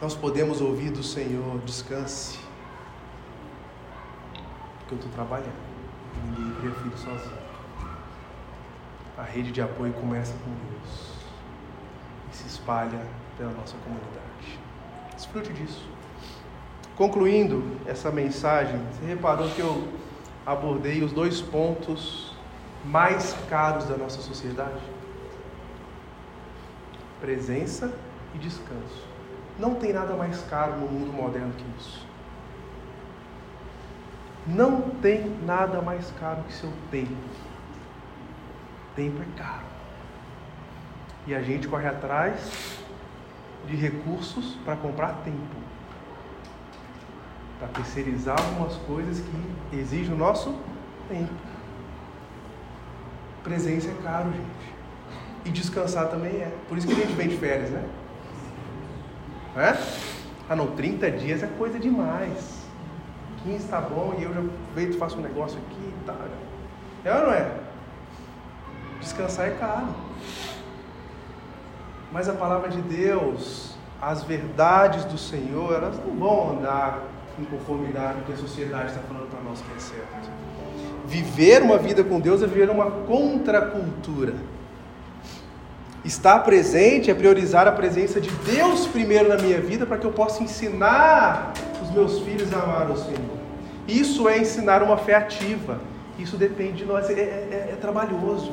Nós 0.00 0.14
podemos 0.14 0.60
ouvir 0.60 0.90
do 0.90 1.02
Senhor, 1.02 1.58
descanse, 1.64 2.38
porque 4.78 4.94
eu 4.94 4.96
estou 4.96 5.12
trabalhando. 5.12 5.66
Ninguém 6.24 6.52
cria 6.60 6.72
filho 6.72 6.98
sozinho 6.98 7.46
a 9.16 9.22
rede 9.22 9.50
de 9.50 9.62
apoio 9.62 9.92
começa 9.94 10.34
com 10.44 10.50
Deus 10.50 11.10
e 12.30 12.36
se 12.36 12.46
espalha 12.46 13.00
pela 13.38 13.50
nossa 13.52 13.74
comunidade. 13.78 14.58
Desfrute 15.14 15.52
disso. 15.54 15.88
Concluindo 16.96 17.62
essa 17.86 18.10
mensagem, 18.10 18.80
você 18.90 19.06
reparou 19.06 19.48
que 19.50 19.60
eu 19.60 19.86
abordei 20.44 21.02
os 21.02 21.12
dois 21.12 21.40
pontos 21.40 22.34
mais 22.84 23.34
caros 23.48 23.84
da 23.84 23.96
nossa 23.96 24.20
sociedade? 24.20 24.80
Presença 27.20 27.92
e 28.34 28.38
descanso. 28.38 29.06
Não 29.58 29.74
tem 29.74 29.92
nada 29.92 30.14
mais 30.14 30.42
caro 30.44 30.80
no 30.80 30.86
mundo 30.86 31.12
moderno 31.12 31.52
que 31.52 31.64
isso. 31.78 32.06
Não 34.46 34.80
tem 35.02 35.28
nada 35.44 35.82
mais 35.82 36.10
caro 36.18 36.42
que 36.44 36.52
seu 36.52 36.72
tempo 36.90 37.14
tempo 38.96 39.22
é 39.22 39.38
caro. 39.38 39.66
E 41.26 41.34
a 41.34 41.42
gente 41.42 41.68
corre 41.68 41.86
atrás 41.86 42.78
de 43.66 43.76
recursos 43.76 44.56
para 44.64 44.76
comprar 44.76 45.22
tempo. 45.22 45.65
Para 47.58 47.68
terceirizar 47.68 48.36
algumas 48.38 48.74
coisas 48.78 49.20
que 49.20 49.76
exigem 49.76 50.14
o 50.14 50.18
nosso 50.18 50.54
tempo. 51.08 51.32
Presença 53.42 53.88
é 53.88 53.94
caro, 54.02 54.30
gente. 54.32 54.74
E 55.44 55.50
descansar 55.50 56.08
também 56.08 56.32
é. 56.32 56.52
Por 56.68 56.76
isso 56.76 56.86
que 56.86 56.92
a 56.92 56.96
gente 56.96 57.12
vem 57.12 57.28
de 57.28 57.36
férias, 57.36 57.70
né? 57.70 57.88
É? 59.56 59.76
Ah 60.48 60.54
não, 60.54 60.68
30 60.72 61.10
dias 61.12 61.42
é 61.42 61.46
coisa 61.46 61.78
demais. 61.78 62.66
15 63.42 63.56
está 63.64 63.80
bom 63.80 64.14
e 64.18 64.24
eu 64.24 64.34
já 64.34 64.42
vejo 64.74 64.90
e 64.90 64.98
faço 64.98 65.16
um 65.18 65.22
negócio 65.22 65.58
aqui 65.58 65.80
e 65.80 66.04
tal. 66.04 66.16
É 67.04 67.14
ou 67.14 67.26
não 67.26 67.32
é? 67.32 67.50
Descansar 69.00 69.48
é 69.48 69.50
caro. 69.52 69.94
Mas 72.12 72.28
a 72.28 72.32
palavra 72.32 72.68
de 72.68 72.80
Deus, 72.82 73.76
as 74.00 74.22
verdades 74.24 75.04
do 75.04 75.16
Senhor, 75.16 75.74
elas 75.74 75.98
não 76.04 76.16
vão 76.16 76.58
andar 76.58 77.02
em 77.38 77.44
conformidade 77.44 78.14
com 78.14 78.20
o 78.20 78.24
que 78.24 78.32
a 78.32 78.36
sociedade 78.36 78.88
está 78.88 79.00
falando 79.00 79.28
para 79.30 79.40
nós 79.40 79.60
que 79.60 79.76
é 79.76 79.80
certo. 79.80 80.30
Viver 81.06 81.62
uma 81.62 81.78
vida 81.78 82.02
com 82.02 82.18
Deus 82.18 82.42
é 82.42 82.46
viver 82.46 82.70
uma 82.70 82.90
contracultura. 82.90 84.34
Estar 86.04 86.38
presente 86.40 87.10
é 87.10 87.14
priorizar 87.14 87.66
a 87.66 87.72
presença 87.72 88.20
de 88.20 88.30
Deus 88.30 88.86
primeiro 88.86 89.28
na 89.28 89.36
minha 89.36 89.60
vida 89.60 89.84
para 89.84 89.98
que 89.98 90.06
eu 90.06 90.12
possa 90.12 90.42
ensinar 90.42 91.52
os 91.82 91.90
meus 91.90 92.20
filhos 92.20 92.52
a 92.52 92.60
amar 92.60 92.90
o 92.90 92.96
Senhor. 92.96 93.36
Isso 93.88 94.28
é 94.28 94.38
ensinar 94.38 94.82
uma 94.82 94.96
fé 94.96 95.14
ativa. 95.14 95.80
Isso 96.18 96.36
depende 96.36 96.78
de 96.78 96.84
nós, 96.84 97.10
é, 97.10 97.12
é, 97.12 97.70
é 97.72 97.78
trabalhoso. 97.80 98.52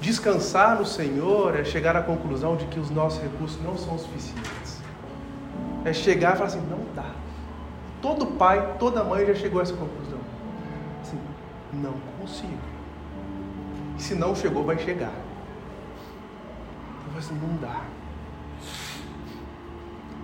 Descansar 0.00 0.78
no 0.78 0.86
Senhor 0.86 1.58
é 1.58 1.64
chegar 1.64 1.94
à 1.94 2.02
conclusão 2.02 2.56
de 2.56 2.64
que 2.66 2.80
os 2.80 2.90
nossos 2.90 3.20
recursos 3.22 3.62
não 3.62 3.76
são 3.76 3.98
suficientes. 3.98 4.59
É 5.84 5.92
chegar 5.92 6.34
e 6.34 6.36
falar 6.36 6.48
assim: 6.48 6.66
não 6.68 6.80
dá. 6.94 7.10
Todo 8.02 8.26
pai, 8.26 8.76
toda 8.78 9.04
mãe 9.04 9.26
já 9.26 9.34
chegou 9.34 9.60
a 9.60 9.62
essa 9.62 9.74
conclusão. 9.74 10.18
Assim, 11.02 11.18
não 11.72 11.94
consigo. 12.18 12.52
E 13.98 14.02
se 14.02 14.14
não 14.14 14.34
chegou, 14.34 14.64
vai 14.64 14.78
chegar. 14.78 15.12
Então, 17.06 17.18
assim, 17.18 17.34
não 17.34 17.56
dá. 17.56 17.82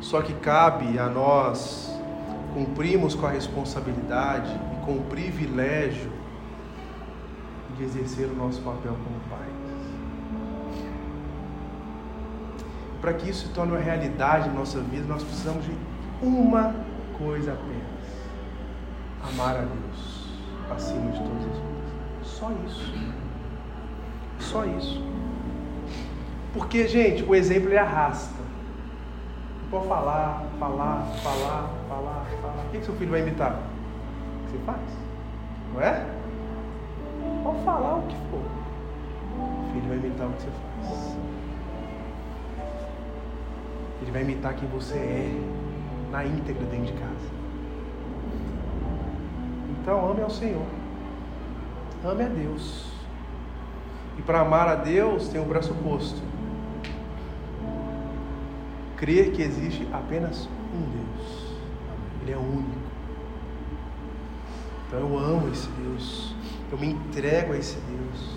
Só 0.00 0.22
que 0.22 0.32
cabe 0.34 0.98
a 0.98 1.08
nós 1.08 1.92
cumprirmos 2.54 3.14
com 3.14 3.26
a 3.26 3.30
responsabilidade 3.30 4.50
e 4.72 4.84
com 4.86 4.92
o 4.92 5.04
privilégio 5.04 6.10
de 7.76 7.84
exercer 7.84 8.26
o 8.28 8.34
nosso 8.34 8.62
papel 8.62 8.96
como 9.04 9.20
pai. 9.28 9.48
Para 13.06 13.14
que 13.14 13.30
isso 13.30 13.46
se 13.46 13.52
torne 13.52 13.70
uma 13.70 13.80
realidade 13.80 14.48
na 14.48 14.56
nossa 14.56 14.80
vida, 14.80 15.06
nós 15.06 15.22
precisamos 15.22 15.64
de 15.64 15.70
uma 16.20 16.74
coisa 17.16 17.52
apenas: 17.52 19.32
amar 19.32 19.54
a 19.54 19.60
Deus 19.60 20.28
acima 20.68 21.12
de 21.12 21.18
todas 21.20 21.44
as 21.44 21.56
coisas. 21.56 22.24
Só 22.24 22.50
isso. 22.66 22.94
Só 24.40 24.64
isso. 24.64 25.04
Porque, 26.52 26.88
gente, 26.88 27.22
o 27.22 27.32
exemplo 27.32 27.68
ele 27.68 27.78
arrasta. 27.78 28.42
Pode 29.70 29.86
falar, 29.86 30.44
falar, 30.58 31.06
falar, 31.22 31.70
falar, 31.88 32.26
falar. 32.42 32.64
O 32.66 32.70
que, 32.72 32.78
que 32.80 32.84
seu 32.86 32.96
filho 32.96 33.12
vai 33.12 33.20
imitar? 33.20 33.52
O 33.52 34.46
que 34.46 34.58
você 34.58 34.64
faz? 34.66 34.80
Não 35.72 35.80
é? 35.80 36.04
Pode 37.44 37.62
falar 37.62 37.98
o 37.98 38.02
que 38.02 38.16
for. 38.32 38.42
O 39.38 39.72
filho 39.72 39.88
vai 39.90 39.96
imitar 39.96 40.26
o 40.26 40.32
que 40.32 40.42
você 40.42 40.50
faz. 40.50 41.25
Ele 44.06 44.12
vai 44.12 44.22
imitar 44.22 44.54
quem 44.54 44.68
você 44.68 44.94
é 44.94 45.40
na 46.12 46.24
íntegra 46.24 46.64
dentro 46.66 46.86
de 46.86 46.92
casa. 46.92 47.26
Então 49.82 50.08
ame 50.12 50.22
ao 50.22 50.30
Senhor. 50.30 50.64
Ame 52.04 52.22
a 52.22 52.28
Deus. 52.28 52.86
E 54.16 54.22
para 54.22 54.42
amar 54.42 54.68
a 54.68 54.76
Deus 54.76 55.28
tem 55.28 55.40
um 55.40 55.48
pressuposto. 55.48 56.22
Crer 58.96 59.32
que 59.32 59.42
existe 59.42 59.88
apenas 59.92 60.48
um 60.72 60.82
Deus. 60.82 61.56
Ele 62.22 62.32
é 62.32 62.36
único. 62.36 62.78
Então 64.86 65.00
eu 65.00 65.18
amo 65.18 65.48
esse 65.48 65.68
Deus. 65.70 66.32
Eu 66.70 66.78
me 66.78 66.90
entrego 66.90 67.54
a 67.54 67.56
esse 67.58 67.76
Deus. 67.80 68.35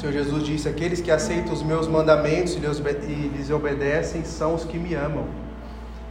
Senhor 0.00 0.12
Jesus 0.14 0.44
disse: 0.44 0.66
Aqueles 0.66 0.98
que 1.02 1.10
aceitam 1.10 1.52
os 1.52 1.62
meus 1.62 1.86
mandamentos 1.86 2.54
e 2.54 2.58
lhes 2.58 3.50
obedecem 3.50 4.24
são 4.24 4.54
os 4.54 4.64
que 4.64 4.78
me 4.78 4.94
amam. 4.94 5.26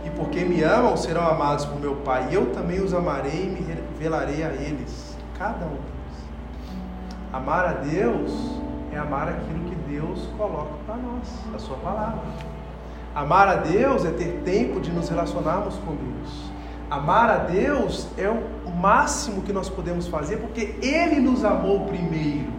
E 0.05 0.11
porque 0.11 0.45
me 0.45 0.61
amam, 0.61 0.95
serão 0.95 1.27
amados 1.27 1.65
por 1.65 1.79
meu 1.79 1.95
Pai. 1.95 2.27
E 2.29 2.35
eu 2.35 2.51
também 2.51 2.79
os 2.81 2.93
amarei 2.93 3.45
e 3.45 3.49
me 3.49 3.61
revelarei 3.61 4.43
a 4.43 4.49
eles, 4.49 5.17
cada 5.39 5.65
um 5.65 5.69
deles. 5.69 5.89
Amar 7.33 7.65
a 7.65 7.73
Deus 7.73 8.61
é 8.93 8.97
amar 8.99 9.27
aquilo 9.27 9.65
que 9.67 9.75
Deus 9.91 10.29
coloca 10.37 10.75
para 10.85 10.95
nós, 10.95 11.27
a 11.55 11.57
Sua 11.57 11.77
palavra. 11.77 12.21
Amar 13.15 13.47
a 13.47 13.55
Deus 13.55 14.05
é 14.05 14.11
ter 14.11 14.43
tempo 14.45 14.79
de 14.79 14.91
nos 14.91 15.09
relacionarmos 15.09 15.75
com 15.77 15.95
Deus. 15.95 16.51
Amar 16.91 17.27
a 17.31 17.37
Deus 17.37 18.07
é 18.19 18.29
o 18.29 18.69
máximo 18.69 19.41
que 19.41 19.51
nós 19.51 19.67
podemos 19.67 20.07
fazer 20.07 20.37
porque 20.37 20.75
Ele 20.79 21.19
nos 21.19 21.43
amou 21.43 21.87
primeiro. 21.87 22.58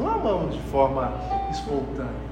Não 0.00 0.08
amamos 0.08 0.54
de 0.54 0.62
forma 0.62 1.12
espontânea. 1.50 2.30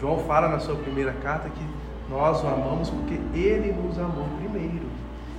João 0.00 0.20
fala 0.20 0.48
na 0.48 0.58
sua 0.58 0.74
primeira 0.76 1.12
carta 1.12 1.50
que 1.50 1.62
nós 2.08 2.42
o 2.42 2.46
amamos 2.46 2.88
porque 2.88 3.20
Ele 3.34 3.72
nos 3.72 3.98
amou 3.98 4.24
primeiro. 4.38 4.86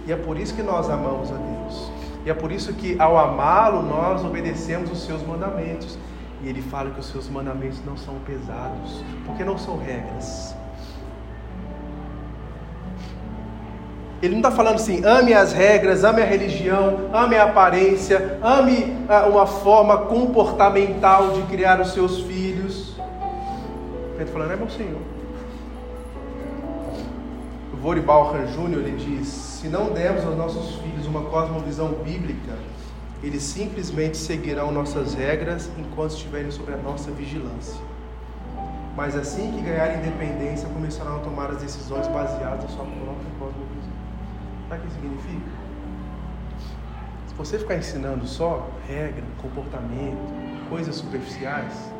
E 0.05 0.11
é 0.11 0.15
por 0.15 0.37
isso 0.37 0.53
que 0.53 0.61
nós 0.61 0.87
amamos 0.91 1.31
a 1.31 1.35
Deus. 1.35 1.91
E 2.23 2.29
é 2.29 2.35
por 2.35 2.51
isso 2.51 2.71
que, 2.73 2.99
ao 3.01 3.17
amá-lo, 3.17 3.81
nós 3.81 4.23
obedecemos 4.23 4.91
os 4.91 5.01
seus 5.03 5.25
mandamentos. 5.25 5.97
E 6.43 6.47
ele 6.47 6.61
fala 6.61 6.91
que 6.91 6.99
os 6.99 7.07
seus 7.07 7.27
mandamentos 7.27 7.83
não 7.83 7.97
são 7.97 8.15
pesados, 8.25 9.03
porque 9.25 9.43
não 9.43 9.57
são 9.57 9.77
regras. 9.77 10.55
Ele 14.21 14.33
não 14.33 14.39
está 14.39 14.51
falando 14.51 14.75
assim, 14.75 15.03
ame 15.05 15.33
as 15.33 15.53
regras, 15.53 16.03
ame 16.03 16.21
a 16.21 16.25
religião, 16.25 17.09
ame 17.13 17.37
a 17.37 17.45
aparência, 17.45 18.37
ame 18.43 18.97
ah, 19.07 19.27
uma 19.27 19.47
forma 19.47 19.97
comportamental 19.97 21.31
de 21.31 21.41
criar 21.43 21.79
os 21.79 21.93
seus 21.93 22.21
filhos. 22.21 22.95
Ele 24.15 24.23
está 24.23 24.33
falando, 24.33 24.51
é 24.51 24.55
meu 24.57 24.69
Senhor. 24.69 24.99
O 27.73 27.77
Voribal 27.77 28.35
Júnior 28.53 28.81
ele 28.81 28.97
diz: 28.97 29.27
se 29.27 29.69
não 29.69 29.91
dermos 29.93 30.25
aos 30.25 30.35
nossos 30.35 30.75
filhos 30.81 31.05
uma 31.05 31.21
cosmovisão 31.21 31.93
bíblica, 32.03 32.57
eles 33.23 33.43
simplesmente 33.43 34.17
seguirão 34.17 34.71
nossas 34.71 35.13
regras 35.13 35.69
enquanto 35.77 36.11
estiverem 36.11 36.51
sob 36.51 36.73
a 36.73 36.77
nossa 36.77 37.09
vigilância. 37.11 37.79
Mas 38.97 39.15
assim 39.15 39.53
que 39.53 39.61
ganharem 39.61 39.99
independência, 39.99 40.67
começarão 40.67 41.17
a 41.17 41.19
tomar 41.19 41.51
as 41.51 41.61
decisões 41.61 42.07
baseadas 42.07 42.63
na 42.63 42.69
sua 42.69 42.85
própria 42.85 43.31
cosmovisão. 43.39 43.68
Sabe 44.69 44.83
o 44.83 44.85
que 44.85 44.93
significa? 44.93 45.49
Se 47.27 47.33
você 47.33 47.57
ficar 47.57 47.75
ensinando 47.75 48.27
só 48.27 48.69
regra, 48.87 49.23
comportamento, 49.41 50.19
coisas 50.69 50.95
superficiais, 50.95 51.91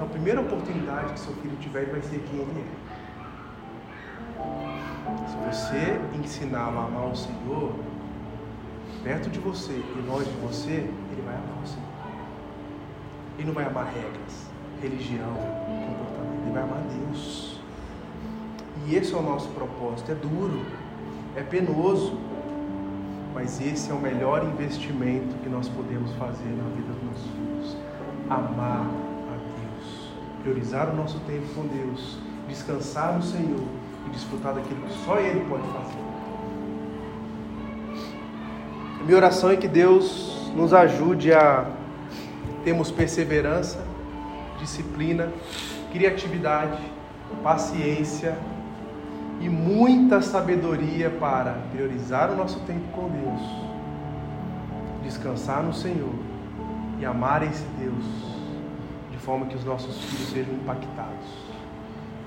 a 0.00 0.04
primeira 0.04 0.40
oportunidade 0.40 1.12
que 1.12 1.18
seu 1.18 1.34
filho 1.34 1.56
tiver 1.56 1.86
vai 1.86 2.00
ser 2.02 2.20
quem 2.20 2.38
ele 2.38 2.60
é. 2.60 2.84
Se 5.28 5.36
você 5.36 6.00
ensiná-lo 6.16 6.78
a 6.78 6.84
amar 6.84 7.10
o 7.10 7.16
Senhor, 7.16 7.74
perto 9.02 9.28
de 9.28 9.40
você 9.40 9.72
e 9.72 10.04
longe 10.06 10.30
de 10.30 10.36
você, 10.36 10.70
ele 10.70 11.22
vai 11.24 11.34
amar 11.34 11.64
o 11.64 11.66
Senhor. 11.66 11.88
Ele 13.38 13.46
não 13.48 13.54
vai 13.54 13.64
amar 13.64 13.86
regras, 13.86 14.48
religião, 14.80 15.34
comportamento, 15.34 16.42
ele 16.44 16.52
vai 16.52 16.62
amar 16.62 16.80
Deus. 16.82 17.58
E 18.86 18.94
esse 18.94 19.12
é 19.12 19.16
o 19.16 19.22
nosso 19.22 19.48
propósito. 19.48 20.12
É 20.12 20.14
duro, 20.14 20.64
é 21.36 21.42
penoso, 21.42 22.16
mas 23.34 23.60
esse 23.60 23.90
é 23.90 23.94
o 23.94 23.98
melhor 23.98 24.44
investimento 24.44 25.34
que 25.42 25.48
nós 25.48 25.68
podemos 25.68 26.12
fazer 26.12 26.48
na 26.48 26.64
vida 26.76 26.92
dos 26.92 27.02
nossos 27.02 27.30
filhos. 27.30 27.76
Amar 28.30 28.86
a 28.86 29.36
Deus, 29.36 30.12
priorizar 30.42 30.90
o 30.90 30.96
nosso 30.96 31.18
tempo 31.20 31.46
com 31.54 31.66
Deus, 31.66 32.18
descansar 32.48 33.14
no 33.16 33.22
Senhor 33.22 33.64
e 34.06 34.10
desfrutar 34.10 34.54
daquilo 34.54 34.80
que 34.82 35.04
só 35.04 35.18
Ele 35.18 35.44
pode 35.48 35.64
fazer. 35.64 35.98
Minha 39.04 39.16
oração 39.16 39.50
é 39.50 39.56
que 39.56 39.68
Deus 39.68 40.50
nos 40.54 40.72
ajude 40.72 41.32
a 41.32 41.66
termos 42.62 42.90
perseverança, 42.90 43.84
disciplina, 44.58 45.30
criatividade, 45.92 46.80
paciência 47.42 48.38
e 49.44 49.48
muita 49.48 50.20
sabedoria 50.20 51.10
para 51.10 51.52
priorizar 51.72 52.32
o 52.32 52.36
nosso 52.36 52.58
tempo 52.60 52.90
com 52.92 53.08
Deus, 53.08 53.40
descansar 55.02 55.62
no 55.62 55.72
Senhor 55.72 56.14
e 56.98 57.04
amar 57.04 57.42
esse 57.42 57.64
Deus 57.78 58.04
de 59.12 59.18
forma 59.18 59.46
que 59.46 59.54
os 59.54 59.64
nossos 59.64 60.02
filhos 60.04 60.30
sejam 60.30 60.54
impactados, 60.54 61.28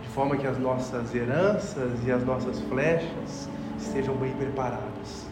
de 0.02 0.08
forma 0.10 0.38
que 0.38 0.48
as 0.48 0.58
nossas 0.58 1.14
heranças 1.14 1.92
e 2.06 2.12
as 2.12 2.24
nossas 2.24 2.62
flechas 2.62 3.50
estejam 3.78 4.16
bem 4.16 4.32
preparadas 4.32 5.28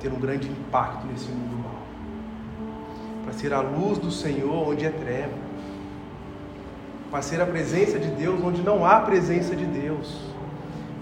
ter 0.00 0.12
um 0.12 0.18
grande 0.18 0.48
impacto 0.48 1.06
nesse 1.06 1.28
mundo 1.28 1.62
mal. 1.62 1.82
Para 3.24 3.32
ser 3.32 3.52
a 3.52 3.60
luz 3.60 3.98
do 3.98 4.10
Senhor 4.10 4.68
onde 4.68 4.86
é 4.86 4.90
treva. 4.90 5.48
Para 7.10 7.22
ser 7.22 7.40
a 7.40 7.46
presença 7.46 7.98
de 7.98 8.08
Deus 8.08 8.42
onde 8.42 8.62
não 8.62 8.84
há 8.84 9.00
presença 9.00 9.56
de 9.56 9.64
Deus. 9.64 10.37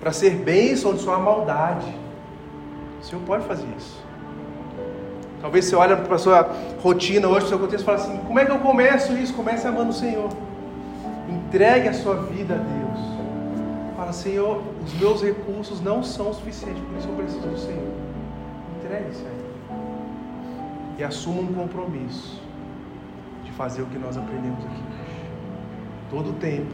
Para 0.06 0.12
ser 0.12 0.36
bênção 0.36 0.96
só 0.96 1.14
há 1.14 1.18
maldade. 1.18 1.92
O 3.00 3.04
Senhor 3.04 3.20
pode 3.24 3.44
fazer 3.44 3.66
isso. 3.76 4.00
Talvez 5.40 5.64
você 5.64 5.74
olhe 5.74 5.96
para 5.96 6.14
a 6.14 6.18
sua 6.18 6.48
rotina 6.80 7.26
hoje, 7.26 7.46
o 7.46 7.48
seu 7.48 7.58
contexto 7.58 7.82
e 7.82 7.84
fala 7.84 7.98
assim: 7.98 8.16
como 8.18 8.38
é 8.38 8.44
que 8.44 8.52
eu 8.52 8.60
começo 8.60 9.14
isso? 9.14 9.34
Comece 9.34 9.66
amando 9.66 9.90
o 9.90 9.92
Senhor. 9.92 10.28
Entregue 11.28 11.88
a 11.88 11.92
sua 11.92 12.22
vida 12.22 12.54
a 12.54 12.56
Deus. 12.56 13.96
Fala, 13.96 14.12
Senhor, 14.12 14.62
os 14.84 14.94
meus 14.94 15.24
recursos 15.24 15.80
não 15.80 16.04
são 16.04 16.32
suficientes, 16.32 16.80
por 16.84 16.98
isso 16.98 17.08
eu 17.08 17.14
preciso 17.16 17.48
do 17.48 17.58
Senhor 17.58 17.92
entregue-se 18.78 19.24
a 19.24 19.28
Ele. 19.28 19.54
E 20.98 21.02
assuma 21.02 21.40
um 21.40 21.52
compromisso 21.52 22.40
de 23.42 23.50
fazer 23.50 23.82
o 23.82 23.86
que 23.86 23.98
nós 23.98 24.16
aprendemos 24.16 24.64
aqui 24.66 24.76
hoje. 24.76 25.30
Todo 26.10 26.38
tempo, 26.38 26.72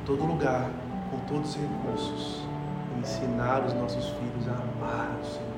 em 0.00 0.06
todo 0.06 0.24
lugar, 0.24 0.70
com 1.10 1.18
todos 1.26 1.50
os 1.50 1.56
recursos, 1.56 2.43
ensinar 2.98 3.64
os 3.64 3.72
nossos 3.74 4.08
filhos 4.10 4.48
a 4.48 4.52
amar 4.52 5.18
o 5.20 5.24
Senhor. 5.24 5.54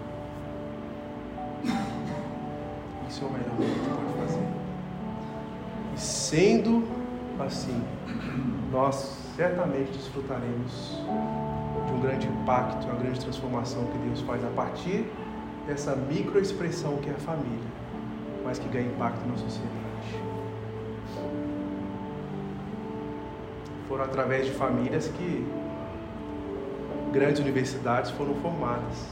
Isso 3.09 3.25
é 3.25 3.29
o 3.29 3.31
melhor 3.31 3.57
que 3.57 3.63
a 3.63 3.67
gente 3.67 3.89
pode 3.89 4.27
fazer. 4.27 4.47
E 5.95 6.01
sendo 6.01 6.87
assim, 7.41 7.83
nós 8.73 9.19
certamente 9.37 9.91
desfrutaremos 9.93 11.01
de 11.87 11.93
um 11.93 12.01
grande 12.01 12.27
impacto, 12.27 12.85
uma 12.87 12.97
grande 12.97 13.21
transformação 13.21 13.85
que 13.87 13.99
Deus 13.99 14.21
faz 14.23 14.43
a 14.45 14.49
partir 14.49 15.11
dessa 15.67 15.95
microexpressão 15.95 16.97
que 16.99 17.11
é 17.11 17.13
a 17.13 17.19
família, 17.19 17.69
mas 18.45 18.59
que 18.59 18.69
ganha 18.69 18.87
impacto 18.87 19.27
na 19.27 19.37
sociedade. 19.37 19.77
Foram 23.89 24.05
através 24.05 24.47
de 24.47 24.53
famílias 24.53 25.09
que 25.09 25.47
grandes 27.17 27.41
universidades 27.41 28.11
foram 28.11 28.35
formadas. 28.37 29.07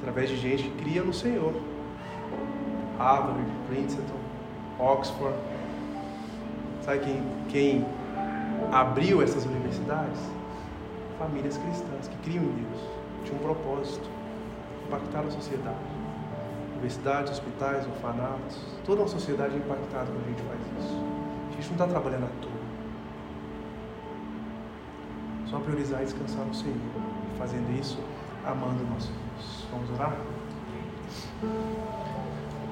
Através 0.00 0.30
de 0.30 0.36
gente 0.38 0.62
que 0.62 0.82
cria 0.82 1.02
no 1.02 1.12
Senhor. 1.12 1.52
Harvard, 2.98 3.44
Princeton, 3.68 4.16
Oxford. 4.78 5.36
Sabe 6.80 7.00
quem, 7.00 7.22
quem 7.50 7.86
abriu 8.72 9.20
essas 9.20 9.44
universidades? 9.44 10.18
Famílias 11.18 11.58
cristãs 11.58 12.08
que 12.08 12.16
criam 12.30 12.42
em 12.42 12.52
Deus. 12.54 12.82
Tinha 13.24 13.38
um 13.38 13.42
propósito. 13.42 14.08
Impactar 14.86 15.20
a 15.20 15.30
sociedade. 15.30 15.76
Universidades, 16.72 17.32
hospitais, 17.32 17.86
orfanatos. 17.86 18.58
Toda 18.86 19.02
uma 19.02 19.08
sociedade 19.08 19.54
é 19.54 19.58
impactada 19.58 20.06
quando 20.06 20.24
a 20.24 20.28
gente 20.28 20.42
faz 20.42 20.60
isso. 20.78 20.96
A 21.50 21.54
gente 21.54 21.66
não 21.66 21.72
está 21.72 21.86
trabalhando 21.86 22.24
à 22.24 22.42
toa. 22.42 22.61
Só 25.52 25.58
priorizar 25.58 26.00
e 26.00 26.04
descansar 26.06 26.46
no 26.46 26.54
Senhor. 26.54 26.74
E 27.34 27.38
fazendo 27.38 27.78
isso, 27.78 27.98
amando 28.42 28.82
o 28.82 28.94
nosso 28.94 29.12
Deus. 29.12 29.66
Vamos 29.70 29.90
orar? 29.90 30.16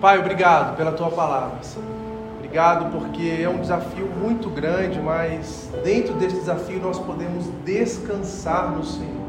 Pai, 0.00 0.18
obrigado 0.18 0.78
pela 0.78 0.92
tua 0.92 1.10
palavra. 1.10 1.60
Obrigado 2.38 2.90
porque 2.90 3.38
é 3.42 3.46
um 3.50 3.60
desafio 3.60 4.06
muito 4.06 4.48
grande, 4.48 4.98
mas 4.98 5.70
dentro 5.84 6.14
desse 6.14 6.36
desafio 6.36 6.80
nós 6.80 6.98
podemos 6.98 7.48
descansar 7.66 8.72
no 8.72 8.82
Senhor. 8.82 9.26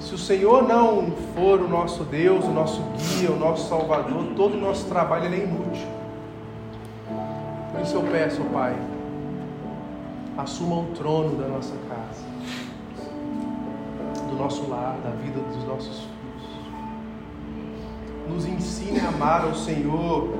Se 0.00 0.14
o 0.14 0.18
Senhor 0.18 0.62
não 0.62 1.10
for 1.34 1.60
o 1.60 1.68
nosso 1.68 2.04
Deus, 2.04 2.44
o 2.44 2.52
nosso 2.52 2.80
guia, 2.96 3.32
o 3.32 3.36
nosso 3.36 3.68
Salvador, 3.68 4.24
todo 4.36 4.54
o 4.54 4.60
nosso 4.60 4.86
trabalho 4.86 5.34
é 5.34 5.38
inútil. 5.38 5.88
Por 7.72 7.80
isso 7.80 7.96
eu 7.96 8.02
peço, 8.04 8.40
Pai, 8.52 8.76
assuma 10.36 10.76
o 10.76 10.86
trono 10.94 11.36
da 11.36 11.48
nossa 11.48 11.74
casa, 11.88 12.24
do 14.28 14.36
nosso 14.36 14.68
lar, 14.68 14.96
da 15.02 15.10
vida 15.10 15.40
dos 15.40 15.64
nossos 15.64 16.00
filhos. 16.00 16.12
Nos 18.28 18.46
ensine 18.46 19.00
a 19.00 19.08
amar 19.08 19.42
ao 19.44 19.54
Senhor 19.54 20.32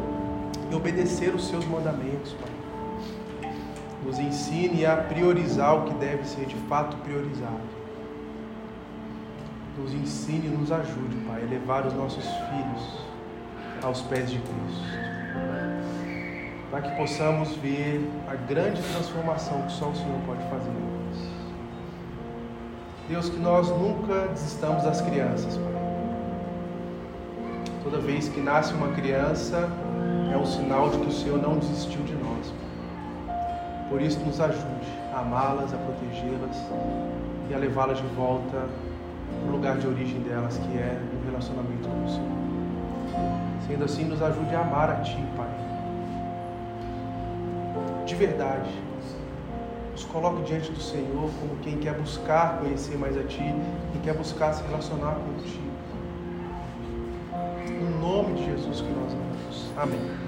e 0.70 0.74
obedecer 0.74 1.34
os 1.34 1.46
seus 1.46 1.64
mandamentos, 1.66 2.32
Pai. 2.32 3.52
Nos 4.04 4.18
ensine 4.18 4.84
a 4.84 4.96
priorizar 4.96 5.76
o 5.76 5.84
que 5.84 5.94
deve 5.94 6.24
ser 6.26 6.46
de 6.46 6.56
fato 6.68 6.96
priorizado. 6.98 7.82
Nos 9.78 9.92
ensine 9.92 10.48
e 10.48 10.50
nos 10.50 10.72
ajude, 10.72 11.16
Pai, 11.26 11.42
a 11.42 11.46
levar 11.46 11.86
os 11.86 11.94
nossos 11.94 12.24
filhos 12.24 13.12
aos 13.82 14.00
pés 14.02 14.30
de 14.30 14.38
Cristo 14.38 15.02
para 16.72 16.80
que 16.80 16.90
possamos 16.96 17.54
ver 17.56 18.00
a 18.26 18.34
grande 18.34 18.80
transformação 18.80 19.60
que 19.60 19.72
só 19.72 19.90
o 19.90 19.94
Senhor 19.94 20.18
pode 20.26 20.42
fazer 20.44 20.70
em 20.70 20.72
nós. 20.72 21.18
Deus, 23.10 23.28
que 23.28 23.38
nós 23.38 23.68
nunca 23.68 24.28
desistamos 24.28 24.82
das 24.82 25.02
crianças, 25.02 25.58
Pai. 25.58 25.72
Toda 27.84 27.98
vez 27.98 28.30
que 28.30 28.40
nasce 28.40 28.72
uma 28.72 28.88
criança, 28.88 29.68
é 30.32 30.36
um 30.36 30.46
sinal 30.46 30.88
de 30.88 30.98
que 31.00 31.08
o 31.08 31.12
Senhor 31.12 31.42
não 31.42 31.58
desistiu 31.58 32.00
de 32.04 32.14
nós. 32.14 32.50
Pai. 33.26 33.36
Por 33.90 34.00
isso, 34.00 34.18
nos 34.20 34.40
ajude 34.40 34.88
a 35.12 35.18
amá-las, 35.18 35.74
a 35.74 35.76
protegê-las 35.76 36.56
e 37.50 37.54
a 37.54 37.58
levá-las 37.58 37.98
de 37.98 38.06
volta 38.16 38.66
para 39.42 39.46
o 39.46 39.52
lugar 39.52 39.76
de 39.76 39.86
origem 39.86 40.20
delas, 40.22 40.56
que 40.56 40.78
é 40.78 40.98
o 41.20 41.26
relacionamento 41.26 41.86
com 41.86 42.02
o 42.02 42.08
Senhor. 42.08 43.42
Sendo 43.68 43.84
assim, 43.84 44.04
nos 44.04 44.22
ajude 44.22 44.54
a 44.54 44.62
amar 44.62 44.88
a 44.88 44.96
Ti, 45.02 45.22
Pai 45.36 45.71
de 48.04 48.14
verdade. 48.14 48.70
Nos 49.92 50.04
coloque 50.04 50.42
diante 50.42 50.70
do 50.72 50.80
Senhor 50.80 51.30
como 51.40 51.56
quem 51.62 51.78
quer 51.78 51.94
buscar 51.94 52.58
conhecer 52.58 52.96
mais 52.96 53.16
a 53.16 53.22
Ti 53.24 53.42
e 53.94 53.98
quer 54.02 54.14
buscar 54.14 54.52
se 54.52 54.62
relacionar 54.64 55.14
contigo. 55.14 55.72
Em 57.66 58.00
nome 58.00 58.34
de 58.34 58.44
Jesus 58.46 58.80
que 58.80 58.88
nós 58.88 59.12
amamos. 59.12 59.72
Amém. 59.76 60.21